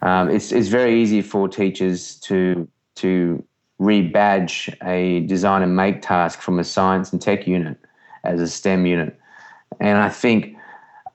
Um, 0.03 0.29
it's, 0.29 0.51
it's 0.51 0.67
very 0.67 1.01
easy 1.01 1.21
for 1.21 1.47
teachers 1.47 2.15
to 2.21 2.67
to 2.95 3.43
rebadge 3.79 4.75
a 4.85 5.21
design 5.27 5.61
and 5.61 5.75
make 5.75 6.01
task 6.01 6.41
from 6.41 6.59
a 6.59 6.63
science 6.63 7.11
and 7.11 7.21
tech 7.21 7.47
unit 7.47 7.77
as 8.23 8.41
a 8.41 8.47
STEM 8.47 8.85
unit, 8.85 9.17
and 9.79 9.97
I 9.97 10.09
think 10.09 10.57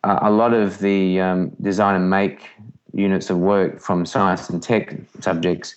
uh, 0.04 0.20
a 0.22 0.30
lot 0.30 0.54
of 0.54 0.78
the 0.78 1.20
um, 1.20 1.50
design 1.60 1.94
and 1.94 2.08
make 2.08 2.48
units 2.94 3.30
of 3.30 3.38
work 3.38 3.80
from 3.80 4.06
science 4.06 4.48
and 4.48 4.62
tech 4.62 4.96
subjects 5.20 5.76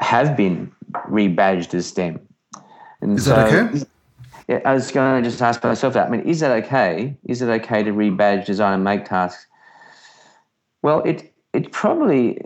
have 0.00 0.36
been 0.36 0.70
rebadged 1.08 1.74
as 1.74 1.86
STEM. 1.86 2.20
And 3.00 3.18
Is 3.18 3.26
that 3.26 3.52
okay? 3.52 3.84
Yeah, 4.48 4.60
I 4.64 4.74
was 4.74 4.90
going 4.90 5.22
to 5.22 5.28
just 5.28 5.40
ask 5.40 5.62
myself 5.64 5.94
that. 5.94 6.06
I 6.06 6.10
mean, 6.10 6.20
is 6.22 6.40
that 6.40 6.50
okay? 6.64 7.16
Is 7.24 7.40
it 7.40 7.48
okay 7.48 7.82
to 7.82 7.92
rebadge 7.92 8.44
design 8.44 8.74
and 8.74 8.84
make 8.84 9.04
tasks? 9.06 9.46
Well, 10.82 11.00
it 11.00 11.32
it 11.54 11.72
probably 11.72 12.40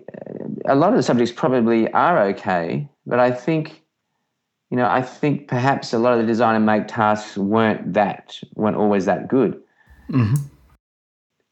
a 0.66 0.76
lot 0.76 0.90
of 0.90 0.96
the 0.96 1.02
subjects 1.02 1.32
probably 1.32 1.90
are 1.92 2.22
okay, 2.28 2.88
but 3.06 3.18
I 3.18 3.32
think 3.32 3.82
you 4.70 4.76
know 4.76 4.86
I 4.86 5.02
think 5.02 5.48
perhaps 5.48 5.92
a 5.92 5.98
lot 5.98 6.12
of 6.12 6.20
the 6.20 6.26
design 6.26 6.54
and 6.54 6.64
make 6.64 6.86
tasks 6.86 7.36
weren't 7.36 7.94
that 7.94 8.38
weren't 8.54 8.76
always 8.76 9.06
that 9.06 9.26
good. 9.28 9.60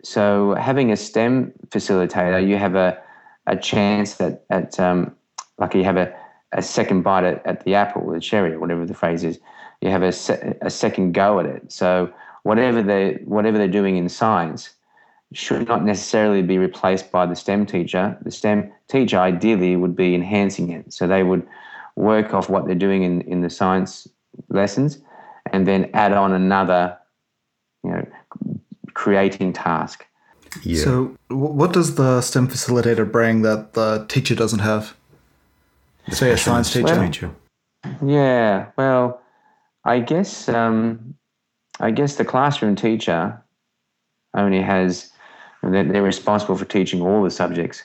So 0.05 0.55
having 0.55 0.93
a 0.93 0.97
STEM 0.97 1.53
facilitator, 1.71 2.47
you 2.47 2.57
have 2.57 2.77
a 2.77 3.03
a 3.47 3.57
chance 3.57 4.15
that 4.15 4.45
at 4.51 4.79
um, 4.79 5.15
like 5.59 5.75
you 5.75 5.85
have 5.85 5.97
a, 5.97 6.15
a 6.53 6.63
second 6.63 7.03
bite 7.03 7.25
at, 7.25 7.45
at 7.47 7.65
the 7.65 7.75
apple, 7.75 8.03
or 8.03 8.15
the 8.15 8.21
cherry, 8.21 8.53
or 8.53 8.61
whatever 8.61 8.87
the 8.87 8.95
phrase 8.95 9.25
is. 9.25 9.41
You 9.81 9.91
have 9.91 10.03
a, 10.03 10.13
se- 10.13 10.57
a 10.63 10.71
second 10.71 11.13
go 11.13 11.39
at 11.41 11.47
it. 11.47 11.71
So 11.71 12.13
whatever 12.43 12.83
they 12.83 13.21
whatever 13.25 13.59
they're 13.59 13.69
doing 13.69 13.97
in 13.97 14.09
science 14.09 14.71
should 15.33 15.67
not 15.69 15.85
necessarily 15.85 16.43
be 16.43 16.59
replaced 16.59 17.11
by 17.11 17.27
the 17.27 17.35
STEM 17.35 17.67
teacher. 17.67 18.17
The 18.23 18.31
STEM 18.31 18.73
teacher 18.89 19.19
ideally 19.19 19.77
would 19.77 19.97
be 19.97 20.15
enhancing 20.15 20.71
it. 20.71 20.93
So 20.93 21.07
they 21.07 21.23
would 21.23 21.47
work 21.97 22.33
off 22.33 22.49
what 22.49 22.67
they're 22.67 22.75
doing 22.75 23.03
in, 23.03 23.23
in 23.23 23.41
the 23.41 23.51
science 23.51 24.07
lessons 24.49 24.99
and 25.53 25.67
then 25.67 25.91
add 25.95 26.13
on 26.13 26.33
another, 26.33 26.97
you 27.83 27.91
know, 27.91 28.07
creating 28.95 29.53
task. 29.53 30.07
Yeah. 30.63 30.83
So, 30.83 31.17
what 31.29 31.73
does 31.73 31.97
the 31.97 32.21
STEM 32.21 32.49
facilitator 32.49 33.11
bring 33.11 33.43
that 33.43 33.75
the 33.75 34.07
teacher 34.09 34.35
doesn't 34.35 34.61
have? 34.61 34.97
Say 36.11 36.31
a 36.31 36.37
science 36.39 36.73
teacher. 36.73 36.85
Well- 36.85 37.03
teacher. 37.07 37.31
Yeah, 38.05 38.67
well, 38.77 39.21
I 39.87 40.01
guess 40.01 40.49
um, 40.49 41.15
I 41.79 41.93
guess 41.93 42.17
the 42.17 42.25
classroom 42.25 42.75
teacher 42.75 43.41
only 44.35 44.61
has 44.61 45.13
they're, 45.63 45.85
they're 45.85 46.03
responsible 46.03 46.57
for 46.57 46.65
teaching 46.65 47.01
all 47.01 47.23
the 47.23 47.31
subjects, 47.31 47.85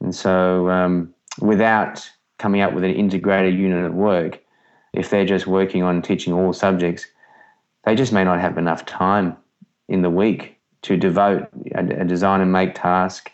and 0.00 0.14
so 0.14 0.70
um, 0.70 1.14
without 1.40 2.08
coming 2.38 2.62
up 2.62 2.72
with 2.72 2.84
an 2.84 2.90
integrated 2.90 3.54
unit 3.54 3.84
of 3.84 3.92
work, 3.92 4.40
if 4.94 5.10
they're 5.10 5.26
just 5.26 5.46
working 5.46 5.82
on 5.82 6.00
teaching 6.00 6.32
all 6.32 6.54
subjects, 6.54 7.06
they 7.84 7.94
just 7.94 8.14
may 8.14 8.24
not 8.24 8.40
have 8.40 8.56
enough 8.56 8.86
time 8.86 9.36
in 9.88 10.00
the 10.00 10.10
week 10.10 10.58
to 10.82 10.96
devote 10.96 11.48
a, 11.74 12.00
a 12.00 12.04
design 12.04 12.40
and 12.40 12.50
make 12.50 12.74
task 12.74 13.30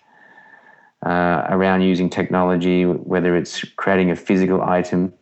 uh, 1.06 1.46
around 1.50 1.82
using 1.82 2.10
technology, 2.10 2.84
whether 2.84 3.36
it's 3.36 3.64
creating 3.76 4.10
a 4.10 4.16
physical 4.16 4.60
item 4.60 5.12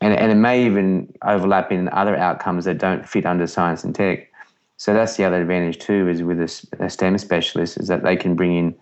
and, 0.00 0.14
and 0.14 0.30
it 0.30 0.36
may 0.36 0.64
even 0.64 1.12
overlap 1.22 1.72
in 1.72 1.88
other 1.90 2.16
outcomes 2.16 2.64
that 2.64 2.78
don't 2.78 3.08
fit 3.08 3.26
under 3.26 3.46
science 3.46 3.84
and 3.84 3.94
tech. 3.94 4.30
So 4.76 4.94
that's 4.94 5.16
the 5.16 5.24
other 5.24 5.40
advantage 5.40 5.78
too, 5.78 6.08
is 6.08 6.22
with 6.22 6.40
a 6.40 6.88
STEM 6.88 7.18
specialist, 7.18 7.78
is 7.78 7.88
that 7.88 8.02
they 8.02 8.16
can 8.16 8.36
bring 8.36 8.56
in 8.56 8.74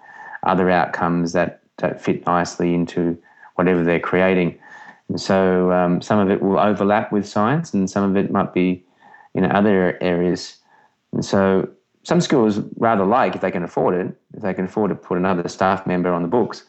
other 0.42 0.70
outcomes 0.70 1.32
that, 1.32 1.62
that 1.78 2.00
fit 2.00 2.26
nicely 2.26 2.74
into 2.74 3.16
whatever 3.54 3.82
they're 3.82 4.00
creating. 4.00 4.58
And 5.08 5.20
so 5.20 5.72
um, 5.72 6.02
some 6.02 6.18
of 6.18 6.30
it 6.30 6.42
will 6.42 6.58
overlap 6.58 7.12
with 7.12 7.26
science, 7.26 7.72
and 7.72 7.88
some 7.88 8.04
of 8.10 8.16
it 8.16 8.30
might 8.30 8.52
be 8.52 8.84
in 9.34 9.44
other 9.44 9.96
areas. 10.02 10.56
And 11.12 11.24
so 11.24 11.68
some 12.02 12.20
schools 12.20 12.60
rather 12.76 13.04
like, 13.04 13.34
if 13.34 13.40
they 13.40 13.50
can 13.50 13.62
afford 13.62 13.94
it, 13.94 14.14
if 14.34 14.42
they 14.42 14.54
can 14.54 14.66
afford 14.66 14.90
to 14.90 14.94
put 14.94 15.16
another 15.16 15.48
staff 15.48 15.86
member 15.86 16.12
on 16.12 16.22
the 16.22 16.28
books, 16.28 16.64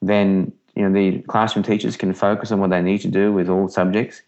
then 0.00 0.52
you 0.80 0.88
know 0.88 0.94
the 0.94 1.20
classroom 1.22 1.62
teachers 1.62 1.94
can 1.94 2.14
focus 2.14 2.50
on 2.50 2.58
what 2.58 2.70
they 2.70 2.80
need 2.80 3.02
to 3.02 3.08
do 3.08 3.32
with 3.34 3.50
all 3.50 3.68
subjects. 3.68 4.22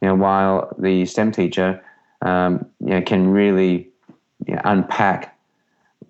You 0.00 0.08
know, 0.08 0.14
while 0.14 0.72
the 0.78 1.04
STEM 1.04 1.32
teacher 1.32 1.82
um, 2.22 2.64
you 2.78 2.90
know, 2.90 3.02
can 3.02 3.28
really 3.28 3.90
you 4.46 4.54
know, 4.54 4.60
unpack 4.64 5.36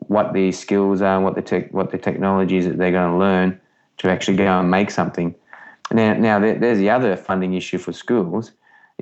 what 0.08 0.34
the 0.34 0.52
skills 0.52 1.00
are, 1.00 1.18
what 1.20 1.34
the 1.34 1.40
tech, 1.40 1.72
what 1.72 1.92
the 1.92 1.98
technologies 1.98 2.66
that 2.66 2.76
they're 2.76 2.92
going 2.92 3.10
to 3.10 3.16
learn 3.16 3.58
to 3.98 4.10
actually 4.10 4.36
go 4.36 4.46
and 4.46 4.70
make 4.70 4.90
something. 4.90 5.34
Now, 5.90 6.12
now 6.12 6.38
there's 6.38 6.78
the 6.78 6.90
other 6.90 7.16
funding 7.16 7.54
issue 7.54 7.78
for 7.78 7.92
schools: 7.92 8.52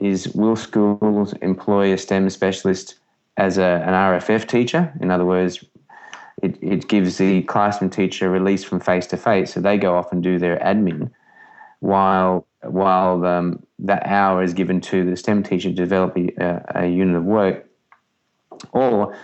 is 0.01 0.29
will 0.29 0.57
schools 0.57 1.33
employ 1.43 1.93
a 1.93 1.99
STEM 1.99 2.31
specialist 2.31 2.95
as 3.37 3.59
a, 3.59 3.83
an 3.85 3.95
RFF 3.95 4.47
teacher? 4.47 4.93
In 5.01 5.11
other 5.11 5.25
words, 5.25 5.65
it, 6.43 6.59
it 6.63 6.89
gives 6.89 7.19
the 7.19 7.43
classroom 7.43 7.91
teacher 7.91 8.31
release 8.31 8.65
from 8.65 8.81
face 8.81 9.07
to 9.09 9.17
face, 9.17 9.55
so 9.55 9.61
they 9.61 9.79
go 9.79 9.97
off 9.97 10.13
and 10.13 10.23
do 10.23 10.39
their 10.39 10.59
admin, 10.59 11.11
while 11.81 12.47
while 12.63 13.25
um, 13.25 13.63
that 13.79 14.05
hour 14.07 14.43
is 14.43 14.53
given 14.53 14.81
to 14.81 15.09
the 15.09 15.17
STEM 15.17 15.43
teacher 15.45 15.69
to 15.69 15.75
develop 15.75 16.17
a, 16.17 16.63
a 16.75 16.87
unit 16.87 17.17
of 17.17 17.25
work. 17.25 17.69
Or 18.73 19.17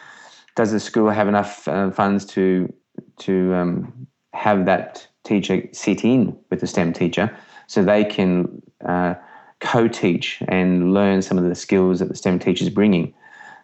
does 0.54 0.70
the 0.70 0.78
school 0.78 1.10
have 1.10 1.26
enough 1.26 1.66
uh, 1.66 1.90
funds 1.90 2.24
to 2.26 2.72
to 3.18 3.54
um, 3.54 4.06
have 4.32 4.66
that 4.66 5.06
teacher 5.24 5.62
sit 5.72 6.04
in 6.04 6.36
with 6.50 6.60
the 6.60 6.66
STEM 6.66 6.92
teacher 6.92 7.36
so 7.66 7.82
they 7.82 8.04
can 8.04 8.62
uh, 8.86 9.14
co-teach 9.60 10.42
and 10.48 10.92
learn 10.92 11.22
some 11.22 11.38
of 11.38 11.44
the 11.44 11.54
skills 11.54 11.98
that 11.98 12.08
the 12.08 12.14
STEM 12.14 12.38
teacher 12.38 12.64
is 12.64 12.70
bringing, 12.70 13.14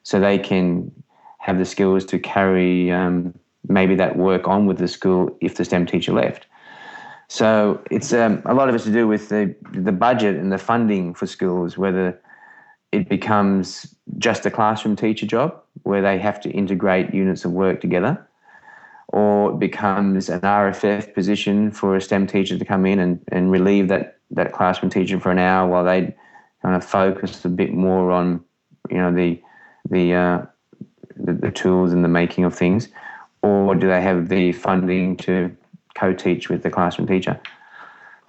so 0.03 0.18
they 0.18 0.38
can 0.38 0.90
have 1.38 1.59
the 1.59 1.64
skills 1.64 2.05
to 2.05 2.18
carry 2.18 2.90
um, 2.90 3.34
maybe 3.68 3.94
that 3.96 4.16
work 4.16 4.48
on 4.48 4.66
with 4.66 4.78
the 4.78 4.88
school 4.88 5.36
if 5.40 5.56
the 5.56 5.64
STEM 5.64 5.86
teacher 5.86 6.12
left. 6.12 6.46
So 7.28 7.80
it's 7.90 8.12
um, 8.12 8.42
a 8.44 8.54
lot 8.54 8.68
of 8.68 8.74
it's 8.74 8.84
to 8.84 8.92
do 8.92 9.06
with 9.06 9.28
the 9.28 9.54
the 9.72 9.92
budget 9.92 10.36
and 10.36 10.52
the 10.52 10.58
funding 10.58 11.14
for 11.14 11.26
schools, 11.26 11.78
whether 11.78 12.20
it 12.92 13.08
becomes 13.08 13.94
just 14.18 14.46
a 14.46 14.50
classroom 14.50 14.96
teacher 14.96 15.26
job 15.26 15.62
where 15.84 16.02
they 16.02 16.18
have 16.18 16.40
to 16.40 16.50
integrate 16.50 17.14
units 17.14 17.44
of 17.44 17.52
work 17.52 17.80
together, 17.80 18.26
or 19.08 19.52
it 19.52 19.58
becomes 19.61 20.28
an 20.28 20.40
RFF 20.40 21.14
position 21.14 21.70
for 21.70 21.96
a 21.96 22.00
STEM 22.00 22.26
teacher 22.26 22.58
to 22.58 22.64
come 22.64 22.84
in 22.84 22.98
and, 22.98 23.20
and 23.28 23.50
relieve 23.50 23.88
that, 23.88 24.18
that 24.32 24.52
classroom 24.52 24.90
teacher 24.90 25.18
for 25.20 25.30
an 25.30 25.38
hour 25.38 25.68
while 25.68 25.84
they 25.84 26.14
kind 26.62 26.74
of 26.74 26.84
focus 26.84 27.44
a 27.44 27.48
bit 27.48 27.72
more 27.72 28.11
on 28.11 28.44
you 28.90 28.96
know 28.96 29.12
the 29.12 29.40
the 29.88 30.14
uh, 30.14 30.42
the, 31.16 31.32
the 31.32 31.50
tools 31.50 31.92
and 31.92 32.04
the 32.04 32.08
making 32.08 32.44
of 32.44 32.54
things, 32.54 32.88
or 33.43 33.74
do 33.74 33.88
they 33.88 34.01
have 34.03 34.28
the 34.28 34.53
funding 34.53 35.16
to 35.18 35.55
co-teach 35.95 36.49
with 36.49 36.62
the 36.62 36.70
classroom 36.70 37.07
teacher? 37.07 37.41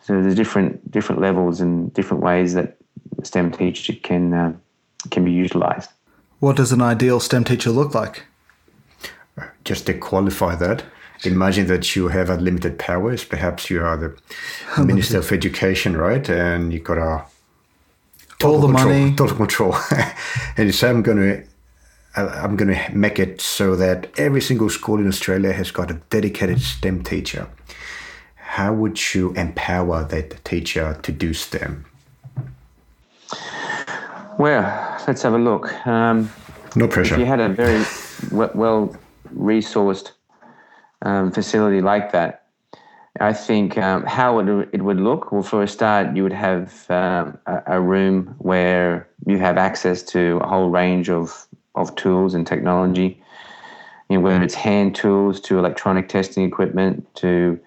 So 0.02 0.22
there's 0.22 0.36
different 0.36 0.90
different 0.92 1.22
levels 1.22 1.62
and 1.62 1.94
different 1.94 2.24
ways 2.24 2.54
that 2.54 2.78
the 3.18 3.26
STEM 3.26 3.52
teacher 3.52 3.94
can 4.02 4.34
uh, 4.34 4.54
can 5.12 5.24
be 5.26 5.32
utilised. 5.32 5.90
What 6.40 6.56
does 6.56 6.72
an 6.72 6.82
ideal 6.82 7.20
STEM 7.20 7.44
teacher 7.44 7.70
look 7.70 7.94
like? 7.94 8.24
Just 9.64 9.86
to 9.86 9.94
qualify 9.94 10.56
that, 10.56 10.84
imagine 11.24 11.68
that 11.68 11.96
you 11.96 12.08
have 12.10 12.30
unlimited 12.30 12.80
powers. 12.80 13.24
Perhaps 13.24 13.70
you 13.70 13.82
are 13.84 13.96
the 13.98 14.18
Minister 14.84 15.20
of 15.20 15.32
Education, 15.32 15.96
right? 15.98 16.28
And 16.30 16.74
you've 16.74 16.84
got 16.84 16.98
a 16.98 17.24
All 18.44 18.60
the 18.60 18.68
control, 18.68 18.94
money. 18.94 19.16
total 19.16 19.38
control. 19.38 19.76
and 20.58 20.66
you 20.68 20.72
say, 20.72 20.90
I'm 20.90 21.04
going 21.04 21.18
to. 21.18 21.51
I'm 22.16 22.58
going 22.58 22.74
to 22.76 22.92
make 22.94 23.20
it 23.20 23.40
so 23.40 23.76
that 23.78 24.08
every 24.18 24.42
single 24.42 24.70
school 24.70 25.00
in 25.00 25.08
Australia 25.08 25.54
has 25.54 25.72
got 25.72 25.90
a 25.90 25.96
dedicated 26.10 26.62
STEM 26.62 27.04
teacher. 27.04 27.48
How 28.36 28.74
would 28.74 29.14
you 29.14 29.32
empower 29.34 30.04
that 30.04 30.44
teacher 30.44 31.00
to 31.04 31.12
do 31.12 31.34
STEM? 31.34 31.86
Well, 34.38 34.98
let's 35.08 35.22
have 35.22 35.34
a 35.34 35.38
look. 35.38 35.72
Um, 35.88 36.30
No 36.76 36.88
pressure. 36.88 37.14
if 37.16 37.20
you 37.20 37.26
had 37.26 37.40
a 37.40 37.50
very 37.50 37.86
well 38.32 38.96
resourced 39.34 40.12
um, 41.04 41.32
facility 41.32 41.82
like 41.82 42.12
that, 42.12 42.48
I 43.20 43.34
think 43.34 43.78
um, 43.78 44.04
how 44.06 44.40
it, 44.40 44.70
it 44.74 44.82
would 44.82 45.00
look. 45.00 45.32
Well, 45.32 45.44
for 45.44 45.64
a 45.64 45.68
start, 45.68 46.16
you 46.16 46.24
would 46.24 46.34
have 46.34 46.90
um, 46.90 47.38
a, 47.46 47.62
a 47.68 47.82
room 47.82 48.36
where 48.40 49.08
you 49.26 49.38
have 49.38 49.58
access 49.58 50.02
to 50.04 50.40
a 50.42 50.48
whole 50.48 50.70
range 50.70 51.10
of, 51.10 51.48
of 51.76 51.96
tools 51.96 52.34
and 52.34 52.46
technology. 52.46 53.22
You 54.10 54.18
know, 54.18 54.24
whether 54.24 54.44
it's 54.44 54.54
hand 54.54 54.96
tools 54.96 55.40
to 55.42 55.58
electronic 55.58 56.10
testing 56.10 56.44
equipment 56.44 57.08
to 57.16 57.60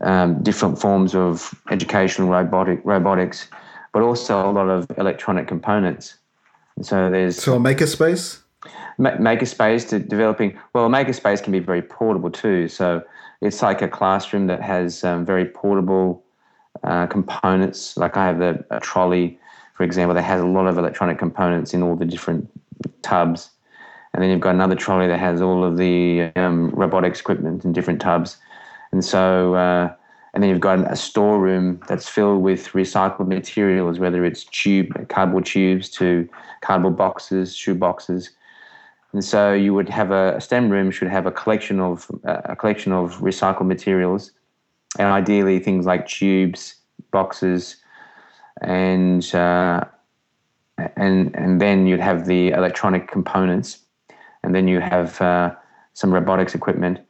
um, 0.00 0.42
different 0.42 0.80
forms 0.80 1.14
of 1.14 1.54
educational 1.70 2.28
robotic 2.28 2.80
robotics, 2.84 3.48
but 3.92 4.02
also 4.02 4.50
a 4.50 4.52
lot 4.52 4.68
of 4.68 4.86
electronic 4.96 5.46
components. 5.46 6.16
So 6.82 7.10
there's 7.10 7.40
So 7.40 7.56
a 7.56 7.58
makerspace? 7.58 8.40
Makerspace 8.98 9.88
to 9.88 9.98
developing 9.98 10.58
well, 10.74 10.88
Makerspace 10.88 11.42
can 11.42 11.52
be 11.52 11.58
very 11.58 11.82
portable 11.82 12.30
too. 12.30 12.68
So 12.68 13.02
it's 13.40 13.62
like 13.62 13.80
a 13.80 13.88
classroom 13.88 14.46
that 14.48 14.60
has 14.60 15.02
um, 15.04 15.24
very 15.24 15.46
portable 15.46 16.22
uh, 16.82 17.06
components. 17.06 17.96
Like 17.96 18.16
I 18.16 18.26
have 18.26 18.38
the, 18.38 18.64
a 18.70 18.80
trolley, 18.80 19.38
for 19.74 19.84
example, 19.84 20.14
that 20.14 20.22
has 20.22 20.40
a 20.42 20.46
lot 20.46 20.66
of 20.66 20.76
electronic 20.76 21.18
components 21.18 21.72
in 21.72 21.82
all 21.82 21.96
the 21.96 22.04
different 22.04 22.50
tubs. 23.02 23.50
And 24.12 24.22
then 24.22 24.30
you've 24.30 24.40
got 24.40 24.54
another 24.54 24.74
trolley 24.74 25.06
that 25.06 25.20
has 25.20 25.40
all 25.40 25.64
of 25.64 25.76
the 25.76 26.32
um, 26.36 26.70
robotics 26.70 27.20
equipment 27.20 27.64
in 27.64 27.72
different 27.72 28.00
tubs. 28.00 28.38
And 28.92 29.04
so, 29.04 29.54
uh, 29.54 29.94
and 30.34 30.42
then 30.42 30.50
you've 30.50 30.60
got 30.60 30.90
a 30.90 30.96
storeroom 30.96 31.80
that's 31.88 32.08
filled 32.08 32.42
with 32.42 32.68
recycled 32.68 33.28
materials, 33.28 33.98
whether 33.98 34.24
it's 34.24 34.44
tube, 34.44 35.08
cardboard 35.08 35.46
tubes 35.46 35.88
to 35.90 36.28
cardboard 36.60 36.96
boxes, 36.96 37.56
shoe 37.56 37.74
boxes. 37.74 38.30
And 39.12 39.24
so 39.24 39.52
you 39.52 39.74
would 39.74 39.88
have 39.88 40.10
a, 40.10 40.36
a 40.36 40.40
STEM 40.40 40.70
room 40.70 40.90
should 40.90 41.08
have 41.08 41.26
a 41.26 41.32
collection 41.32 41.80
of 41.80 42.10
uh, 42.24 42.42
a 42.44 42.56
collection 42.56 42.92
of 42.92 43.18
recycled 43.18 43.66
materials, 43.66 44.30
and 44.98 45.08
ideally 45.08 45.58
things 45.58 45.86
like 45.86 46.06
tubes, 46.06 46.76
boxes, 47.10 47.76
and 48.60 49.34
uh, 49.34 49.84
and 50.96 51.34
and 51.34 51.60
then 51.60 51.86
you'd 51.86 52.00
have 52.00 52.26
the 52.26 52.50
electronic 52.50 53.08
components, 53.08 53.78
and 54.42 54.54
then 54.54 54.68
you 54.68 54.80
have 54.80 55.20
uh, 55.20 55.54
some 55.92 56.12
robotics 56.12 56.54
equipment, 56.54 57.00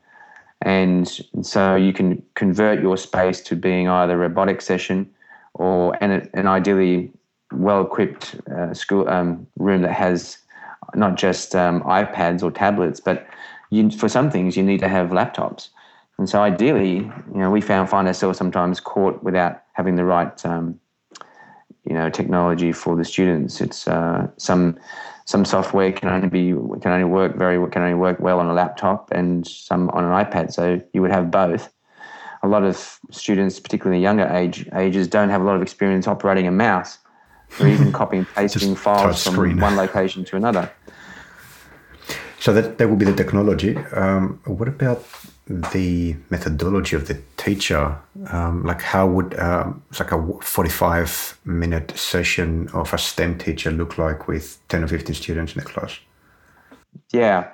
and 0.62 1.20
so 1.42 1.76
you 1.76 1.92
can 1.92 2.22
convert 2.34 2.80
your 2.80 2.96
space 2.96 3.40
to 3.42 3.56
being 3.56 3.88
either 3.88 4.14
a 4.14 4.28
robotic 4.28 4.60
session 4.60 5.08
or 5.54 5.96
an, 6.02 6.28
an 6.34 6.46
ideally 6.46 7.10
well 7.52 7.82
equipped 7.82 8.36
uh, 8.54 8.72
school 8.74 9.08
um, 9.08 9.46
room 9.58 9.82
that 9.82 9.92
has 9.92 10.38
not 10.94 11.16
just 11.16 11.54
um, 11.54 11.82
iPads 11.82 12.42
or 12.42 12.50
tablets, 12.50 13.00
but 13.00 13.26
you, 13.70 13.90
for 13.90 14.08
some 14.08 14.30
things 14.30 14.56
you 14.56 14.62
need 14.62 14.80
to 14.80 14.88
have 14.88 15.10
laptops. 15.10 15.68
And 16.18 16.28
so 16.28 16.42
ideally, 16.42 16.96
you 16.96 17.38
know, 17.40 17.50
we 17.50 17.60
found 17.60 17.88
find 17.88 18.06
ourselves 18.06 18.38
sometimes 18.38 18.78
caught 18.80 19.22
without 19.22 19.62
having 19.72 19.96
the 19.96 20.04
right, 20.04 20.44
um, 20.44 20.78
you 21.84 21.94
know, 21.94 22.10
technology 22.10 22.72
for 22.72 22.96
the 22.96 23.04
students. 23.04 23.60
It's 23.60 23.88
uh, 23.88 24.28
some 24.36 24.78
some 25.24 25.44
software 25.44 25.92
can 25.92 26.08
only 26.08 26.28
be 26.28 26.52
can 26.80 26.92
only 26.92 27.04
work 27.04 27.36
very 27.36 27.58
can 27.70 27.82
only 27.82 27.94
work 27.94 28.20
well 28.20 28.40
on 28.40 28.46
a 28.46 28.52
laptop 28.54 29.10
and 29.12 29.46
some 29.46 29.88
on 29.90 30.04
an 30.04 30.10
iPad. 30.24 30.52
So 30.52 30.80
you 30.92 31.02
would 31.02 31.12
have 31.12 31.30
both. 31.30 31.72
A 32.42 32.48
lot 32.48 32.62
of 32.62 32.98
students, 33.10 33.60
particularly 33.60 34.02
younger 34.02 34.26
age 34.26 34.66
ages, 34.74 35.06
don't 35.06 35.28
have 35.28 35.42
a 35.42 35.44
lot 35.44 35.56
of 35.56 35.62
experience 35.62 36.08
operating 36.08 36.46
a 36.46 36.50
mouse 36.50 36.98
or 37.60 37.68
even 37.68 37.92
copying 38.00 38.24
and 38.24 38.34
pasting 38.34 38.74
files 38.74 39.22
from 39.22 39.34
screen. 39.34 39.60
one 39.60 39.76
location 39.76 40.24
to 40.24 40.36
another. 40.36 40.70
So 42.38 42.54
that 42.54 42.78
that 42.78 42.88
would 42.88 42.98
be 42.98 43.04
the 43.04 43.14
technology. 43.14 43.76
Um, 43.92 44.40
what 44.46 44.68
about 44.68 45.04
the 45.46 46.16
methodology 46.30 46.96
of 46.96 47.08
the 47.08 47.20
teacher? 47.36 47.96
Um, 48.30 48.64
like 48.64 48.82
how 48.82 49.06
would 49.06 49.38
um, 49.38 49.82
like 49.98 50.12
a 50.12 50.22
forty-five 50.42 51.38
minute 51.44 51.96
session 51.96 52.68
of 52.72 52.92
a 52.92 52.98
STEM 52.98 53.38
teacher 53.38 53.70
look 53.70 53.98
like 53.98 54.28
with 54.28 54.58
ten 54.68 54.84
or 54.84 54.88
fifteen 54.88 55.14
students 55.14 55.54
in 55.54 55.62
the 55.62 55.68
class? 55.68 55.98
Yeah. 57.10 57.50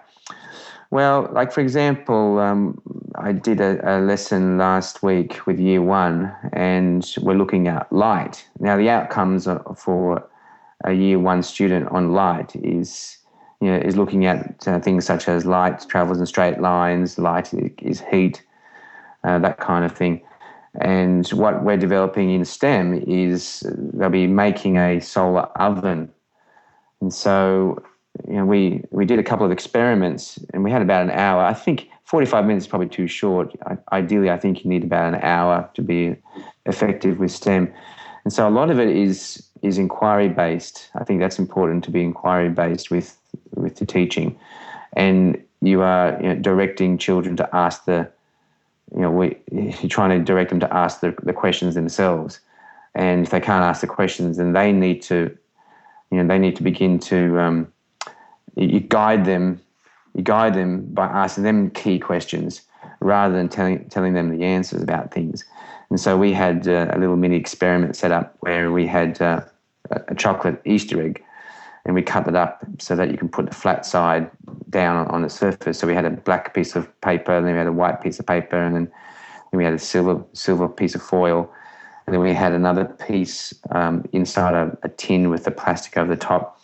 Well, 0.90 1.28
like 1.32 1.52
for 1.52 1.60
example, 1.60 2.38
um, 2.38 2.80
I 3.16 3.32
did 3.32 3.60
a, 3.60 3.80
a, 3.82 3.98
lesson 4.00 4.56
last 4.56 5.02
week 5.02 5.46
with 5.46 5.58
year 5.58 5.82
one, 5.82 6.32
and 6.52 7.04
we're 7.20 7.34
looking 7.34 7.66
at 7.66 7.92
light. 7.92 8.46
Now, 8.60 8.76
the 8.76 8.88
outcomes 8.88 9.48
for 9.76 10.24
a 10.84 10.92
year 10.92 11.18
one 11.18 11.42
student 11.42 11.88
on 11.88 12.12
light 12.12 12.54
is 12.56 13.18
you 13.60 13.70
know, 13.70 13.78
is 13.78 13.96
looking 13.96 14.26
at 14.26 14.66
uh, 14.68 14.80
things 14.80 15.04
such 15.04 15.28
as 15.28 15.46
light 15.46 15.86
travels 15.88 16.18
in 16.18 16.26
straight 16.26 16.60
lines, 16.60 17.18
light 17.18 17.52
is 17.54 18.00
heat, 18.10 18.42
uh, 19.24 19.38
that 19.38 19.58
kind 19.58 19.84
of 19.84 19.92
thing. 19.92 20.20
And 20.80 21.26
what 21.28 21.64
we're 21.64 21.78
developing 21.78 22.30
in 22.30 22.44
STEM 22.44 23.02
is 23.06 23.66
they'll 23.94 24.10
be 24.10 24.26
making 24.26 24.76
a 24.76 25.00
solar 25.00 25.44
oven. 25.56 26.10
And 27.00 27.12
so, 27.12 27.82
you 28.28 28.34
know, 28.34 28.44
we, 28.44 28.82
we 28.90 29.06
did 29.06 29.18
a 29.18 29.22
couple 29.22 29.46
of 29.46 29.52
experiments 29.52 30.38
and 30.52 30.62
we 30.62 30.70
had 30.70 30.82
about 30.82 31.02
an 31.02 31.10
hour. 31.10 31.42
I 31.42 31.54
think 31.54 31.88
45 32.04 32.44
minutes 32.44 32.66
is 32.66 32.68
probably 32.68 32.88
too 32.88 33.06
short. 33.06 33.54
I, 33.66 33.78
ideally, 33.96 34.30
I 34.30 34.38
think 34.38 34.64
you 34.64 34.70
need 34.70 34.84
about 34.84 35.14
an 35.14 35.20
hour 35.22 35.68
to 35.74 35.82
be 35.82 36.16
effective 36.66 37.18
with 37.18 37.32
STEM. 37.32 37.72
And 38.24 38.32
so 38.32 38.46
a 38.46 38.50
lot 38.50 38.70
of 38.70 38.78
it 38.78 38.88
is 38.88 39.42
is 39.62 39.78
inquiry 39.78 40.28
based. 40.28 40.90
I 40.94 41.04
think 41.04 41.20
that's 41.20 41.38
important 41.38 41.84
to 41.84 41.90
be 41.90 42.02
inquiry 42.02 42.50
based 42.50 42.90
with 42.90 43.16
with 43.54 43.76
the 43.76 43.86
teaching, 43.86 44.38
and 44.94 45.42
you 45.60 45.82
are 45.82 46.16
you 46.20 46.28
know, 46.28 46.36
directing 46.36 46.98
children 46.98 47.36
to 47.36 47.56
ask 47.56 47.84
the, 47.84 48.08
you 48.94 49.00
know, 49.00 49.10
we, 49.10 49.36
you're 49.50 49.88
trying 49.88 50.10
to 50.10 50.24
direct 50.24 50.50
them 50.50 50.60
to 50.60 50.74
ask 50.74 51.00
the, 51.00 51.14
the 51.22 51.32
questions 51.32 51.74
themselves, 51.74 52.40
and 52.94 53.24
if 53.24 53.30
they 53.30 53.40
can't 53.40 53.64
ask 53.64 53.80
the 53.80 53.86
questions, 53.86 54.36
then 54.36 54.52
they 54.52 54.72
need 54.72 55.02
to, 55.02 55.36
you 56.10 56.18
know, 56.18 56.26
they 56.26 56.38
need 56.38 56.56
to 56.56 56.62
begin 56.62 56.98
to, 56.98 57.38
um, 57.38 57.72
you 58.56 58.80
guide 58.80 59.24
them, 59.24 59.60
you 60.14 60.22
guide 60.22 60.54
them 60.54 60.86
by 60.94 61.06
asking 61.06 61.44
them 61.44 61.70
key 61.70 61.98
questions 61.98 62.62
rather 63.00 63.34
than 63.34 63.48
telling 63.48 63.88
telling 63.90 64.14
them 64.14 64.36
the 64.36 64.44
answers 64.44 64.82
about 64.82 65.12
things. 65.12 65.44
And 65.90 66.00
so 66.00 66.16
we 66.16 66.32
had 66.32 66.66
uh, 66.66 66.88
a 66.90 66.98
little 66.98 67.16
mini 67.16 67.36
experiment 67.36 67.96
set 67.96 68.10
up 68.10 68.36
where 68.40 68.72
we 68.72 68.86
had 68.86 69.20
uh, 69.20 69.42
a 69.90 70.14
chocolate 70.14 70.60
Easter 70.64 71.02
egg 71.02 71.22
and 71.86 71.94
we 71.94 72.02
cut 72.02 72.26
it 72.26 72.34
up 72.34 72.64
so 72.78 72.96
that 72.96 73.12
you 73.12 73.16
can 73.16 73.28
put 73.28 73.46
the 73.46 73.54
flat 73.54 73.86
side 73.86 74.28
down 74.70 75.06
on 75.06 75.22
the 75.22 75.30
surface. 75.30 75.78
So 75.78 75.86
we 75.86 75.94
had 75.94 76.04
a 76.04 76.10
black 76.10 76.52
piece 76.52 76.74
of 76.74 77.00
paper, 77.00 77.36
and 77.36 77.46
then 77.46 77.54
we 77.54 77.58
had 77.58 77.68
a 77.68 77.72
white 77.72 78.02
piece 78.02 78.18
of 78.18 78.26
paper, 78.26 78.60
and 78.60 78.74
then, 78.74 78.84
then 79.50 79.58
we 79.58 79.64
had 79.64 79.72
a 79.72 79.78
silver 79.78 80.22
silver 80.32 80.68
piece 80.68 80.96
of 80.96 81.02
foil, 81.02 81.48
and 82.06 82.12
then 82.12 82.20
we 82.20 82.34
had 82.34 82.52
another 82.52 82.84
piece 82.84 83.54
um, 83.70 84.04
inside 84.12 84.54
a, 84.54 84.76
a, 84.82 84.88
tin 84.88 85.30
with 85.30 85.44
the 85.44 85.52
plastic 85.52 85.96
over 85.96 86.12
the 86.12 86.20
top. 86.20 86.60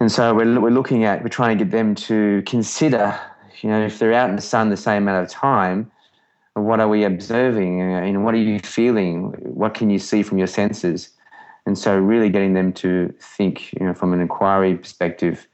And 0.00 0.12
so 0.12 0.34
we're, 0.34 0.60
we're 0.60 0.70
looking 0.70 1.04
at 1.04 1.22
we're 1.22 1.30
trying 1.30 1.56
to 1.56 1.64
get 1.64 1.72
them 1.72 1.94
to 1.94 2.42
consider, 2.46 3.18
you 3.62 3.70
know, 3.70 3.82
if 3.82 3.98
they're 3.98 4.12
out 4.12 4.28
in 4.28 4.36
the 4.36 4.42
sun 4.42 4.68
the 4.68 4.76
same 4.76 5.04
amount 5.04 5.24
of 5.24 5.30
time, 5.30 5.90
what 6.52 6.78
are 6.78 6.88
we 6.88 7.04
observing? 7.04 7.80
and 7.80 8.22
what 8.22 8.34
are 8.34 8.38
you 8.38 8.58
feeling? 8.58 9.32
What 9.38 9.72
can 9.72 9.88
you 9.88 9.98
see 9.98 10.22
from 10.22 10.36
your 10.36 10.46
senses? 10.46 11.08
And 11.68 11.76
so, 11.76 11.98
really 11.98 12.30
getting 12.30 12.54
them 12.54 12.72
to 12.84 13.14
think, 13.20 13.74
you 13.74 13.84
know, 13.84 13.92
from 13.92 14.14
an 14.14 14.22
inquiry 14.22 14.74
perspective, 14.74 15.46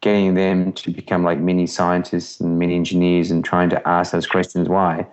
getting 0.00 0.32
them 0.32 0.72
to 0.72 0.90
become 0.90 1.24
like 1.24 1.40
mini 1.40 1.66
scientists 1.66 2.40
and 2.40 2.58
mini 2.58 2.74
engineers 2.74 3.30
and 3.30 3.44
trying 3.44 3.68
to 3.68 3.86
ask 3.86 4.12
those 4.12 4.26
questions 4.26 4.66
why. 4.66 5.06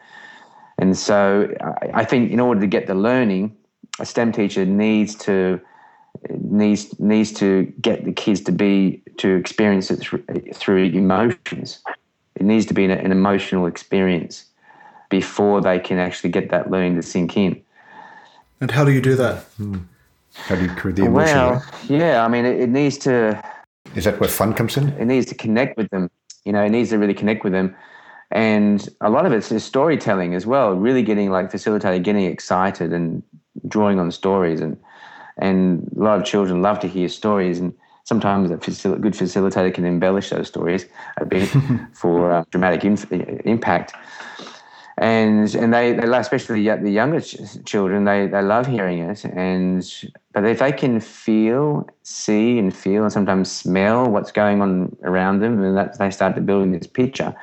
And 0.78 0.98
so, 0.98 1.54
I 1.94 2.06
think 2.06 2.32
in 2.32 2.40
order 2.40 2.62
to 2.62 2.68
get 2.68 2.88
the 2.88 2.96
learning, 2.96 3.54
a 4.00 4.06
STEM 4.06 4.32
teacher 4.32 4.66
needs 4.66 5.14
to 5.26 5.60
needs 6.40 6.98
needs 7.02 7.34
to 7.34 7.66
get 7.82 8.06
the 8.06 8.14
kids 8.14 8.40
to 8.44 8.54
be 8.54 9.04
to 9.18 9.36
experience 9.36 9.92
it 9.92 9.98
through, 9.98 10.24
through 10.54 10.86
emotions. 10.86 11.84
It 12.36 12.44
needs 12.44 12.66
to 12.68 12.74
be 12.74 12.86
an, 12.86 12.92
an 12.92 13.12
emotional 13.12 13.66
experience 13.66 14.46
before 15.10 15.60
they 15.60 15.80
can 15.80 16.00
actually 16.00 16.30
get 16.30 16.50
that 16.52 16.72
learning 16.72 16.96
to 16.96 17.02
sink 17.02 17.36
in. 17.36 17.62
And 18.62 18.72
how 18.72 18.86
do 18.86 18.92
you 18.94 19.02
do 19.02 19.18
that? 19.18 19.44
Hmm. 19.58 19.80
How 20.48 20.56
do 20.56 20.64
you 20.64 20.70
create 20.70 20.98
the 20.98 21.06
emotion? 21.06 21.38
Well, 21.38 21.66
yeah, 21.88 22.24
I 22.24 22.28
mean, 22.28 22.46
it, 22.46 22.60
it, 22.60 22.70
needs 22.70 22.98
to. 23.00 23.42
Is 23.96 24.04
that 24.04 24.20
where 24.20 24.30
fun 24.30 24.54
comes 24.54 24.78
in? 24.78 24.90
It 24.90 25.06
needs 25.06 25.26
to 25.28 25.36
connect 25.36 25.78
with 25.78 25.90
them. 25.90 26.10
You 26.44 26.52
know, 26.52 26.64
it 26.64 26.70
needs 26.70 26.90
to 26.90 27.00
really 27.00 27.14
connect 27.14 27.44
with 27.44 27.54
them. 27.54 27.76
And 28.32 28.88
a 29.02 29.10
lot 29.10 29.26
of 29.26 29.32
it's 29.32 29.52
is 29.52 29.64
storytelling 29.64 30.36
as 30.36 30.46
well, 30.46 30.74
really 30.74 31.04
getting 31.04 31.32
like 31.32 31.52
facilitated, 31.52 32.04
getting 32.04 32.26
excited 32.26 32.92
and 32.92 33.24
drawing 33.68 34.00
on 34.00 34.12
stories. 34.12 34.60
And, 34.60 34.78
and 35.38 35.90
a 35.96 36.04
lot 36.04 36.20
of 36.20 36.26
children 36.26 36.62
love 36.62 36.80
to 36.80 36.88
hear 36.88 37.08
stories. 37.08 37.60
And 37.60 37.74
sometimes 38.04 38.52
a 38.52 38.58
facil- 38.58 39.00
good 39.00 39.14
facilitator 39.14 39.74
can 39.74 39.86
embellish 39.86 40.30
those 40.30 40.48
stories 40.48 40.86
a 41.18 41.26
bit 41.26 41.50
for 41.94 42.32
uh, 42.32 42.44
dramatic 42.52 42.84
impact 42.84 43.94
and 44.98 45.54
and 45.56 45.74
they, 45.74 45.92
they 45.92 46.06
love, 46.06 46.22
especially 46.22 46.64
the 46.64 46.90
younger 46.90 47.20
ch- 47.20 47.38
children 47.66 48.06
they, 48.06 48.28
they 48.28 48.42
love 48.42 48.66
hearing 48.66 49.00
it. 49.00 49.26
And 49.26 49.86
but 50.32 50.46
if 50.46 50.60
they 50.60 50.72
can 50.72 51.02
feel 51.02 51.88
see 52.04 52.58
and 52.58 52.74
feel 52.74 53.04
and 53.04 53.12
sometimes 53.12 53.52
smell 53.52 54.10
what's 54.10 54.32
going 54.32 54.62
on 54.62 54.96
around 55.04 55.40
them 55.40 55.62
and 55.62 55.76
that 55.76 55.98
they 56.00 56.12
start 56.12 56.36
to 56.36 56.42
building 56.42 56.72
this 56.72 56.88
picture. 56.88 57.36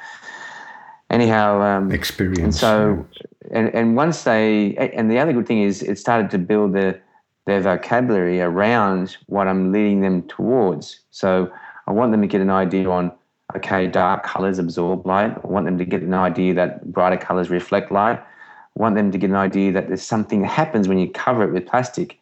Anyhow 1.11 1.61
um, 1.61 1.93
experience 1.93 2.43
and 2.43 2.55
so 2.55 3.07
and, 3.51 3.69
and 3.75 3.97
once 3.97 4.23
they 4.23 4.75
and 4.77 5.11
the 5.11 5.19
other 5.19 5.35
good 5.35 5.47
thing 5.47 5.61
is 5.61 5.83
it 5.83 5.99
started 5.99 6.31
to 6.31 6.39
build 6.39 6.73
their 6.73 7.03
their 7.45 7.61
vocabulary 7.61 8.41
around 8.41 9.19
what 9.27 9.47
i'm 9.47 9.73
leading 9.73 10.01
them 10.01 10.23
towards. 10.23 11.01
So 11.11 11.53
i 11.87 11.93
want 11.93 12.13
them 12.13 12.23
to 12.23 12.27
get 12.27 12.41
an 12.41 12.49
idea 12.49 12.89
on 12.89 13.13
okay, 13.57 13.87
dark 13.87 14.25
colors 14.25 14.59
absorb 14.59 15.07
light. 15.07 15.37
I 15.43 15.47
want 15.47 15.67
them 15.67 15.79
to 15.79 15.85
get 15.85 16.03
an 16.03 16.15
idea 16.15 16.55
that 16.55 16.93
brighter 16.93 17.17
colors 17.17 17.51
reflect 17.51 17.93
light. 17.93 18.19
I 18.19 18.81
want 18.81 18.95
them 18.95 19.13
to 19.13 19.19
get 19.19 19.31
an 19.31 19.37
idea 19.37 19.73
that 19.73 19.89
there's 19.89 20.03
something 20.03 20.43
that 20.43 20.49
happens 20.49 20.89
when 20.89 20.99
you 20.99 21.11
cover 21.11 21.45
it 21.45 21.53
with 21.53 21.67
plastic. 21.67 22.19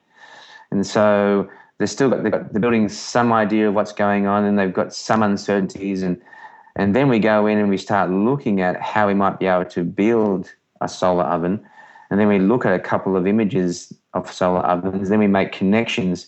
And 0.71 0.87
so 0.87 1.49
they're 1.79 1.87
still 1.87 2.11
got, 2.11 2.23
they've 2.23 2.33
got 2.33 2.53
they're 2.53 2.61
building 2.61 2.89
some 2.89 3.33
idea 3.33 3.69
of 3.69 3.75
what's 3.75 3.93
going 3.93 4.27
on, 4.27 4.45
and 4.45 4.59
they've 4.59 4.73
got 4.73 4.93
some 4.93 5.23
uncertainties, 5.23 6.03
and 6.03 6.21
and 6.77 6.95
then 6.95 7.09
we 7.09 7.19
go 7.19 7.47
in 7.47 7.59
and 7.59 7.69
we 7.69 7.77
start 7.77 8.11
looking 8.11 8.61
at 8.61 8.81
how 8.81 9.07
we 9.07 9.15
might 9.15 9.39
be 9.39 9.47
able 9.47 9.65
to 9.71 9.83
build 9.83 10.53
a 10.81 10.89
solar 10.89 11.25
oven, 11.25 11.65
and 12.11 12.21
then 12.21 12.29
we 12.29 12.39
look 12.39 12.67
at 12.67 12.73
a 12.73 12.79
couple 12.79 13.17
of 13.17 13.27
images 13.27 13.93
of 14.15 14.31
solar 14.31 14.61
ovens, 14.61 15.09
then 15.09 15.19
we 15.19 15.27
make 15.27 15.53
connections 15.53 16.27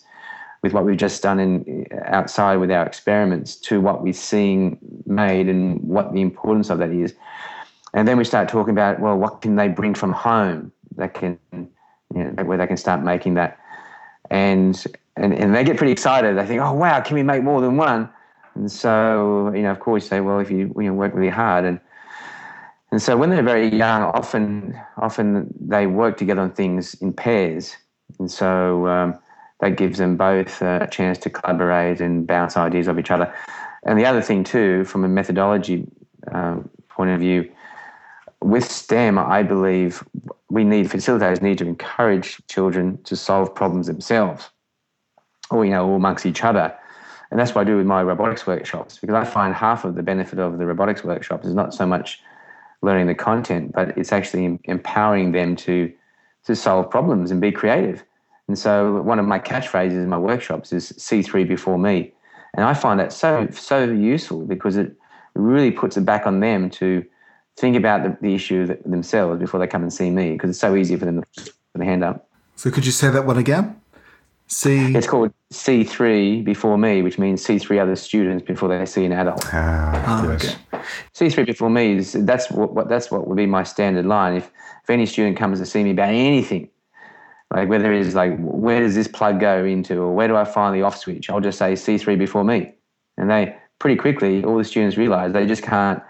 with 0.63 0.73
what 0.73 0.85
we've 0.85 0.97
just 0.97 1.23
done 1.23 1.41
in 1.41 1.87
outside 2.05 2.57
with 2.57 2.71
our 2.71 2.87
experiments 2.87 3.57
to 3.57 3.81
what 3.81 4.03
we're 4.03 4.13
seeing 4.13 4.79
made 5.07 5.49
and 5.49 5.81
what 5.83 6.13
the 6.13 6.21
importance 6.21 6.71
of 6.71 6.79
that 6.79 6.91
is. 6.91 7.15
And 7.95 8.07
then 8.07 8.17
we 8.17 8.25
start 8.25 8.49
talking 8.49 8.71
about, 8.71 9.01
well, 9.01 9.17
what 9.17 9.43
can 9.43 9.57
they 9.57 9.69
bring 9.69 9.95
from 9.95 10.13
home 10.13 10.73
that 10.97 11.15
can, 11.15 11.39
you 11.53 11.69
know, 12.15 12.45
where 12.45 12.57
they 12.57 12.67
can 12.67 12.77
start 12.77 13.03
making 13.03 13.35
that. 13.35 13.59
And, 14.31 14.83
and, 15.17 15.35
and 15.35 15.55
they 15.55 15.65
get 15.65 15.77
pretty 15.77 15.93
excited. 15.93 16.39
They 16.39 16.47
think, 16.47 16.61
oh, 16.61 16.73
wow, 16.73 17.01
can 17.01 17.17
we 17.17 17.23
make 17.23 17.43
more 17.43 17.61
than 17.61 17.77
one? 17.77 18.09
And 18.55 18.71
so, 18.71 19.53
you 19.55 19.63
know, 19.63 19.71
of 19.71 19.81
course, 19.81 20.05
you 20.05 20.09
say, 20.11 20.21
well, 20.21 20.39
if 20.39 20.51
you, 20.51 20.73
you 20.77 20.85
know, 20.85 20.95
work 20.95 21.13
really 21.15 21.29
hard. 21.29 21.65
And, 21.65 21.81
and 22.93 23.03
so 23.03 23.17
when 23.17 23.31
they're 23.31 23.43
very 23.43 23.69
young, 23.69 24.03
often, 24.03 24.79
often 24.97 25.53
they 25.61 25.87
work 25.87 26.17
together 26.19 26.41
on 26.41 26.53
things 26.53 26.95
in 26.95 27.13
pairs. 27.13 27.77
And 28.19 28.31
so, 28.31 28.87
um, 28.87 29.19
that 29.63 29.77
gives 29.77 29.99
them 29.99 30.17
both 30.17 30.61
a 30.61 30.89
chance 30.91 31.17
to 31.19 31.31
collaborate 31.31 32.01
and 32.01 32.27
bounce 32.27 32.57
ideas 32.57 32.89
off 32.89 32.99
each 32.99 33.13
other. 33.13 33.33
And 33.85 33.97
the 33.97 34.05
other 34.05 34.21
thing, 34.21 34.43
too, 34.43 34.85
from 34.85 35.05
a 35.05 35.09
methodology 35.09 35.87
um, 36.33 36.69
point 36.89 37.11
of 37.11 37.21
view, 37.21 37.49
with 38.43 38.69
STEM, 38.69 39.19
I 39.21 39.45
believe 39.45 40.03
we 40.51 40.65
need 40.65 40.89
facilitators 40.89 41.41
need 41.43 41.59
to 41.59 41.67
encourage 41.67 42.45
children 42.49 43.01
to 43.05 43.15
solve 43.15 43.55
problems 43.55 43.87
themselves, 43.87 44.51
or 45.49 45.65
you 45.65 45.71
know, 45.71 45.89
or 45.89 45.95
amongst 45.95 46.27
each 46.27 46.43
other. 46.43 46.77
And 47.31 47.39
that's 47.39 47.55
what 47.55 47.61
I 47.61 47.65
do 47.65 47.77
with 47.77 47.87
my 47.87 48.03
robotics 48.03 48.45
workshops 48.47 48.99
because 48.99 49.15
I 49.15 49.25
find 49.25 49.55
half 49.55 49.85
of 49.85 49.95
the 49.95 50.03
benefit 50.03 50.41
of 50.41 50.59
the 50.59 50.67
robotics 50.67 51.05
workshops 51.05 51.47
is 51.47 51.55
not 51.55 51.73
so 51.73 51.87
much 51.87 52.21
learning 52.83 53.07
the 53.07 53.15
content, 53.15 53.73
but 53.73 53.97
it's 53.97 54.13
actually 54.13 54.59
empowering 54.65 55.31
them 55.31 55.55
to 55.57 55.93
to 56.47 56.57
solve 56.57 56.91
problems 56.91 57.31
and 57.31 57.41
be 57.41 57.53
creative. 57.53 58.03
And 58.49 58.59
so 58.59 59.01
one 59.03 59.19
of 59.19 59.27
my 59.27 59.39
catchphrases 59.39 59.93
in 59.93 60.09
my 60.09 60.19
workshops 60.19 60.73
is 60.73 60.93
C3 60.93 61.47
before 61.47 61.79
me. 61.79 62.13
And 62.55 62.65
I 62.65 62.75
find 62.75 63.01
that 63.01 63.13
so 63.13 63.49
so 63.51 63.85
useful 63.85 64.45
because 64.45 64.77
it 64.77 64.95
really 65.35 65.71
puts 65.71 65.97
it 65.97 66.05
back 66.05 66.27
on 66.27 66.41
them 66.41 66.69
to 66.71 67.05
think 67.57 67.77
about 67.77 68.03
the, 68.03 68.17
the 68.21 68.35
issue 68.35 68.67
themselves 68.85 69.39
before 69.41 69.61
they 69.61 69.67
come 69.67 69.83
and 69.83 69.93
see 69.93 70.11
me 70.11 70.33
because 70.33 70.51
it's 70.51 70.59
so 70.59 70.75
easy 70.77 70.97
for 70.97 71.05
them 71.05 71.23
to 71.23 71.27
put 71.45 71.55
the 71.75 71.85
hand 71.85 72.05
up. 72.05 72.29
So 72.57 72.71
could 72.71 72.85
you 72.85 72.93
say 72.93 73.11
that 73.11 73.25
one 73.25 73.39
again? 73.39 73.81
C. 74.49 74.95
It's 74.95 75.07
called 75.07 75.33
C3 75.51 76.45
before 76.45 76.77
me, 76.77 77.01
which 77.01 77.19
means 77.19 77.43
see 77.43 77.59
three 77.59 77.79
other 77.79 77.97
students 77.97 78.45
before 78.45 78.69
they 78.69 78.85
see 78.85 79.07
an 79.07 79.13
adult. 79.13 79.43
Ah, 79.47 80.31
yes. 80.31 80.45
Okay. 80.45 80.85
C3 81.15 81.47
before 81.47 81.71
me 81.71 81.97
is 81.97 82.13
that's 82.13 82.51
what, 82.51 82.75
what 82.75 82.89
that's 82.89 83.11
what 83.11 83.27
would 83.27 83.37
be 83.37 83.47
my 83.47 83.63
standard 83.63 84.05
line. 84.05 84.37
If 84.37 84.51
if 84.83 84.91
any 84.91 85.07
student 85.07 85.39
comes 85.39 85.59
to 85.61 85.67
see 85.67 85.83
me 85.83 85.93
about 85.93 86.11
anything, 86.11 86.69
like 87.53 87.69
whether 87.69 87.93
it's 87.93 88.15
like 88.15 88.37
where 88.39 88.81
does 88.81 88.95
this 88.95 89.07
plug 89.07 89.39
go 89.39 89.65
into 89.65 90.01
or 90.01 90.15
where 90.15 90.27
do 90.27 90.37
I 90.37 90.45
find 90.45 90.75
the 90.75 90.83
off 90.83 90.97
switch? 90.97 91.29
I'll 91.29 91.41
just 91.41 91.59
say 91.59 91.75
C3 91.75 92.19
before 92.19 92.45
me. 92.45 92.75
And 93.19 93.31
they 93.31 93.55
pretty 93.79 93.97
quickly 93.97 94.43
all 94.43 94.57
the 94.57 94.65
students 94.65 94.97
realize 94.97 95.33
they 95.33 95.47
just 95.47 95.63
can't 95.63 96.03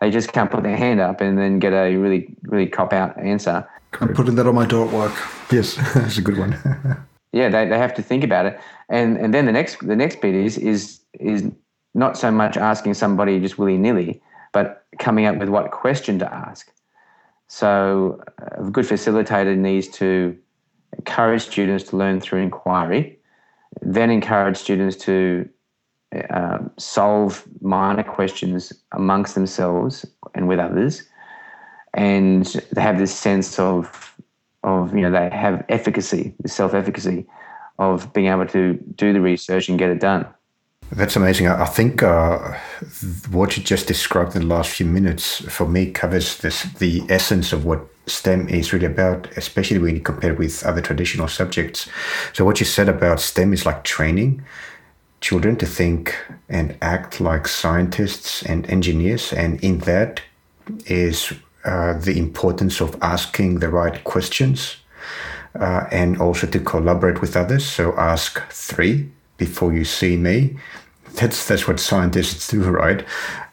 they 0.00 0.10
just 0.10 0.32
can't 0.32 0.50
put 0.50 0.62
their 0.64 0.76
hand 0.76 1.00
up 1.00 1.20
and 1.20 1.38
then 1.38 1.60
get 1.60 1.72
a 1.72 1.96
really 1.96 2.34
really 2.42 2.66
cop 2.66 2.92
out 2.92 3.16
answer. 3.18 3.68
I'm 4.00 4.12
putting 4.12 4.34
that 4.34 4.46
on 4.46 4.54
my 4.54 4.66
door 4.66 4.86
at 4.86 4.92
work. 4.92 5.12
Yes, 5.50 5.76
that's 5.94 6.18
a 6.18 6.22
good 6.22 6.36
one. 6.36 6.52
yeah, 7.32 7.48
they, 7.48 7.66
they 7.66 7.78
have 7.78 7.94
to 7.94 8.02
think 8.02 8.24
about 8.24 8.46
it. 8.46 8.60
And 8.88 9.16
and 9.18 9.32
then 9.32 9.46
the 9.46 9.52
next 9.52 9.86
the 9.86 9.96
next 9.96 10.20
bit 10.20 10.34
is 10.34 10.58
is 10.58 11.00
is 11.20 11.48
not 11.94 12.18
so 12.18 12.30
much 12.30 12.56
asking 12.56 12.94
somebody 12.94 13.38
just 13.38 13.56
willy 13.56 13.78
nilly, 13.78 14.20
but 14.52 14.84
coming 14.98 15.26
up 15.26 15.36
with 15.36 15.48
what 15.48 15.70
question 15.70 16.18
to 16.18 16.32
ask. 16.32 16.72
So 17.46 18.20
a 18.38 18.64
good 18.64 18.84
facilitator 18.84 19.56
needs 19.56 19.88
to 19.88 20.36
encourage 20.98 21.42
students 21.42 21.84
to 21.84 21.96
learn 21.96 22.20
through 22.20 22.42
inquiry, 22.42 23.18
then 23.82 24.10
encourage 24.10 24.56
students 24.56 24.96
to 24.96 25.48
uh, 26.30 26.58
solve 26.78 27.44
minor 27.60 28.02
questions 28.02 28.72
amongst 28.92 29.34
themselves 29.34 30.06
and 30.34 30.48
with 30.48 30.58
others, 30.58 31.02
and 31.94 32.46
they 32.72 32.80
have 32.80 32.98
this 32.98 33.14
sense 33.14 33.58
of 33.58 34.14
of 34.64 34.94
you 34.94 35.02
know 35.02 35.10
they 35.10 35.34
have 35.34 35.64
efficacy, 35.68 36.34
self 36.46 36.74
efficacy 36.74 37.26
of 37.78 38.12
being 38.12 38.26
able 38.26 38.46
to 38.46 38.74
do 38.96 39.12
the 39.12 39.20
research 39.20 39.68
and 39.68 39.78
get 39.78 39.90
it 39.90 40.00
done. 40.00 40.26
That's 40.90 41.16
amazing. 41.16 41.48
I 41.48 41.66
think 41.66 42.02
uh, 42.02 42.54
what 43.30 43.56
you 43.56 43.62
just 43.62 43.86
described 43.86 44.34
in 44.34 44.42
the 44.42 44.54
last 44.54 44.70
few 44.70 44.86
minutes 44.86 45.40
for 45.50 45.68
me 45.68 45.90
covers 45.90 46.38
this 46.38 46.62
the 46.62 47.02
essence 47.10 47.52
of 47.52 47.66
what 47.66 47.86
STEM 48.08 48.48
is 48.48 48.72
really 48.72 48.86
about, 48.86 49.28
especially 49.36 49.78
when 49.78 49.94
you 49.94 50.00
compare 50.00 50.32
it 50.32 50.38
with 50.38 50.64
other 50.64 50.80
traditional 50.80 51.28
subjects. 51.28 51.88
So 52.32 52.44
what 52.44 52.60
you 52.60 52.66
said 52.66 52.88
about 52.88 53.20
STEM 53.20 53.52
is 53.52 53.66
like 53.66 53.84
training 53.84 54.42
children 55.20 55.56
to 55.56 55.66
think 55.66 56.16
and 56.48 56.76
act 56.80 57.20
like 57.20 57.48
scientists 57.48 58.42
and 58.42 58.68
engineers, 58.70 59.32
and 59.32 59.62
in 59.62 59.78
that 59.80 60.22
is 60.86 61.32
uh, 61.64 61.98
the 61.98 62.18
importance 62.18 62.80
of 62.80 62.96
asking 63.02 63.58
the 63.58 63.68
right 63.68 64.04
questions 64.04 64.76
uh, 65.58 65.84
and 65.90 66.20
also 66.20 66.46
to 66.46 66.60
collaborate 66.60 67.20
with 67.20 67.36
others. 67.36 67.64
So 67.66 67.94
ask 67.96 68.40
three 68.50 69.10
before 69.36 69.72
you 69.72 69.84
see 69.84 70.16
me. 70.16 70.56
That's 71.20 71.46
that's 71.48 71.66
what 71.66 71.80
scientists 71.80 72.48
do, 72.48 72.62
right? 72.62 73.04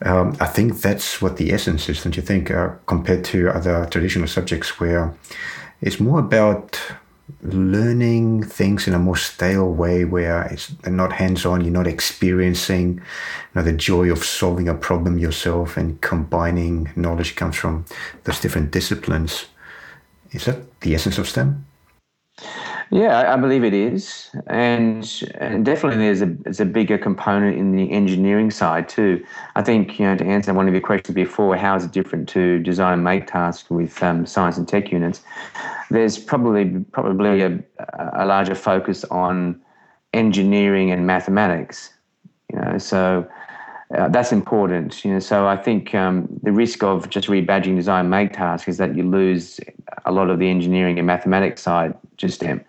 Um, 0.04 0.38
I 0.40 0.46
think 0.46 0.82
that's 0.82 1.22
what 1.22 1.38
the 1.38 1.52
essence 1.52 1.90
is, 1.90 2.04
don't 2.04 2.16
you 2.16 2.22
think? 2.22 2.52
Uh, 2.52 2.70
compared 2.86 3.24
to 3.26 3.50
other 3.50 3.88
traditional 3.88 4.28
subjects, 4.28 4.80
where 4.80 5.14
it's 5.82 6.00
more 6.00 6.20
about 6.20 6.80
learning 7.42 8.44
things 8.44 8.88
in 8.88 8.94
a 8.94 9.00
more 9.00 9.16
stale 9.16 9.72
way, 9.72 10.06
where 10.06 10.44
it's 10.44 10.74
not 10.86 11.14
hands-on. 11.14 11.62
You're 11.62 11.74
not 11.74 11.88
experiencing 11.88 12.98
you 12.98 13.02
know, 13.56 13.64
the 13.64 13.74
joy 13.74 14.12
of 14.12 14.24
solving 14.24 14.70
a 14.70 14.76
problem 14.76 15.18
yourself 15.18 15.78
and 15.78 16.00
combining 16.02 16.92
knowledge 16.96 17.36
comes 17.36 17.56
from 17.56 17.86
those 18.26 18.40
different 18.40 18.72
disciplines. 18.72 19.46
Is 20.32 20.46
that 20.46 20.82
the 20.82 20.94
essence 20.94 21.18
of 21.18 21.28
STEM? 21.28 21.66
Yeah, 22.92 23.34
I 23.34 23.38
believe 23.38 23.64
it 23.64 23.74
is, 23.74 24.30
and, 24.48 25.24
and 25.40 25.66
definitely 25.66 26.06
there's 26.06 26.22
a 26.22 26.28
there's 26.28 26.60
a 26.60 26.66
bigger 26.66 27.00
component 27.00 27.58
in 27.58 27.76
the 27.76 27.92
engineering 27.92 28.52
side 28.52 28.88
too. 28.88 29.26
I 29.56 29.64
think 29.64 30.00
you 30.00 30.06
know 30.06 30.16
to 30.16 30.26
answer 30.26 30.54
one 30.54 30.68
of 30.68 30.74
your 30.74 30.82
questions 30.82 31.16
before, 31.16 31.56
how 31.58 31.76
is 31.76 31.86
it 31.86 31.92
different 31.92 32.30
to 32.30 32.60
design 32.60 32.94
and 32.94 33.04
make 33.04 33.26
tasks 33.26 33.70
with 33.72 34.02
um, 34.04 34.28
science 34.28 34.58
and 34.58 34.68
tech 34.68 34.92
units? 34.92 35.22
There's 35.90 36.20
probably 36.20 36.80
probably 36.92 37.42
a, 37.42 37.60
a 38.14 38.26
larger 38.26 38.56
focus 38.56 39.04
on 39.06 39.60
engineering 40.14 40.92
and 40.92 41.08
mathematics. 41.08 41.92
You 42.54 42.60
know, 42.60 42.78
so 42.78 43.28
uh, 43.98 44.10
that's 44.10 44.32
important. 44.32 45.04
You 45.04 45.14
know, 45.14 45.20
so 45.20 45.48
I 45.48 45.58
think 45.58 45.96
um, 45.96 46.28
the 46.44 46.52
risk 46.52 46.84
of 46.84 47.10
just 47.10 47.28
rebadging 47.30 47.76
design 47.76 48.10
make 48.10 48.34
tasks 48.34 48.68
is 48.68 48.78
that 48.78 48.96
you 48.96 49.04
lose 49.04 49.60
a 50.06 50.12
lot 50.12 50.30
of 50.30 50.38
the 50.38 50.50
engineering 50.50 51.00
and 51.00 51.08
mathematics 51.08 51.64
side 51.64 51.96
to 52.18 52.30
STEM. 52.30 52.64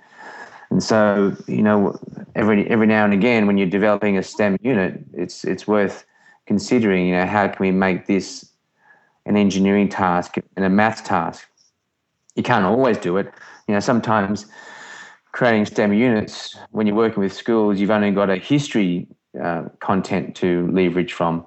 And 0.70 0.82
so, 0.82 1.36
you 1.46 1.62
know, 1.62 1.98
every 2.34 2.68
every 2.68 2.86
now 2.86 3.04
and 3.04 3.14
again, 3.14 3.46
when 3.46 3.56
you're 3.58 3.68
developing 3.68 4.18
a 4.18 4.22
STEM 4.22 4.58
unit, 4.62 5.00
it's 5.12 5.44
it's 5.44 5.66
worth 5.66 6.04
considering. 6.46 7.06
You 7.06 7.14
know, 7.16 7.26
how 7.26 7.48
can 7.48 7.56
we 7.60 7.70
make 7.70 8.06
this 8.06 8.50
an 9.24 9.36
engineering 9.36 9.88
task 9.88 10.36
and 10.56 10.64
a 10.64 10.70
math 10.70 11.04
task? 11.04 11.48
You 12.34 12.42
can't 12.42 12.64
always 12.64 12.98
do 12.98 13.16
it. 13.16 13.32
You 13.68 13.74
know, 13.74 13.80
sometimes 13.80 14.46
creating 15.32 15.66
STEM 15.66 15.92
units 15.92 16.56
when 16.70 16.86
you're 16.86 16.96
working 16.96 17.22
with 17.22 17.32
schools, 17.32 17.78
you've 17.78 17.90
only 17.90 18.10
got 18.10 18.30
a 18.30 18.36
history 18.36 19.06
uh, 19.42 19.64
content 19.80 20.34
to 20.36 20.68
leverage 20.72 21.12
from. 21.12 21.44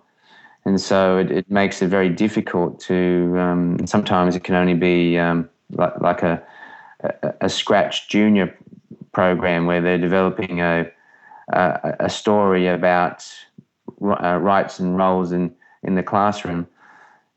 And 0.66 0.80
so 0.80 1.18
it, 1.18 1.32
it 1.32 1.50
makes 1.50 1.82
it 1.82 1.88
very 1.88 2.10
difficult 2.10 2.80
to, 2.82 3.36
um, 3.40 3.88
sometimes 3.88 4.36
it 4.36 4.44
can 4.44 4.54
only 4.54 4.76
be 4.76 5.18
um, 5.18 5.50
like, 5.72 6.00
like 6.02 6.22
a, 6.22 6.44
a, 7.02 7.34
a 7.42 7.50
Scratch 7.50 8.08
junior 8.10 8.56
program 9.12 9.66
where 9.66 9.82
they're 9.82 9.98
developing 9.98 10.62
a 10.62 10.90
a, 11.52 11.96
a 12.02 12.10
story 12.10 12.68
about 12.68 13.26
uh, 14.02 14.38
rights 14.38 14.80
and 14.80 14.98
roles 14.98 15.32
in 15.32 15.54
in 15.84 15.96
the 15.96 16.04
classroom, 16.04 16.68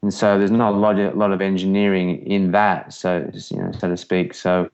and 0.03 0.13
so 0.13 0.39
there's 0.39 0.51
not 0.51 0.75
a 0.75 0.77
lot 0.77 0.99
of, 0.99 1.15
a 1.15 1.17
lot 1.17 1.33
of 1.33 1.41
engineering 1.41 2.25
in 2.27 2.53
that, 2.53 2.93
so 2.93 3.31
you 3.51 3.57
know, 3.59 3.73
so 3.73 3.89
to 3.89 3.97
speak. 3.97 4.35
So 4.35 4.71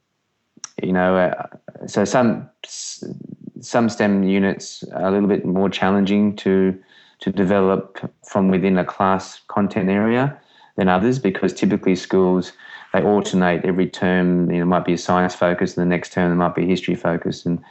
you 0.83 0.93
know, 0.93 1.17
uh, 1.17 1.47
so 1.87 2.05
some 2.05 2.49
some 2.65 3.89
STEM 3.89 4.23
units 4.25 4.85
are 4.95 5.07
a 5.07 5.11
little 5.11 5.29
bit 5.29 5.45
more 5.45 5.69
challenging 5.69 6.37
to 6.37 6.79
to 7.21 7.33
develop 7.33 7.99
from 8.25 8.49
within 8.49 8.79
a 8.79 8.85
class 8.85 9.41
content 9.49 9.91
area 9.91 10.39
than 10.77 10.89
others 10.89 11.19
because 11.19 11.53
typically 11.53 11.97
schools 11.97 12.53
they 12.93 13.03
alternate 13.03 13.65
every 13.65 13.89
term. 13.89 14.51
You 14.51 14.61
know, 14.61 14.65
might 14.65 14.85
be 14.85 14.95
a 14.95 14.99
science 14.99 15.35
focus, 15.35 15.77
and 15.77 15.85
the 15.85 15.89
next 15.89 16.13
term 16.13 16.29
there 16.31 16.37
might 16.37 16.55
be 16.55 16.65
a 16.65 16.67
history 16.67 16.95
focus, 16.95 17.47
and 17.47 17.63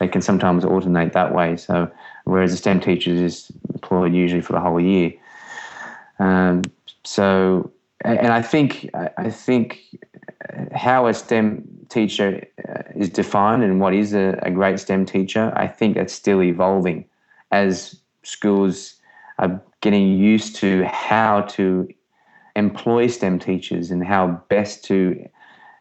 they 0.00 0.08
can 0.08 0.22
sometimes 0.22 0.64
alternate 0.64 1.12
that 1.12 1.34
way. 1.34 1.56
So, 1.56 1.90
whereas 2.24 2.52
a 2.52 2.56
STEM 2.56 2.80
teacher 2.80 3.10
is 3.10 3.50
employed 3.72 4.14
usually 4.14 4.42
for 4.42 4.52
the 4.52 4.60
whole 4.60 4.80
year. 4.80 5.12
Um, 6.18 6.62
so, 7.04 7.70
and 8.04 8.28
I 8.28 8.42
think 8.42 8.90
I 8.94 9.30
think 9.30 9.80
how 10.74 11.06
a 11.06 11.14
STEM 11.14 11.64
teacher 11.88 12.46
uh, 12.68 12.82
is 12.94 13.08
defined 13.08 13.62
and 13.62 13.80
what 13.80 13.94
is 13.94 14.14
a, 14.14 14.38
a 14.42 14.50
great 14.50 14.78
STEM 14.78 15.06
teacher, 15.06 15.52
I 15.56 15.66
think 15.66 15.96
that's 15.96 16.12
still 16.12 16.42
evolving 16.42 17.04
as 17.50 17.96
schools 18.22 18.96
are 19.38 19.60
getting 19.80 20.18
used 20.18 20.56
to 20.56 20.84
how 20.84 21.42
to 21.42 21.88
employ 22.56 23.06
STEM 23.06 23.38
teachers 23.38 23.90
and 23.90 24.04
how 24.04 24.42
best 24.48 24.84
to 24.84 25.28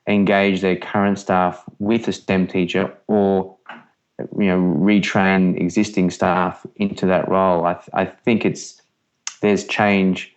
engage 0.07 0.61
their 0.61 0.75
current 0.75 1.19
staff 1.19 1.63
with 1.79 2.07
a 2.07 2.13
STEM 2.13 2.47
teacher 2.47 2.93
or 3.07 3.55
you 4.37 4.45
know 4.45 4.59
retrain 4.59 5.59
existing 5.59 6.09
staff 6.09 6.65
into 6.75 7.05
that 7.05 7.27
role. 7.29 7.65
I, 7.65 7.73
th- 7.73 7.89
I 7.93 8.05
think 8.05 8.45
it's 8.45 8.81
there's 9.41 9.65
change 9.65 10.35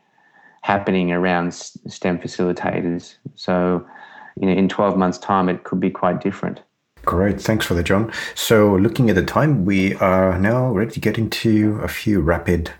happening 0.63 1.13
around 1.13 1.55
STEM 1.55 2.19
facilitators. 2.19 3.17
So 3.35 3.87
you 4.41 4.47
know, 4.47 4.53
in 4.53 4.69
12 4.69 4.97
months' 4.97 5.19
time, 5.19 5.49
it 5.49 5.65
could 5.65 5.81
be 5.81 5.91
quite 5.91 6.21
different. 6.21 6.61
Great, 7.05 7.41
thanks 7.41 7.65
for 7.65 7.75
that, 7.75 7.85
John. 7.85 8.13
So, 8.35 8.75
looking 8.75 9.09
at 9.09 9.17
the 9.17 9.25
time, 9.25 9.65
we 9.65 9.95
are 9.97 10.39
now 10.39 10.73
ready 10.73 10.91
to 10.93 11.01
get 11.01 11.19
into 11.19 11.79
a 11.83 11.89
few 11.89 12.21
rapid 12.21 12.73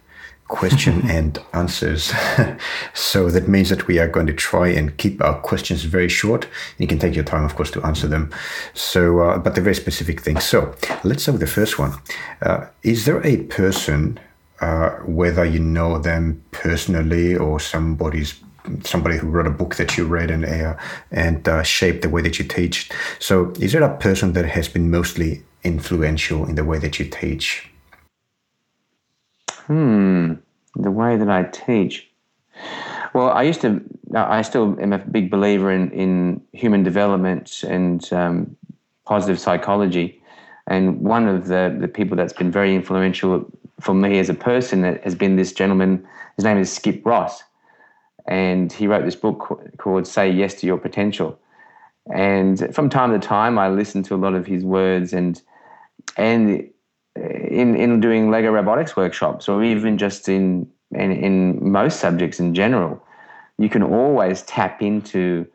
question 0.49 1.09
and 1.11 1.39
answers. 1.53 2.13
so 2.95 3.31
that 3.31 3.49
means 3.49 3.71
that 3.71 3.87
we 3.87 3.99
are 3.99 4.09
going 4.09 4.27
to 4.27 4.33
try 4.33 4.69
and 4.69 4.97
keep 4.97 5.23
our 5.23 5.39
questions 5.41 5.85
very 5.85 6.09
short. 6.09 6.49
You 6.79 6.87
can 6.87 6.99
take 6.99 7.15
your 7.15 7.25
time, 7.25 7.45
of 7.45 7.55
course, 7.55 7.71
to 7.73 7.83
answer 7.85 8.07
them. 8.07 8.31
So, 8.75 9.21
uh, 9.21 9.39
but 9.39 9.55
they're 9.55 9.65
very 9.65 9.75
specific 9.75 10.21
things. 10.21 10.45
So 10.45 10.75
let's 11.05 11.23
start 11.23 11.35
with 11.35 11.41
the 11.41 11.47
first 11.47 11.79
one. 11.79 11.95
Uh, 12.43 12.67
is 12.83 13.05
there 13.05 13.25
a 13.27 13.39
person, 13.45 14.19
uh, 14.61 14.91
whether 15.05 15.45
you 15.45 15.61
know 15.61 15.99
them 15.99 16.43
personally 16.51 17.37
or 17.37 17.61
somebody's 17.61 18.41
somebody 18.83 19.17
who 19.17 19.29
wrote 19.29 19.47
a 19.47 19.51
book 19.51 19.77
that 19.77 19.97
you 19.97 20.05
read 20.05 20.29
and 20.29 20.45
uh, 20.45 20.77
and 21.13 21.49
uh, 21.49 21.63
shaped 21.63 22.03
the 22.03 22.09
way 22.09 22.21
that 22.23 22.39
you 22.39 22.45
teach. 22.45 22.91
So, 23.21 23.53
is 23.61 23.73
there 23.73 23.83
a 23.83 23.97
person 23.99 24.33
that 24.33 24.45
has 24.45 24.69
been 24.69 24.91
mostly 24.91 25.45
influential 25.63 26.47
in 26.47 26.57
the 26.57 26.65
way 26.65 26.79
that 26.79 26.99
you 26.99 27.05
teach? 27.05 27.71
Hmm, 29.67 30.35
the 30.77 30.91
way 30.91 31.17
that 31.17 31.29
I 31.29 31.45
teach. 31.45 32.09
Well, 33.15 33.31
I 33.31 33.43
used 33.43 33.61
to. 33.63 33.83
I 34.15 34.43
still 34.43 34.77
am 34.81 34.93
a 34.93 34.99
big 34.99 35.31
believer 35.31 35.71
in 35.71 35.91
in 35.91 36.41
human 36.53 36.83
development 36.83 37.63
and 37.63 38.13
um, 38.13 38.57
positive 39.05 39.41
psychology. 39.41 40.23
And 40.69 41.01
one 41.01 41.29
of 41.29 41.47
the, 41.47 41.77
the 41.79 41.87
people 41.87 42.17
that's 42.17 42.33
been 42.33 42.51
very 42.51 42.75
influential 42.75 43.47
for 43.81 43.95
me 43.95 44.19
as 44.19 44.29
a 44.29 44.35
person 44.35 44.83
has 44.83 45.15
been 45.15 45.37
this 45.37 45.53
gentleman. 45.53 46.05
His 46.35 46.45
name 46.45 46.59
is 46.59 46.73
Skip 46.73 47.07
Ross 47.07 47.45
and 48.29 48.73
he 48.73 48.87
wrote 48.87 49.05
this 49.05 49.17
book 49.17 49.61
called 49.79 50.07
Say 50.07 50.31
Yes 50.31 50.55
to 50.55 50.67
Your 50.67 50.79
Potential. 50.79 51.39
And 52.13 52.75
from 52.75 52.89
time 52.89 53.13
to 53.13 53.25
time, 53.25 53.59
I 53.59 53.69
listen 53.69 54.03
to 54.05 54.15
a 54.15 54.17
lot 54.17 54.35
of 54.35 54.47
his 54.47 54.65
words, 54.65 55.13
and 55.13 55.41
and 56.17 56.69
in 57.17 57.75
in 57.77 58.01
doing 58.01 58.31
Lego 58.31 58.51
robotics 58.51 58.97
workshops, 58.97 59.49
or 59.49 59.63
even 59.63 59.99
just 59.99 60.29
in 60.29 60.69
in, 60.93 61.13
in 61.13 61.71
most 61.71 62.01
subjects 62.01 62.39
in 62.41 62.55
general, 62.55 63.03
you 63.59 63.69
can 63.69 63.83
always 63.83 64.43
tap 64.43 64.83
into 64.83 65.47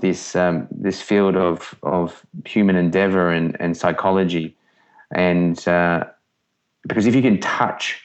this 0.00 0.34
um, 0.36 0.66
this 0.70 1.00
field 1.00 1.36
of 1.36 1.74
of 1.82 2.24
human 2.44 2.76
endeavor 2.76 3.30
and, 3.30 3.56
and 3.60 3.76
psychology, 3.76 4.56
and 5.12 5.66
uh, 5.68 6.04
because 6.86 7.06
if 7.06 7.14
you 7.14 7.22
can 7.22 7.40
touch 7.40 8.00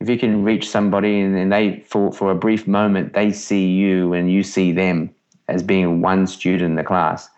if 0.00 0.08
you 0.08 0.18
can 0.18 0.44
reach 0.44 0.68
somebody 0.68 1.20
and, 1.20 1.36
and 1.36 1.52
they 1.52 1.80
for 1.86 2.12
for 2.12 2.30
a 2.30 2.34
brief 2.34 2.66
moment 2.66 3.14
they 3.14 3.32
see 3.32 3.66
you 3.68 4.12
and 4.12 4.30
you 4.30 4.42
see 4.42 4.72
them 4.72 5.14
as 5.48 5.62
being 5.62 6.00
one 6.00 6.26
student 6.26 6.70
in 6.70 6.76
the 6.76 6.84
class 6.84 7.28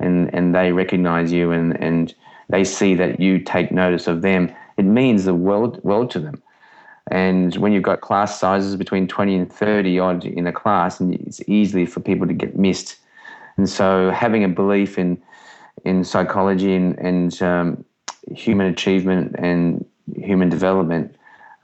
and 0.00 0.32
and 0.34 0.54
they 0.54 0.72
recognize 0.72 1.32
you 1.32 1.50
and 1.50 1.76
and 1.82 2.14
they 2.48 2.64
see 2.64 2.94
that 2.94 3.20
you 3.20 3.38
take 3.38 3.72
notice 3.72 4.06
of 4.06 4.22
them 4.22 4.54
it 4.76 4.84
means 4.84 5.24
the 5.24 5.34
world 5.34 5.82
world 5.82 6.10
to 6.12 6.20
them. 6.20 6.42
And 7.10 7.56
when 7.56 7.72
you've 7.72 7.82
got 7.82 8.00
class 8.00 8.38
sizes 8.38 8.76
between 8.76 9.08
20 9.08 9.34
and 9.34 9.52
30 9.52 9.98
odd 9.98 10.24
in 10.24 10.46
a 10.46 10.52
class 10.52 11.00
and 11.00 11.14
it's 11.14 11.40
easily 11.48 11.86
for 11.86 12.00
people 12.00 12.26
to 12.26 12.34
get 12.34 12.56
missed. 12.56 12.96
And 13.56 13.68
so 13.68 14.10
having 14.10 14.44
a 14.44 14.48
belief 14.48 14.98
in 14.98 15.20
in 15.84 16.04
psychology 16.04 16.74
and, 16.74 16.98
and 16.98 17.42
um, 17.42 17.84
human 18.30 18.66
achievement 18.66 19.34
and 19.38 19.84
human 20.16 20.48
development 20.48 21.14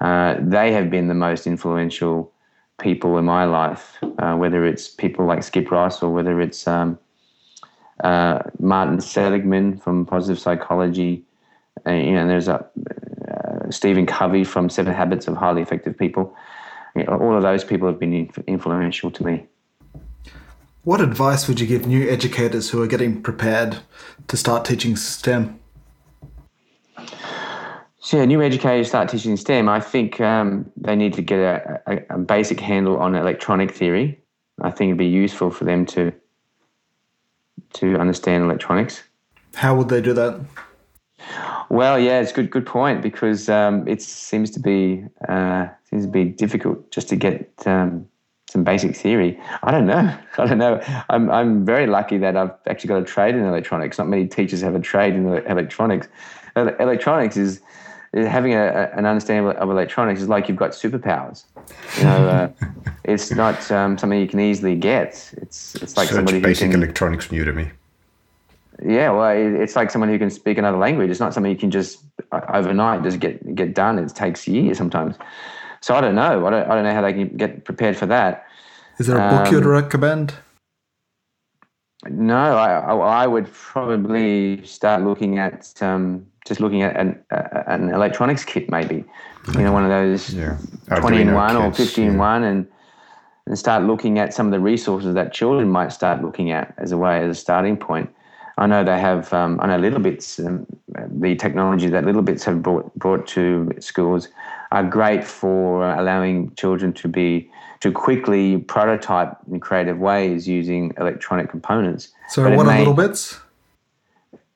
uh, 0.01 0.37
they 0.41 0.72
have 0.72 0.91
been 0.91 1.09
the 1.09 1.14
most 1.14 1.47
influential 1.47 2.30
people 2.78 3.16
in 3.16 3.24
my 3.24 3.45
life, 3.45 3.97
uh, 4.18 4.35
whether 4.35 4.66
it's 4.66 4.89
people 4.89 5.24
like 5.24 5.43
Skip 5.43 5.70
Rice 5.70 6.03
or 6.03 6.11
whether 6.12 6.41
it's 6.41 6.66
um, 6.66 6.99
uh, 8.03 8.40
Martin 8.59 9.01
Seligman 9.01 9.76
from 9.76 10.05
Positive 10.07 10.38
Psychology. 10.38 11.22
And, 11.84 12.07
you 12.07 12.12
know, 12.12 12.26
there's 12.26 12.49
a 12.49 12.66
uh, 13.30 13.70
Stephen 13.70 14.07
Covey 14.07 14.45
from 14.45 14.68
Seven 14.68 14.92
Habits 14.92 15.28
of 15.28 15.36
Highly 15.36 15.62
Effective 15.62 15.97
People. 15.97 16.34
You 16.97 17.05
know, 17.05 17.18
all 17.18 17.36
of 17.36 17.42
those 17.42 17.64
people 17.64 17.88
have 17.88 17.99
been 17.99 18.30
influential 18.47 19.11
to 19.11 19.24
me. 19.24 19.47
What 20.82 21.01
advice 21.01 21.49
would 21.49 21.61
you 21.61 21.66
give 21.66 21.86
new 21.86 22.09
educators 22.11 22.70
who 22.70 22.82
are 22.82 22.86
getting 22.86 23.22
prepared 23.22 23.78
to 24.28 24.36
start 24.36 24.64
teaching 24.64 24.97
STEM? 24.97 25.59
So, 28.01 28.18
yeah, 28.18 28.26
new 28.26 28.42
educators 28.42 28.88
start 28.88 29.09
teaching 29.09 29.38
STEM. 29.38 29.66
I 29.66 29.80
think 29.80 30.20
um, 30.20 30.70
they 30.76 30.95
need 30.95 31.14
to 31.14 31.22
get 31.22 31.38
a, 31.38 31.80
a, 31.86 32.16
a, 32.16 32.18
basic 32.18 32.61
handle 32.61 32.99
on 32.99 33.14
electronic 33.14 33.70
theory. 33.70 34.20
I 34.61 34.70
think 34.70 34.90
it'd 34.90 34.99
be 34.99 35.07
useful 35.07 35.51
for 35.51 35.64
them 35.64 35.86
to 35.86 36.12
to 37.75 37.97
understand 37.99 38.45
electronics. 38.45 39.03
How 39.55 39.75
would 39.77 39.89
they 39.89 40.01
do 40.01 40.12
that? 40.14 40.41
Well, 41.68 41.99
yeah, 41.99 42.20
it's 42.20 42.31
a 42.31 42.35
good 42.35 42.51
good 42.51 42.66
point 42.66 43.03
because 43.03 43.49
um, 43.49 43.87
it 43.89 44.03
seems 44.03 44.51
to 44.53 44.61
be 44.61 45.05
uh, 45.29 45.68
seems 45.89 46.05
to 46.05 46.11
be 46.11 46.25
difficult 46.25 46.91
just 46.91 47.09
to 47.09 47.16
get 47.16 47.51
um, 47.66 48.07
some 48.51 48.64
basic 48.64 48.97
theory. 48.97 49.41
I 49.62 49.70
don't 49.70 49.87
know. 49.87 50.16
I 50.39 50.47
don't 50.47 50.59
know. 50.59 50.81
I'm 51.09 51.31
I'm 51.31 51.64
very 51.64 51.87
lucky 51.87 52.18
that 52.18 52.37
I've 52.37 52.53
actually 52.66 52.89
got 52.89 53.03
a 53.03 53.05
trade 53.05 53.35
in 53.35 53.45
electronics. 53.45 53.99
Not 53.99 54.09
many 54.09 54.27
teachers 54.27 54.61
have 54.61 54.75
a 54.75 54.81
trade 54.81 55.14
in 55.14 55.27
electronics. 55.27 56.09
Electronics 56.57 57.37
is 57.37 57.61
having 58.15 58.55
a, 58.55 58.91
an 58.95 59.07
understanding 59.07 59.53
of 59.57 59.71
electronics 59.71 60.21
is 60.21 60.29
like 60.29 60.49
you've 60.49 60.57
got 60.57 60.71
superpowers. 60.71 61.45
You 61.99 62.05
know, 62.05 62.29
uh, 62.29 62.67
it's 63.05 63.31
not 63.31 63.71
um, 63.71 63.99
something 63.99 64.21
you 64.21 64.29
can 64.29 64.41
easily 64.41 64.77
get. 64.77 65.33
It's 65.37 65.75
it's 65.77 65.97
like 65.97 66.09
Such 66.09 66.17
somebody 66.17 66.41
basic 66.41 66.67
who 66.67 66.73
can, 66.73 66.83
electronics 66.83 67.33
new 67.33 67.45
to 67.45 67.53
me. 67.53 67.71
Yeah, 68.85 69.11
well, 69.11 69.31
it's 69.31 69.77
like 69.77 69.91
someone 69.91 70.09
who 70.09 70.19
can 70.19 70.31
speak 70.31 70.59
another 70.59 70.79
language. 70.79 71.11
It's 71.11 71.21
not 71.21 71.33
something 71.33 71.51
you 71.51 71.59
can 71.59 71.71
just 71.71 71.99
uh, 72.33 72.41
overnight 72.49 73.03
just 73.03 73.21
get 73.21 73.55
get 73.55 73.75
done. 73.75 73.99
It 73.99 74.15
takes 74.15 74.47
years 74.47 74.79
sometimes. 74.79 75.17
So 75.81 75.95
I 75.95 76.01
don't 76.01 76.15
know. 76.15 76.47
I 76.47 76.51
don't 76.51 76.71
I 76.71 76.75
don't 76.75 76.85
know 76.85 76.95
how 76.95 77.03
they 77.03 77.12
can 77.12 77.37
get 77.37 77.65
prepared 77.65 77.97
for 77.97 78.07
that. 78.07 78.47
Is 78.99 79.09
there 79.09 79.17
a 79.17 79.29
book 79.31 79.49
um, 79.49 79.55
you'd 79.55 79.65
recommend? 79.65 80.35
No, 82.09 82.57
I, 82.57 82.95
I 83.23 83.27
would 83.27 83.51
probably 83.53 84.65
start 84.67 85.03
looking 85.03 85.39
at 85.39 85.73
um, 85.83 86.27
just 86.45 86.61
looking 86.61 86.82
at 86.82 86.97
an, 86.97 87.18
uh, 87.30 87.62
an 87.66 87.90
electronics 87.90 88.45
kit, 88.45 88.70
maybe, 88.70 89.05
you 89.55 89.61
know, 89.61 89.72
one 89.72 89.84
of 89.84 89.90
those 89.90 90.34
yeah. 90.34 90.59
20 90.88 91.22
in 91.22 91.34
one 91.34 91.57
kits, 91.57 91.80
or 91.80 91.84
50 91.84 92.03
in 92.03 92.18
one, 92.18 92.45
and, 92.45 92.66
and 93.47 93.59
start 93.59 93.84
looking 93.84 94.18
at 94.18 94.34
some 94.34 94.47
of 94.47 94.53
the 94.53 94.61
resources 94.61 95.14
that 95.14 95.32
children 95.32 95.68
might 95.68 95.92
start 95.92 96.22
looking 96.22 96.51
at 96.51 96.74
as 96.76 96.92
a 96.92 96.99
way, 96.99 97.22
as 97.22 97.36
a 97.36 97.40
starting 97.40 97.76
point. 97.76 98.11
I 98.57 98.66
know 98.66 98.84
they 98.84 99.01
have, 99.01 99.32
um, 99.32 99.59
I 99.61 99.66
know 99.66 99.78
littleBits, 99.78 100.47
um, 100.47 100.66
the 101.09 101.34
technology 101.34 101.88
that 101.88 102.05
littleBits 102.05 102.45
have 102.45 102.62
brought, 102.62 102.95
brought 102.95 103.26
to 103.28 103.72
schools 103.80 104.28
are 104.70 104.84
great 104.84 105.24
for 105.24 105.90
allowing 105.95 106.55
children 106.55 106.92
to 106.95 107.09
be 107.09 107.51
to 107.80 107.90
quickly 107.90 108.59
prototype 108.59 109.36
in 109.51 109.61
creative 109.61 109.99
ways 109.99 110.47
using 110.47 110.92
electronic 110.99 111.51
components. 111.51 112.11
So, 112.28 112.45
but 112.45 112.57
what 112.57 112.66
are 112.66 112.78
littleBits? 112.78 113.40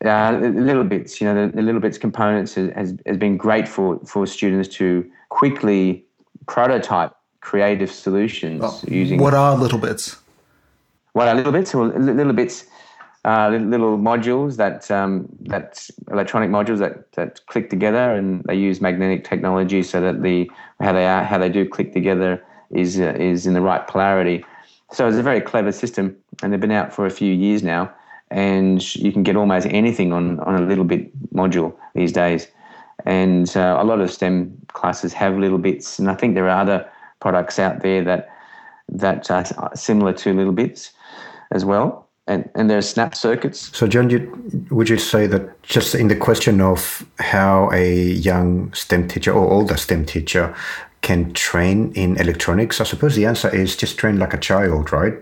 Uh, 0.05 0.33
littleBits, 0.33 1.21
you 1.21 1.27
know, 1.27 1.47
the, 1.47 1.57
the 1.57 1.63
littleBits 1.63 2.01
components 2.01 2.55
has, 2.55 2.71
has, 2.75 2.95
has 3.07 3.17
been 3.17 3.37
great 3.37 3.67
for, 3.67 3.99
for 4.01 4.27
students 4.27 4.69
to 4.77 5.09
quickly 5.29 6.05
prototype 6.47 7.13
creative 7.41 7.91
solutions 7.91 8.63
oh, 8.65 8.81
using. 8.87 9.21
What 9.21 9.35
are 9.35 9.57
littleBits? 9.57 10.19
What 11.13 11.29
are 11.29 11.35
littleBits? 11.35 11.75
Well, 11.75 11.91
littleBits 11.91 12.67
uh, 13.25 13.49
little 13.51 13.99
modules 13.99 14.57
that 14.57 14.91
um, 14.91 15.29
that 15.41 15.89
electronic 16.11 16.51
modules 16.51 16.79
that, 16.79 17.11
that 17.13 17.45
click 17.47 17.69
together, 17.69 18.15
and 18.15 18.43
they 18.45 18.55
use 18.55 18.81
magnetic 18.81 19.25
technology 19.25 19.83
so 19.83 20.01
that 20.01 20.23
the 20.23 20.51
how 20.81 20.93
they 20.93 21.07
are 21.07 21.25
how 21.25 21.37
they 21.37 21.49
do 21.49 21.69
click 21.69 21.93
together 21.93 22.43
is 22.71 23.01
uh, 23.01 23.15
is 23.19 23.47
in 23.47 23.55
the 23.55 23.61
right 23.61 23.87
polarity, 23.87 24.45
so 24.93 25.09
it's 25.09 25.17
a 25.17 25.23
very 25.23 25.41
clever 25.41 25.73
system, 25.73 26.17
and 26.43 26.53
they've 26.53 26.61
been 26.61 26.71
out 26.71 26.93
for 26.93 27.07
a 27.07 27.11
few 27.11 27.33
years 27.33 27.63
now. 27.63 27.93
And 28.31 28.95
you 28.95 29.11
can 29.13 29.23
get 29.23 29.37
almost 29.37 29.67
anything 29.71 30.13
on, 30.13 30.41
on 30.41 30.63
a 30.63 30.67
little 30.67 30.85
bit 30.85 31.11
module 31.33 31.75
these 31.95 32.13
days. 32.13 32.47
And 33.05 33.57
uh, 33.57 33.79
a 33.81 33.85
lot 33.85 34.01
of 34.01 34.11
STEM 34.11 34.57
classes 34.69 35.13
have 35.13 35.35
littleBits, 35.35 35.99
and 35.99 36.11
I 36.11 36.15
think 36.15 36.35
there 36.35 36.49
are 36.49 36.61
other 36.61 36.91
products 37.21 37.59
out 37.59 37.83
there 37.83 38.03
that 38.05 38.29
that 38.91 39.31
are 39.31 39.45
similar 39.75 40.13
to 40.15 40.35
littleBits 40.35 40.91
as 41.53 41.65
well. 41.65 42.09
And, 42.27 42.49
and 42.55 42.69
there 42.69 42.77
are 42.77 42.83
snap 42.83 43.15
circuits. 43.15 43.75
So, 43.77 43.87
John, 43.87 44.11
you, 44.11 44.67
would 44.71 44.89
you 44.89 44.99
say 44.99 45.27
that 45.27 45.63
just 45.63 45.95
in 45.95 46.09
the 46.09 46.17
question 46.17 46.61
of 46.61 47.07
how 47.19 47.71
a 47.73 47.95
young 47.95 48.73
STEM 48.75 49.09
teacher 49.09 49.33
or 49.33 49.51
older 49.51 49.77
STEM 49.77 50.05
teacher 50.05 50.55
can 51.01 51.33
train 51.33 51.93
in 51.95 52.17
electronics, 52.19 52.81
I 52.81 52.85
suppose 52.85 53.15
the 53.15 53.25
answer 53.25 53.55
is 53.55 53.77
just 53.77 53.97
train 53.97 54.19
like 54.19 54.35
a 54.35 54.39
child, 54.39 54.93
right? 54.93 55.15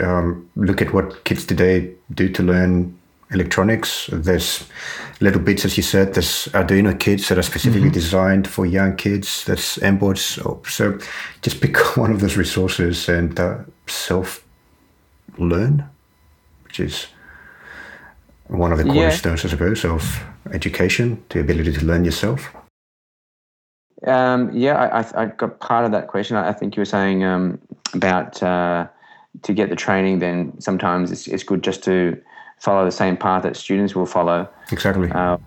Um, 0.00 0.48
look 0.56 0.80
at 0.80 0.92
what 0.92 1.24
kids 1.24 1.44
today 1.44 1.92
do 2.14 2.28
to 2.30 2.42
learn 2.42 2.98
electronics. 3.30 4.08
There's 4.12 4.68
littleBits, 5.20 5.64
as 5.64 5.76
you 5.76 5.82
said. 5.82 6.14
There's 6.14 6.48
Arduino 6.52 6.98
kits 6.98 7.28
that 7.28 7.38
are 7.38 7.42
specifically 7.42 7.88
mm-hmm. 7.88 7.94
designed 7.94 8.48
for 8.48 8.66
young 8.66 8.96
kids. 8.96 9.44
There's 9.44 9.76
MBOards. 9.78 10.66
So 10.68 10.98
just 11.42 11.60
pick 11.62 11.76
one 11.96 12.10
of 12.10 12.20
those 12.20 12.36
resources 12.36 13.08
and 13.08 13.38
uh, 13.38 13.58
self 13.86 14.44
learn, 15.38 15.84
which 16.64 16.80
is 16.80 17.06
one 18.48 18.72
of 18.72 18.78
the 18.78 18.84
cornerstones, 18.84 19.44
yeah. 19.44 19.48
I 19.48 19.50
suppose, 19.50 19.84
of 19.84 20.24
education, 20.52 21.22
the 21.30 21.40
ability 21.40 21.72
to 21.72 21.84
learn 21.84 22.04
yourself. 22.04 22.54
Um, 24.06 24.50
yeah, 24.52 24.74
I, 24.76 25.22
I, 25.22 25.26
got 25.26 25.60
part 25.60 25.84
of 25.84 25.92
that 25.92 26.08
question. 26.08 26.36
I 26.36 26.52
think 26.52 26.74
you 26.74 26.80
were 26.80 26.86
saying 26.86 27.22
um, 27.22 27.60
about 27.94 28.42
uh, 28.42 28.88
to 29.42 29.52
get 29.52 29.70
the 29.70 29.76
training, 29.76 30.18
then 30.18 30.60
sometimes 30.60 31.10
it's, 31.10 31.26
it's 31.26 31.42
good 31.42 31.62
just 31.62 31.82
to 31.84 32.20
follow 32.58 32.84
the 32.84 32.92
same 32.92 33.16
path 33.16 33.42
that 33.42 33.56
students 33.56 33.94
will 33.94 34.06
follow. 34.06 34.48
Exactly. 34.70 35.10
Uh, 35.10 35.38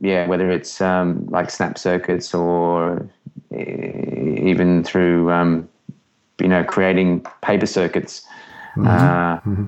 yeah, 0.00 0.26
whether 0.26 0.50
it's 0.50 0.80
um, 0.80 1.26
like 1.26 1.48
snap 1.48 1.78
circuits 1.78 2.34
or 2.34 3.08
even 3.52 4.82
through 4.82 5.30
um, 5.30 5.68
you 6.40 6.48
know 6.48 6.64
creating 6.64 7.24
paper 7.42 7.66
circuits. 7.66 8.26
Mm-hmm. 8.76 8.86
Uh, 8.86 9.36
mm-hmm. 9.36 9.64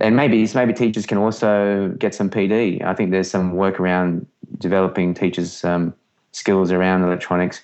And 0.00 0.16
maybe 0.16 0.48
maybe 0.54 0.72
teachers 0.72 1.06
can 1.06 1.18
also 1.18 1.94
get 1.98 2.14
some 2.14 2.30
PD. 2.30 2.82
I 2.82 2.94
think 2.94 3.10
there's 3.10 3.30
some 3.30 3.52
work 3.52 3.80
around 3.80 4.26
developing 4.58 5.14
teachers' 5.14 5.64
um, 5.64 5.94
skills 6.32 6.72
around 6.72 7.02
electronics, 7.02 7.62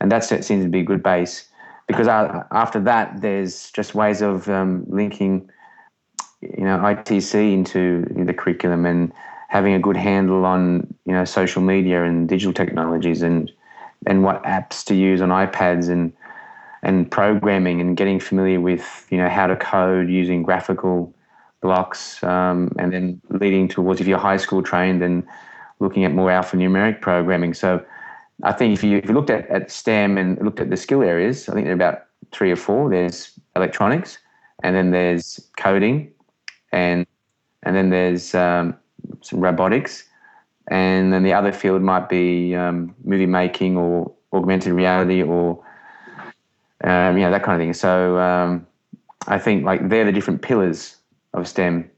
and 0.00 0.10
that 0.10 0.24
seems 0.24 0.64
to 0.64 0.68
be 0.68 0.80
a 0.80 0.84
good 0.84 1.02
base. 1.02 1.48
Because 1.86 2.08
after 2.08 2.80
that, 2.80 3.20
there's 3.20 3.70
just 3.70 3.94
ways 3.94 4.20
of 4.20 4.48
um, 4.48 4.84
linking 4.88 5.48
you 6.42 6.64
know 6.64 6.78
ITC 6.78 7.52
into 7.52 8.04
the 8.24 8.34
curriculum 8.34 8.84
and 8.86 9.12
having 9.48 9.72
a 9.74 9.78
good 9.78 9.96
handle 9.96 10.44
on 10.44 10.92
you 11.04 11.12
know 11.12 11.24
social 11.24 11.62
media 11.62 12.04
and 12.04 12.28
digital 12.28 12.52
technologies 12.52 13.22
and 13.22 13.50
and 14.06 14.22
what 14.22 14.42
apps 14.42 14.84
to 14.84 14.94
use 14.94 15.20
on 15.20 15.30
iPads 15.30 15.88
and 15.88 16.12
and 16.82 17.10
programming 17.10 17.80
and 17.80 17.96
getting 17.96 18.20
familiar 18.20 18.60
with 18.60 19.06
you 19.10 19.18
know 19.18 19.28
how 19.28 19.46
to 19.46 19.56
code 19.56 20.08
using 20.08 20.42
graphical 20.42 21.14
blocks 21.62 22.22
um, 22.22 22.70
and 22.78 22.92
then 22.92 23.20
leading 23.30 23.68
towards 23.68 24.00
if 24.00 24.06
you're 24.06 24.18
high 24.18 24.36
school 24.36 24.62
trained 24.62 25.02
and 25.02 25.26
looking 25.80 26.04
at 26.04 26.12
more 26.12 26.30
alphanumeric 26.30 27.00
programming. 27.00 27.54
So 27.54 27.84
I 28.42 28.52
think 28.52 28.74
if 28.74 28.84
you 28.84 28.98
if 28.98 29.06
you 29.08 29.14
looked 29.14 29.30
at, 29.30 29.48
at 29.48 29.70
STEM 29.70 30.18
and 30.18 30.40
looked 30.42 30.60
at 30.60 30.70
the 30.70 30.76
skill 30.76 31.02
areas 31.02 31.48
I 31.48 31.54
think 31.54 31.64
there 31.64 31.72
are 31.72 31.74
about 31.74 32.04
three 32.32 32.50
or 32.50 32.56
four. 32.56 32.90
There's 32.90 33.32
electronics 33.54 34.18
and 34.62 34.74
then 34.74 34.90
there's 34.90 35.40
coding 35.56 36.12
and 36.72 37.06
and 37.62 37.74
then 37.74 37.90
there's 37.90 38.34
um, 38.34 38.76
some 39.22 39.40
robotics, 39.40 40.04
and 40.68 41.12
then 41.12 41.22
the 41.22 41.32
other 41.32 41.52
field 41.52 41.82
might 41.82 42.08
be 42.08 42.54
um, 42.54 42.94
movie 43.04 43.26
making 43.26 43.76
or 43.76 44.12
augmented 44.32 44.72
reality 44.72 45.22
or 45.22 45.62
um, 46.84 47.16
you 47.16 47.24
know 47.24 47.30
that 47.30 47.42
kind 47.42 47.60
of 47.60 47.64
thing. 47.64 47.74
So 47.74 48.18
um, 48.18 48.66
I 49.26 49.38
think 49.38 49.64
like 49.64 49.88
they're 49.88 50.04
the 50.04 50.12
different 50.12 50.42
pillars 50.42 50.96
of 51.34 51.48
STEM, 51.48 51.90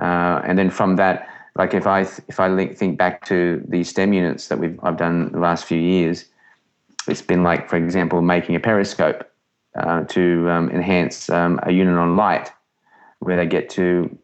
uh, 0.00 0.42
and 0.44 0.58
then 0.58 0.70
from 0.70 0.96
that, 0.96 1.28
like 1.56 1.74
if 1.74 1.86
I 1.86 2.00
if 2.00 2.40
I 2.40 2.66
think 2.74 2.98
back 2.98 3.26
to 3.26 3.62
the 3.68 3.84
STEM 3.84 4.12
units 4.12 4.48
that 4.48 4.58
we've 4.58 4.78
I've 4.82 4.96
done 4.96 5.32
the 5.32 5.38
last 5.38 5.64
few 5.64 5.78
years, 5.78 6.26
it's 7.06 7.22
been 7.22 7.42
like 7.42 7.68
for 7.68 7.76
example 7.76 8.22
making 8.22 8.56
a 8.56 8.60
periscope 8.60 9.28
uh, 9.76 10.04
to 10.04 10.48
um, 10.50 10.70
enhance 10.70 11.28
um, 11.30 11.60
a 11.64 11.72
unit 11.72 11.96
on 11.96 12.16
light 12.16 12.50
where 13.20 13.36
they 13.36 13.46
get 13.46 13.68
to 13.70 14.16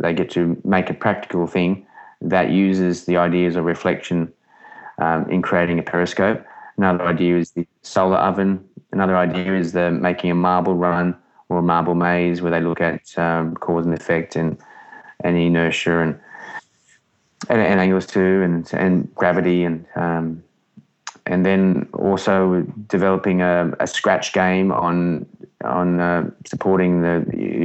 they 0.00 0.12
get 0.12 0.30
to 0.30 0.60
make 0.64 0.90
a 0.90 0.94
practical 0.94 1.46
thing 1.46 1.86
that 2.20 2.50
uses 2.50 3.04
the 3.04 3.16
ideas 3.16 3.56
of 3.56 3.64
reflection 3.64 4.32
um, 4.98 5.28
in 5.30 5.42
creating 5.42 5.78
a 5.78 5.82
periscope. 5.82 6.44
Another 6.76 7.04
idea 7.04 7.36
is 7.36 7.52
the 7.52 7.66
solar 7.82 8.16
oven. 8.16 8.64
Another 8.92 9.16
idea 9.16 9.54
is 9.56 9.72
the 9.72 9.90
making 9.90 10.30
a 10.30 10.34
marble 10.34 10.74
run 10.74 11.16
or 11.48 11.58
a 11.58 11.62
marble 11.62 11.94
maze 11.94 12.40
where 12.40 12.50
they 12.50 12.60
look 12.60 12.80
at 12.80 13.16
um, 13.18 13.54
cause 13.56 13.84
and 13.84 13.94
effect 13.94 14.36
and 14.36 14.58
and 15.24 15.36
inertia 15.36 15.98
and 15.98 16.20
and, 17.48 17.60
and 17.60 17.80
angles 17.80 18.06
too 18.06 18.42
and 18.42 18.70
and 18.74 19.14
gravity 19.14 19.64
and 19.64 19.84
um, 19.94 20.42
and 21.26 21.44
then 21.44 21.88
also 21.92 22.62
developing 22.88 23.42
a, 23.42 23.72
a 23.80 23.86
scratch 23.86 24.32
game 24.32 24.72
on 24.72 25.26
on 25.64 26.00
uh, 26.00 26.30
supporting 26.46 27.02
the 27.02 27.24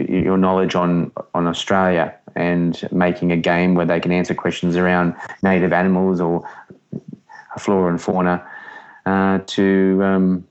your 0.09 0.37
knowledge 0.37 0.75
on 0.75 1.11
on 1.33 1.47
Australia 1.47 2.13
and 2.35 2.87
making 2.91 3.31
a 3.31 3.37
game 3.37 3.75
where 3.75 3.85
they 3.85 3.99
can 3.99 4.11
answer 4.11 4.33
questions 4.33 4.75
around 4.75 5.15
native 5.43 5.71
animals 5.71 6.19
or 6.19 6.47
flora 7.59 7.89
and 7.89 8.01
fauna 8.01 8.43
uh, 9.05 9.39
to 9.45 9.99
um, 10.03 10.47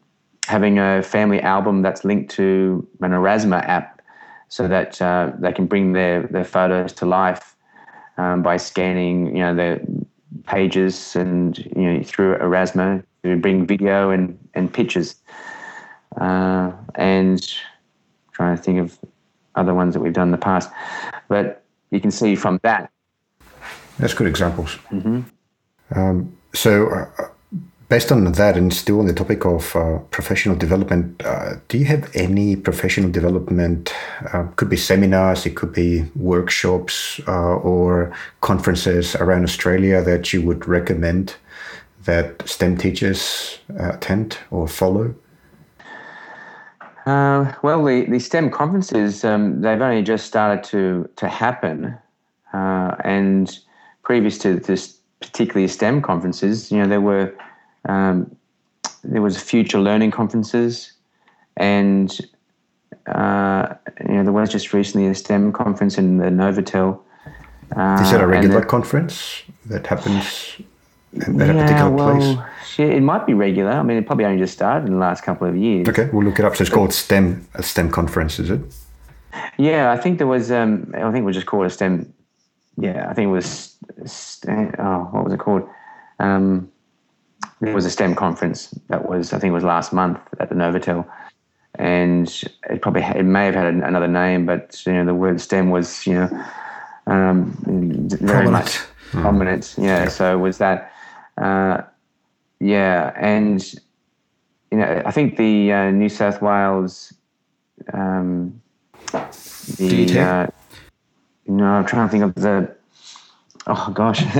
having 0.47 0.79
a 0.79 1.03
family 1.03 1.41
album 1.41 1.83
that's 1.83 2.05
linked 2.05 2.31
to 2.31 2.87
an 3.01 3.11
Aurasma 3.11 3.67
app 3.67 4.01
so 4.49 4.69
that 4.69 5.01
uh, 5.01 5.33
they 5.39 5.53
can 5.53 5.67
bring 5.67 5.93
their, 5.93 6.23
their 6.25 6.45
photos 6.45 6.93
to 6.93 7.07
life 7.07 7.57
um, 8.19 8.43
by 8.43 8.57
scanning 8.57 9.37
you 9.37 9.43
know 9.43 9.55
the 9.55 10.07
pages 10.47 11.17
and 11.17 11.59
you 11.59 11.83
know 11.83 12.03
through 12.03 12.37
Aurasma 12.37 13.03
to 13.23 13.37
bring 13.37 13.67
video 13.67 14.11
and, 14.11 14.39
and 14.55 14.73
pictures 14.73 15.17
uh, 16.21 16.73
and 16.95 17.55
trying 18.33 18.57
to 18.57 18.63
think 18.63 18.79
of 18.79 18.99
other 19.55 19.75
ones 19.75 19.95
that 19.95 20.01
we've 20.01 20.13
done 20.13 20.29
in 20.29 20.33
the 20.33 20.39
past. 20.39 20.71
But 21.29 21.63
you 21.91 22.01
can 22.01 22.11
see 22.11 22.35
from 22.35 22.59
that. 22.63 22.91
That's 23.99 24.15
good 24.15 24.27
examples. 24.27 24.77
Mm-hmm. 24.91 25.21
Um, 25.95 26.37
so, 26.55 26.89
uh, 26.89 27.29
based 27.89 28.11
on 28.13 28.25
that, 28.25 28.57
and 28.57 28.73
still 28.73 29.01
on 29.01 29.07
the 29.07 29.15
topic 29.15 29.45
of 29.45 29.75
uh, 29.77 29.99
professional 30.11 30.57
development, 30.57 31.25
uh, 31.25 31.55
do 31.69 31.79
you 31.79 31.85
have 31.85 32.11
any 32.15 32.57
professional 32.57 33.11
development? 33.11 33.93
Uh, 34.33 34.45
could 34.57 34.69
be 34.69 34.77
seminars, 34.77 35.47
it 35.47 35.57
could 35.57 35.73
be 35.73 36.05
workshops 36.17 37.21
uh, 37.29 37.57
or 37.57 38.13
conferences 38.41 39.15
around 39.17 39.45
Australia 39.45 40.03
that 40.03 40.33
you 40.33 40.43
would 40.43 40.67
recommend 40.67 41.35
that 42.05 42.47
STEM 42.49 42.77
teachers 42.79 43.59
attend 43.79 44.39
or 44.51 44.67
follow? 44.67 45.15
Uh, 47.07 47.53
well, 47.63 47.85
the, 47.85 48.05
the 48.07 48.19
STEM 48.19 48.51
conferences, 48.51 49.25
um, 49.25 49.61
they've 49.61 49.81
only 49.81 50.03
just 50.03 50.27
started 50.27 50.63
to, 50.65 51.09
to 51.17 51.29
happen. 51.29 51.97
Uh, 52.53 52.95
and 53.05 53.59
previous 54.03 54.39
to 54.39 54.57
this, 54.57 54.99
particularly 55.21 55.67
STEM 55.67 56.03
conferences, 56.03 56.71
you 56.71 56.79
know, 56.79 56.87
there 56.87 57.01
were 57.01 57.35
um, 57.89 58.35
there 59.05 59.23
was 59.23 59.41
future 59.41 59.79
learning 59.79 60.11
conferences, 60.11 60.93
and 61.57 62.19
uh, 63.07 63.75
you 64.01 64.15
know 64.15 64.23
there 64.25 64.33
was 64.33 64.51
just 64.51 64.73
recently 64.73 65.09
a 65.09 65.15
STEM 65.15 65.53
conference 65.53 65.99
in 65.99 66.19
the 66.19 66.27
Novotel. 66.27 67.01
Is 67.71 67.77
that 67.77 68.21
a 68.21 68.25
uh, 68.25 68.27
regular 68.27 68.61
the, 68.61 68.67
conference 68.67 69.43
that 69.67 69.87
happens 69.87 70.57
at 71.21 71.29
yeah, 71.35 71.45
a 71.45 71.63
particular 71.63 71.91
well, 71.91 72.37
place? 72.37 72.49
it 72.79 73.03
might 73.03 73.27
be 73.27 73.35
regular. 73.35 73.71
I 73.71 73.83
mean, 73.83 73.97
it 73.97 74.07
probably 74.07 74.25
only 74.25 74.39
just 74.39 74.55
started 74.55 74.87
in 74.87 74.95
the 74.95 74.99
last 74.99 75.23
couple 75.25 75.49
of 75.49 75.57
years. 75.57 75.89
Okay, 75.89 76.09
we'll 76.13 76.25
look 76.25 76.39
it 76.39 76.45
up. 76.45 76.57
So 76.57 76.63
it's 76.63 76.73
called 76.73 76.93
STEM, 76.93 77.47
a 77.55 77.63
STEM 77.63 77.91
conference, 77.91 78.39
is 78.39 78.51
it? 78.51 78.61
Yeah, 79.59 79.93
I 79.93 79.97
think 79.97 80.19
there 80.19 80.27
was. 80.27 80.51
Um, 80.51 80.93
I 80.97 81.11
think 81.13 81.25
we 81.25 81.33
just 81.33 81.47
called 81.47 81.67
a 81.67 81.71
STEM. 81.71 82.13
Yeah, 82.79 83.09
I 83.09 83.15
think 83.15 83.29
it 83.29 83.33
was. 83.33 83.77
Oh, 84.49 85.09
what 85.11 85.25
was 85.25 85.33
it 85.33 85.39
called? 85.39 85.69
Um, 86.19 86.72
it 87.61 87.75
was 87.75 87.85
a 87.85 87.91
STEM 87.91 88.15
conference 88.15 88.69
that 88.89 89.09
was. 89.09 89.33
I 89.33 89.39
think 89.39 89.51
it 89.51 89.55
was 89.55 89.65
last 89.65 89.93
month 89.93 90.19
at 90.41 90.49
the 90.49 90.55
Novotel, 90.55 91.07
and 91.77 92.29
it 92.71 92.83
probably 92.83 93.03
it 93.03 93.25
may 93.25 93.47
have 93.47 93.55
had 93.55 93.67
another 93.67 94.09
name, 94.09 94.47
but 94.47 94.83
you 94.87 94.93
know 94.93 95.05
the 95.05 95.15
word 95.15 95.41
STEM 95.41 95.71
was 95.71 96.07
you 96.07 96.15
know 96.15 96.45
um, 97.07 97.53
very 97.65 98.45
prominent. 98.45 98.53
much 98.53 98.77
prominent. 99.11 99.63
Mm. 99.63 99.85
Yeah, 99.85 100.03
yeah, 100.05 100.09
so 100.09 100.39
was 100.39 100.59
that. 100.59 100.93
Uh, 101.39 101.83
yeah, 102.61 103.13
and 103.17 103.75
you 104.71 104.79
know, 104.79 105.03
I 105.05 105.11
think 105.11 105.37
the 105.37 105.73
uh, 105.73 105.91
New 105.91 106.09
South 106.09 106.43
Wales 106.43 107.13
um, 107.93 108.61
the 109.77 110.19
uh, 110.19 110.47
no, 111.47 111.65
I'm 111.65 111.87
trying 111.87 112.09
to 112.09 112.13
think 112.13 112.25
of 112.25 112.35
the. 112.35 112.75
Oh 113.67 113.93
gosh, 113.95 114.23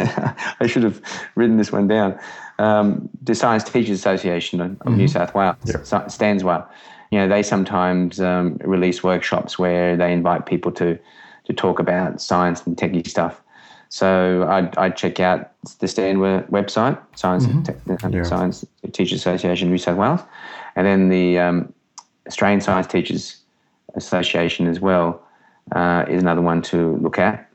I 0.61 0.67
should 0.67 0.83
have 0.83 1.01
written 1.35 1.57
this 1.57 1.73
one 1.73 1.89
down. 1.89 2.19
Um, 2.59 3.09
the 3.23 3.35
Science 3.35 3.65
Teachers 3.65 3.99
Association 3.99 4.61
of 4.61 4.81
of 4.83 4.93
New 4.97 5.09
South 5.09 5.35
Wales, 5.35 5.57
Yeah. 5.65 5.83
Sa- 5.83 6.05
STANSW. 6.07 6.67
You 7.11 7.19
know, 7.19 7.29
they 7.29 7.43
sometimes 7.43 8.21
um, 8.21 8.57
release 8.65 9.03
workshops 9.03 9.59
where 9.59 9.97
they 9.97 10.13
invite 10.13 10.47
people 10.47 10.73
to 10.73 10.99
to 11.45 11.53
talk 11.53 11.79
about 11.81 12.21
science 12.21 12.65
and 12.67 12.77
techie 12.77 13.07
stuff. 13.07 13.41
So 13.89 14.47
I'd, 14.49 14.77
I'd 14.79 14.97
check 14.97 15.21
out 15.21 15.51
the 15.81 15.87
STANSW 15.87 16.49
website, 16.51 16.99
Science 17.17 17.47
Te- 17.67 17.75
Yeah. 18.11 18.23
Science 18.23 18.65
Teachers 18.93 19.19
Association 19.21 19.69
New 19.71 19.79
South 19.79 19.99
Wales, 19.99 20.21
and 20.77 20.87
then 20.87 21.09
the 21.09 21.39
um, 21.39 21.73
Australian 22.27 22.61
Science 22.61 22.87
Teachers 22.87 23.37
Association 23.95 24.67
as 24.67 24.81
well 24.81 25.23
uh, 25.73 26.05
is 26.09 26.23
another 26.23 26.41
one 26.41 26.63
to 26.63 26.97
look 27.03 27.19
at. 27.19 27.49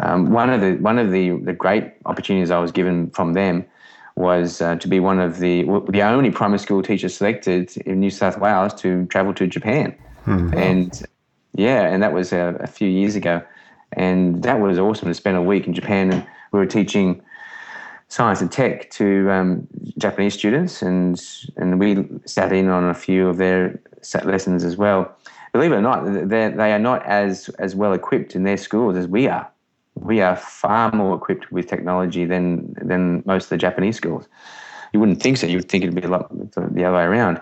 Um, 0.00 0.30
one 0.30 0.50
of 0.50 0.60
the 0.60 0.74
one 0.76 0.98
of 0.98 1.10
the, 1.10 1.30
the 1.38 1.52
great 1.52 1.92
opportunities 2.06 2.50
I 2.50 2.58
was 2.58 2.70
given 2.72 3.10
from 3.10 3.32
them 3.34 3.64
was 4.16 4.60
uh, 4.60 4.76
to 4.76 4.88
be 4.88 5.00
one 5.00 5.18
of 5.18 5.38
the 5.38 5.64
the 5.88 6.02
only 6.02 6.30
primary 6.30 6.58
school 6.58 6.82
teachers 6.82 7.16
selected 7.16 7.76
in 7.86 8.00
New 8.00 8.10
South 8.10 8.38
Wales 8.38 8.74
to 8.74 9.06
travel 9.06 9.32
to 9.34 9.46
Japan, 9.46 9.94
and 10.54 11.02
yeah, 11.54 11.82
and 11.82 12.02
that 12.02 12.12
was 12.12 12.32
a, 12.32 12.56
a 12.60 12.66
few 12.66 12.88
years 12.88 13.16
ago, 13.16 13.42
and 13.92 14.42
that 14.42 14.60
was 14.60 14.78
awesome 14.78 15.08
to 15.08 15.14
spend 15.14 15.36
a 15.36 15.42
week 15.42 15.66
in 15.66 15.74
Japan. 15.74 16.12
And 16.12 16.26
we 16.52 16.58
were 16.58 16.66
teaching 16.66 17.22
science 18.08 18.42
and 18.42 18.52
tech 18.52 18.90
to 18.90 19.30
um, 19.30 19.66
Japanese 19.98 20.34
students, 20.34 20.82
and 20.82 21.20
and 21.56 21.80
we 21.80 22.06
sat 22.26 22.52
in 22.52 22.68
on 22.68 22.84
a 22.84 22.94
few 22.94 23.28
of 23.28 23.38
their 23.38 23.80
lessons 24.24 24.64
as 24.64 24.76
well. 24.76 25.14
Believe 25.52 25.72
it 25.72 25.76
or 25.76 25.82
not, 25.82 26.04
they 26.04 26.48
they 26.48 26.72
are 26.72 26.78
not 26.78 27.04
as 27.06 27.48
as 27.58 27.74
well 27.74 27.92
equipped 27.92 28.34
in 28.34 28.42
their 28.42 28.56
schools 28.56 28.96
as 28.96 29.06
we 29.06 29.28
are. 29.28 29.48
We 29.94 30.22
are 30.22 30.36
far 30.36 30.90
more 30.92 31.14
equipped 31.14 31.52
with 31.52 31.66
technology 31.66 32.24
than 32.24 32.71
than 32.82 33.22
most 33.26 33.44
of 33.44 33.50
the 33.50 33.58
Japanese 33.58 33.96
schools. 33.96 34.28
You 34.92 35.00
wouldn't 35.00 35.22
think 35.22 35.36
so. 35.36 35.46
You 35.46 35.56
would 35.56 35.68
think 35.68 35.84
it'd 35.84 35.94
be 35.94 36.02
a 36.02 36.08
lot 36.08 36.28
the 36.30 36.68
the 36.70 36.84
other 36.84 36.96
way 36.96 37.04
around. 37.04 37.40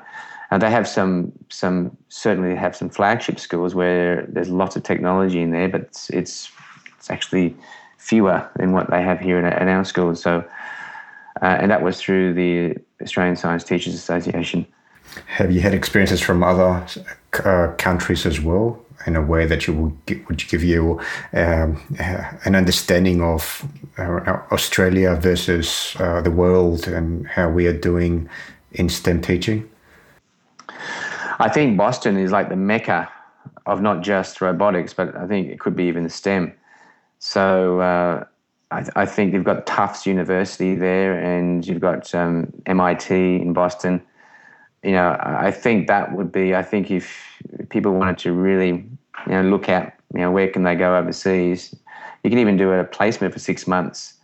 And 0.51 0.61
they 0.63 0.71
have 0.71 0.89
some 0.89 1.33
some 1.49 1.97
certainly 2.09 2.57
have 2.57 2.75
some 2.75 2.91
flagship 2.91 3.39
schools 3.39 3.75
where 3.75 4.27
there's 4.29 4.49
lots 4.49 4.77
of 4.77 4.83
technology 4.83 5.41
in 5.41 5.51
there, 5.53 5.69
but 5.69 5.83
it's 5.83 6.11
it's, 6.11 6.51
it's 6.97 7.11
actually 7.11 7.57
fewer 7.99 8.49
than 8.57 8.73
what 8.73 8.91
they 8.91 9.03
have 9.03 9.21
here 9.21 9.39
in, 9.39 9.45
in 9.45 9.69
our 9.69 9.85
schools. 9.85 10.23
So, 10.23 10.45
uh, 11.43 11.59
and 11.61 11.71
that 11.71 11.83
was 11.83 12.01
through 12.01 12.35
the 12.35 12.77
Australian 13.03 13.37
Science 13.37 13.63
Teachers 13.63 13.95
Association. 13.95 14.67
Have 15.27 15.53
you 15.53 15.61
had 15.61 15.75
experiences 15.75 16.21
from 16.21 16.43
other 16.43 16.87
uh, 17.45 17.73
countries 17.79 18.27
as 18.27 18.41
well, 18.41 18.81
in 19.07 19.17
a 19.17 19.23
way 19.23 19.47
that 19.47 19.67
you 19.67 19.75
would 19.75 20.27
would 20.29 20.49
give 20.49 20.63
you 20.63 21.01
um, 21.33 21.81
uh, 21.99 22.33
an 22.45 22.55
understanding 22.55 23.23
of 23.23 23.65
uh, 23.99 24.39
Australia 24.53 25.15
versus 25.15 25.97
uh, 25.99 26.21
the 26.21 26.31
world 26.31 26.87
and 26.87 27.27
how 27.27 27.49
we 27.49 27.67
are 27.67 27.79
doing 27.79 28.29
in 28.73 28.89
STEM 28.89 29.21
teaching? 29.21 29.69
I 31.39 31.49
think 31.49 31.77
Boston 31.77 32.17
is 32.17 32.31
like 32.31 32.49
the 32.49 32.57
mecca 32.57 33.11
of 33.67 33.81
not 33.81 34.03
just 34.03 34.41
robotics, 34.41 34.93
but 34.93 35.17
I 35.17 35.27
think 35.27 35.49
it 35.49 35.59
could 35.59 35.75
be 35.75 35.85
even 35.85 36.09
STEM. 36.09 36.53
So 37.19 37.81
uh, 37.81 38.25
I, 38.71 38.85
I 38.97 39.07
think 39.07 39.33
you've 39.33 39.45
got 39.45 39.67
Tufts 39.67 40.07
University 40.07 40.75
there, 40.75 41.19
and 41.19 41.67
you've 41.67 41.81
got 41.81 42.15
um, 42.15 42.53
MIT 42.67 43.15
in 43.15 43.53
Boston. 43.53 44.03
You 44.83 44.93
know, 44.93 45.17
I 45.21 45.51
think 45.51 45.89
that 45.89 46.17
would 46.17 46.33
be. 46.33 46.55
I 46.55 46.63
think 46.63 46.91
if 46.91 47.43
people 47.69 47.93
wanted 47.93 48.19
to 48.19 48.33
really, 48.33 48.69
you 49.27 49.33
know, 49.33 49.43
look 49.43 49.69
at, 49.69 49.99
you 50.15 50.21
know, 50.21 50.31
where 50.31 50.49
can 50.49 50.63
they 50.63 50.75
go 50.75 50.97
overseas, 50.97 51.75
you 52.25 52.31
can 52.31 52.39
even 52.39 52.57
do 52.57 52.73
a 52.73 52.85
placement 52.85 53.33
for 53.33 53.41
six 53.41 53.67
months 53.67 54.15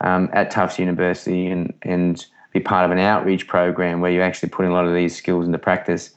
um, 0.00 0.30
at 0.32 0.50
Tufts 0.50 0.78
University 0.78 1.46
and 1.46 1.74
and 1.82 2.26
be 2.52 2.60
part 2.60 2.84
of 2.84 2.90
an 2.90 2.98
outreach 2.98 3.46
program 3.46 4.00
where 4.00 4.10
you're 4.10 4.22
actually 4.22 4.48
put 4.48 4.64
in 4.64 4.70
a 4.70 4.74
lot 4.74 4.86
of 4.86 4.94
these 4.94 5.14
skills 5.14 5.46
into 5.46 5.58
practice. 5.58 6.10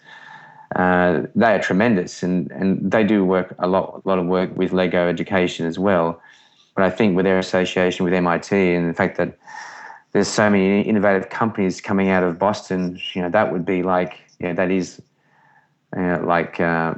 Uh, 0.75 1.23
they 1.35 1.53
are 1.53 1.59
tremendous, 1.59 2.23
and, 2.23 2.49
and 2.51 2.89
they 2.89 3.03
do 3.03 3.25
work 3.25 3.53
a 3.59 3.67
lot, 3.67 4.01
a 4.05 4.07
lot 4.07 4.17
of 4.17 4.25
work 4.25 4.55
with 4.55 4.71
Lego 4.71 5.09
Education 5.09 5.65
as 5.65 5.77
well. 5.77 6.21
But 6.75 6.85
I 6.85 6.89
think 6.89 7.17
with 7.17 7.25
their 7.25 7.39
association 7.39 8.05
with 8.05 8.13
MIT 8.13 8.55
and 8.55 8.89
the 8.89 8.93
fact 8.93 9.17
that 9.17 9.37
there's 10.11 10.27
so 10.27 10.49
many 10.49 10.81
innovative 10.81 11.29
companies 11.29 11.81
coming 11.81 12.09
out 12.09 12.23
of 12.23 12.37
Boston, 12.37 12.99
you 13.13 13.21
know, 13.21 13.29
that 13.29 13.51
would 13.51 13.65
be 13.65 13.83
like, 13.83 14.19
yeah, 14.39 14.53
that 14.53 14.71
is, 14.71 15.01
you 15.95 16.01
know, 16.01 16.23
like 16.25 16.59
uh, 16.59 16.95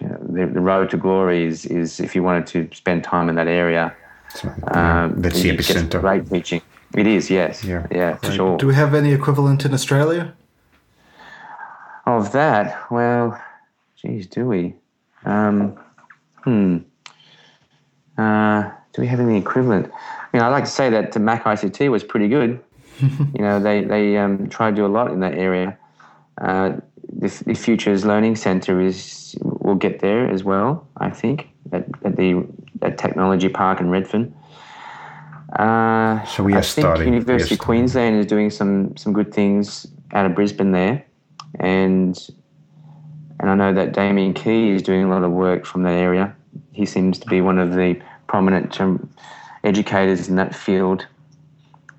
you 0.00 0.08
know, 0.08 0.18
the, 0.28 0.46
the 0.46 0.60
road 0.60 0.90
to 0.90 0.96
glory 0.96 1.44
is, 1.44 1.66
is 1.66 2.00
if 2.00 2.14
you 2.14 2.22
wanted 2.22 2.46
to 2.48 2.68
spend 2.76 3.04
time 3.04 3.28
in 3.28 3.36
that 3.36 3.48
area. 3.48 3.94
So, 4.34 4.48
Um, 4.68 5.20
that's 5.22 5.40
the 5.40 5.48
you 5.48 5.56
get 5.56 5.64
some 5.64 5.88
epicenter. 5.88 6.00
Great 6.00 6.28
teaching. 6.28 6.62
It 6.94 7.06
is, 7.06 7.30
yes. 7.30 7.64
Yeah. 7.64 7.86
yeah, 7.90 8.16
for 8.16 8.32
sure. 8.32 8.56
Do 8.56 8.66
we 8.66 8.74
have 8.74 8.94
any 8.94 9.12
equivalent 9.12 9.64
in 9.64 9.74
Australia? 9.74 10.34
Of 12.06 12.32
that, 12.32 12.90
well, 12.90 13.40
geez, 13.96 14.26
do 14.26 14.46
we? 14.46 14.74
Um, 15.24 15.78
hmm. 16.42 16.78
Uh, 18.18 18.70
do 18.94 19.02
we 19.02 19.08
have 19.08 19.20
any 19.20 19.36
equivalent? 19.36 19.90
I 19.92 20.26
mean, 20.36 20.42
I 20.42 20.48
like 20.48 20.64
to 20.64 20.70
say 20.70 20.88
that 20.90 21.12
the 21.12 21.20
MacICT 21.20 21.90
was 21.90 22.02
pretty 22.04 22.28
good. 22.28 22.60
you 23.00 23.40
know, 23.40 23.60
they 23.60 23.82
they 23.84 24.16
um, 24.16 24.48
try 24.48 24.70
to 24.70 24.76
do 24.76 24.86
a 24.86 24.88
lot 24.98 25.10
in 25.10 25.20
that 25.20 25.34
area. 25.34 25.76
Uh, 26.40 26.76
the, 27.12 27.28
the 27.46 27.54
Futures 27.54 28.04
Learning 28.04 28.36
Centre 28.36 28.80
is 28.80 29.36
will 29.42 29.74
get 29.74 30.00
there 30.00 30.28
as 30.30 30.44
well. 30.44 30.86
I 30.96 31.10
think 31.10 31.48
at, 31.72 31.86
at 32.04 32.16
the 32.16 32.46
at 32.82 32.96
Technology 32.98 33.48
Park 33.48 33.80
in 33.80 33.90
Redfern. 33.90 34.34
Uh, 35.58 36.24
So 36.24 36.42
we 36.42 36.52
are 36.54 36.58
I 36.58 36.60
think 36.62 36.84
starting- 36.84 37.12
University 37.12 37.54
of. 37.54 37.60
Queensland 37.60 38.16
is 38.16 38.26
doing 38.26 38.50
some 38.50 38.96
some 38.96 39.12
good 39.12 39.32
things 39.34 39.86
out 40.12 40.26
of 40.26 40.34
Brisbane 40.34 40.72
there, 40.72 41.04
and 41.60 42.16
and 43.40 43.50
I 43.50 43.54
know 43.54 43.72
that 43.74 43.92
Damien 43.92 44.34
Kee 44.34 44.70
is 44.70 44.82
doing 44.82 45.04
a 45.04 45.08
lot 45.08 45.24
of 45.24 45.32
work 45.32 45.66
from 45.66 45.82
that 45.82 45.94
area. 45.94 46.34
He 46.72 46.86
seems 46.86 47.18
to 47.18 47.26
be 47.28 47.40
one 47.40 47.58
of 47.58 47.72
the 47.72 47.96
prominent 48.26 48.80
um, 48.80 49.08
educators 49.62 50.28
in 50.28 50.36
that 50.36 50.54
field, 50.54 51.06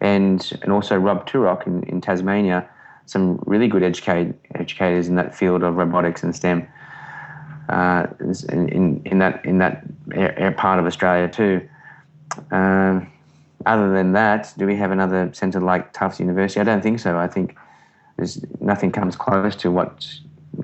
and 0.02 0.52
and 0.62 0.72
also 0.72 0.98
Rob 0.98 1.28
Turok 1.28 1.66
in, 1.68 1.84
in 1.84 2.02
Tasmania, 2.02 2.68
some 3.06 3.42
really 3.46 3.68
good 3.68 3.84
educate, 3.84 4.34
educators 4.56 5.08
in 5.08 5.16
that 5.16 5.36
field 5.36 5.64
of 5.64 5.76
robotics 5.76 6.24
and 6.24 6.36
STEM. 6.36 6.68
Uh, 7.70 8.06
in, 8.50 8.70
in, 8.70 9.02
in 9.06 9.18
that 9.20 9.44
in 9.44 9.58
that 9.58 9.84
air, 10.14 10.52
part 10.52 10.80
of 10.80 10.86
Australia 10.86 11.28
too. 11.28 11.68
Um, 12.52 13.12
other 13.66 13.92
than 13.92 14.12
that, 14.14 14.54
do 14.58 14.68
we 14.68 14.76
have 14.76 14.92
another 14.92 15.32
centre 15.34 15.60
like 15.60 15.92
Tufts 15.94 16.20
University? 16.20 16.60
I 16.60 16.64
don't 16.64 16.82
think 16.84 17.00
so. 17.00 17.18
I 17.18 17.28
think 17.28 17.58
there's 18.18 18.40
nothing 18.60 18.92
comes 18.92 19.16
close 19.16 19.56
to 19.58 19.72
what 19.72 20.08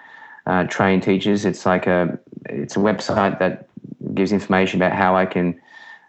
uh, 0.46 0.64
train 0.64 1.00
teachers. 1.00 1.44
It's 1.44 1.66
like 1.66 1.86
a 1.86 2.18
it's 2.48 2.76
a 2.76 2.78
website 2.78 3.38
that 3.40 3.68
gives 4.14 4.32
information 4.32 4.80
about 4.80 4.96
how 4.96 5.16
I 5.16 5.26
can 5.26 5.60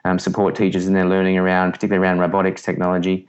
um, 0.05 0.19
support 0.19 0.55
teachers 0.55 0.87
in 0.87 0.93
their 0.93 1.07
learning 1.07 1.37
around, 1.37 1.73
particularly 1.73 2.01
around 2.01 2.19
robotics 2.19 2.61
technology, 2.61 3.27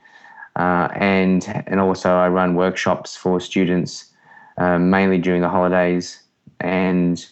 uh, 0.57 0.89
and 0.95 1.63
and 1.67 1.79
also 1.79 2.15
I 2.15 2.27
run 2.29 2.55
workshops 2.55 3.15
for 3.15 3.39
students 3.39 4.11
um, 4.57 4.89
mainly 4.89 5.19
during 5.19 5.41
the 5.41 5.49
holidays, 5.49 6.19
and 6.59 7.23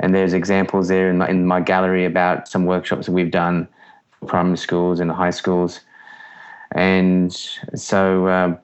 and 0.00 0.14
there's 0.14 0.34
examples 0.34 0.88
there 0.88 1.10
in 1.10 1.18
my, 1.18 1.28
in 1.28 1.46
my 1.46 1.60
gallery 1.60 2.04
about 2.04 2.46
some 2.46 2.66
workshops 2.66 3.06
that 3.06 3.12
we've 3.12 3.30
done 3.30 3.66
for 4.12 4.26
primary 4.26 4.58
schools 4.58 5.00
and 5.00 5.10
high 5.10 5.30
schools, 5.30 5.80
and 6.72 7.32
so. 7.74 8.28
Um, 8.28 8.58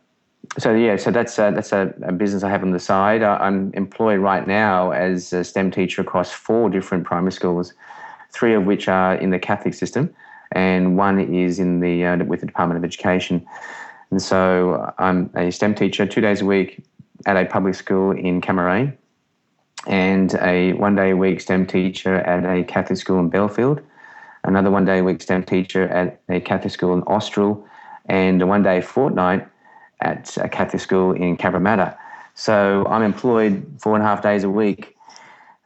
so 0.59 0.72
yeah, 0.72 0.96
so 0.96 1.11
that's 1.11 1.36
a, 1.38 1.50
that's 1.52 1.72
a, 1.72 1.92
a, 2.02 2.12
business 2.12 2.44
I 2.44 2.50
have 2.50 2.62
on 2.62 2.70
the 2.70 2.78
side. 2.78 3.22
I, 3.22 3.48
am 3.48 3.72
employed 3.74 4.20
right 4.20 4.46
now 4.46 4.92
as 4.92 5.32
a 5.32 5.42
STEM 5.42 5.72
teacher 5.72 6.02
across 6.02 6.30
four 6.30 6.68
different 6.68 7.05
primary 7.05 7.32
schools, 7.32 7.72
three 8.30 8.55
of 8.55 8.64
which 8.64 8.86
are 8.86 9.16
in 9.16 9.30
the 9.30 9.38
Catholic 9.38 9.74
system, 9.74 10.14
and 10.52 10.96
one 10.96 11.18
is 11.18 11.59
in 11.59 11.80
the 11.80 12.05
uh, 12.05 12.24
with 12.24 12.40
the 12.40 12.46
Department 12.46 12.78
of 12.78 12.84
Education. 12.84 13.44
And 14.11 14.20
so 14.22 14.92
I'm 14.98 15.30
a 15.34 15.50
STEM 15.50 15.74
teacher 15.74 16.07
two 16.07 16.20
days 16.20 16.40
a 16.40 16.44
week 16.44 16.84
at 17.26 17.36
a 17.36 17.44
public 17.46 17.74
school 17.74 18.12
in 18.12 18.40
Cameroon, 18.40 18.96
and 19.86 20.34
a 20.36 20.72
one 20.74 20.94
day 20.94 21.11
a 21.11 21.16
week 21.16 21.40
STEM 21.40 21.66
teacher 21.66 22.16
at 22.16 22.44
a 22.44 22.64
Catholic 22.64 22.98
school 22.98 23.18
in 23.20 23.28
Belfield, 23.28 23.80
another 24.44 24.70
one 24.70 24.84
day 24.84 24.98
a 24.98 25.05
week 25.05 25.22
STEM 25.22 25.44
teacher 25.44 25.88
at 25.88 26.20
a 26.28 26.40
Catholic 26.40 26.72
school 26.72 26.94
in 26.94 27.02
Austral, 27.02 27.66
and 28.07 28.42
a 28.42 28.46
one 28.46 28.62
day 28.62 28.80
fortnight 28.80 29.46
at 30.00 30.36
a 30.38 30.48
Catholic 30.48 30.82
school 30.82 31.12
in 31.12 31.36
Cabramatta. 31.36 31.96
So 32.34 32.84
I'm 32.88 33.02
employed 33.02 33.64
four 33.78 33.94
and 33.94 34.02
a 34.02 34.07
half 34.07 34.22
days 34.22 34.44
a 34.44 34.50
week 34.50 34.96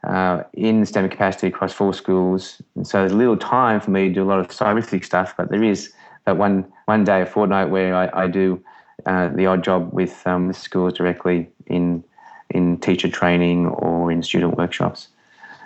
uh, 0.03 0.43
in 0.53 0.85
STEM 0.85 1.09
capacity 1.09 1.47
across 1.47 1.73
four 1.73 1.93
schools. 1.93 2.61
And 2.75 2.87
so 2.87 2.99
there's 2.99 3.13
little 3.13 3.37
time 3.37 3.81
for 3.81 3.91
me 3.91 4.07
to 4.07 4.13
do 4.13 4.23
a 4.23 4.29
lot 4.29 4.39
of 4.39 4.51
scientific 4.51 5.03
stuff, 5.03 5.33
but 5.35 5.49
there 5.49 5.63
is 5.63 5.91
that 6.29 6.37
one 6.37 6.65
one 6.85 7.03
day 7.03 7.21
a 7.21 7.25
fortnight 7.25 7.69
where 7.69 7.95
I, 7.95 8.23
I 8.23 8.27
do 8.27 8.63
uh, 9.05 9.29
the 9.29 9.47
odd 9.47 9.63
job 9.63 9.91
with 9.91 10.25
um, 10.27 10.53
schools 10.53 10.93
directly 10.93 11.49
in 11.65 12.03
in 12.51 12.77
teacher 12.79 13.09
training 13.09 13.67
or 13.67 14.11
in 14.11 14.21
student 14.21 14.57
workshops, 14.57 15.07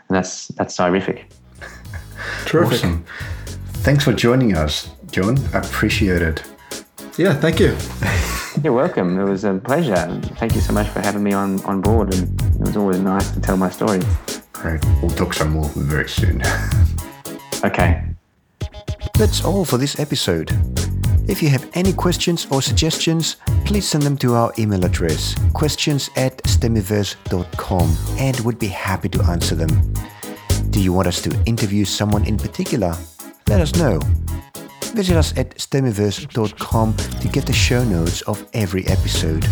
and 0.08 0.16
that's 0.16 0.48
that's 0.50 0.74
Sci-riffic. 0.74 1.24
Terrific. 2.46 2.80
Awesome. 2.80 3.06
Thanks 3.84 4.06
for 4.06 4.14
joining 4.14 4.56
us, 4.56 4.90
John. 5.12 5.38
I 5.54 5.60
appreciate 5.60 6.22
it. 6.22 6.44
Yeah, 7.18 7.34
thank 7.34 7.60
you. 7.60 7.76
You're 8.64 8.74
welcome. 8.74 9.20
It 9.20 9.26
was 9.26 9.44
a 9.44 9.56
pleasure. 9.56 10.20
Thank 10.40 10.56
you 10.56 10.62
so 10.62 10.72
much 10.72 10.88
for 10.88 11.02
having 11.02 11.24
me 11.24 11.34
on, 11.34 11.62
on 11.66 11.82
board, 11.82 12.14
and 12.14 12.42
it 12.56 12.60
was 12.60 12.78
always 12.78 13.00
nice 13.00 13.30
to 13.32 13.42
tell 13.42 13.58
my 13.58 13.70
story. 13.70 14.00
Great. 14.54 14.84
We'll 15.02 15.12
talk 15.12 15.34
some 15.34 15.52
more 15.52 15.70
very 15.76 16.08
soon. 16.08 16.42
okay. 17.66 18.13
That's 19.14 19.46
all 19.46 19.64
for 19.64 19.78
this 19.78 20.00
episode. 20.00 20.52
If 21.28 21.42
you 21.42 21.50
have 21.50 21.70
any 21.74 21.94
questions 21.94 22.48
or 22.50 22.62
suggestions, 22.62 23.38
please 23.64 23.88
send 23.88 24.04
them 24.04 24.18
to 24.18 24.34
our 24.34 24.52
email 24.58 24.84
address, 24.84 25.36
questions 25.54 26.10
at 26.18 26.38
stemiverse.com, 26.44 27.98
and 28.18 28.40
we'd 28.42 28.60
be 28.60 28.68
happy 28.68 29.10
to 29.10 29.24
answer 29.24 29.56
them. 29.56 29.94
Do 30.72 30.82
you 30.82 30.92
want 30.92 31.08
us 31.08 31.22
to 31.22 31.44
interview 31.46 31.86
someone 31.86 32.26
in 32.26 32.38
particular? 32.38 32.98
Let 33.48 33.62
us 33.62 33.76
know. 33.76 34.00
Visit 34.96 35.16
us 35.16 35.38
at 35.38 35.56
stemiverse.com 35.58 36.98
to 36.98 37.28
get 37.28 37.46
the 37.46 37.54
show 37.54 37.84
notes 37.84 38.22
of 38.24 38.46
every 38.54 38.86
episode. 38.88 39.46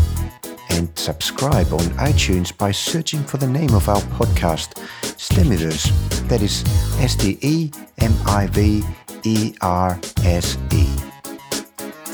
And 0.71 0.89
subscribe 0.97 1.71
on 1.71 1.81
iTunes 1.99 2.55
by 2.55 2.71
searching 2.71 3.23
for 3.23 3.37
the 3.37 3.47
name 3.47 3.73
of 3.75 3.87
our 3.89 4.01
podcast, 4.17 4.73
Stemiverse. 5.01 5.91
That 6.27 6.41
is 6.41 6.63
S 6.99 7.15
T 7.15 7.37
E 7.41 7.71
M 7.99 8.13
I 8.25 8.47
V 8.47 8.83
E 9.23 9.53
R 9.61 9.99
S 10.23 10.57
E. 10.71 10.85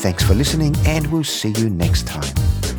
Thanks 0.00 0.22
for 0.22 0.34
listening, 0.34 0.76
and 0.86 1.06
we'll 1.12 1.24
see 1.24 1.50
you 1.50 1.68
next 1.68 2.06
time. 2.06 2.77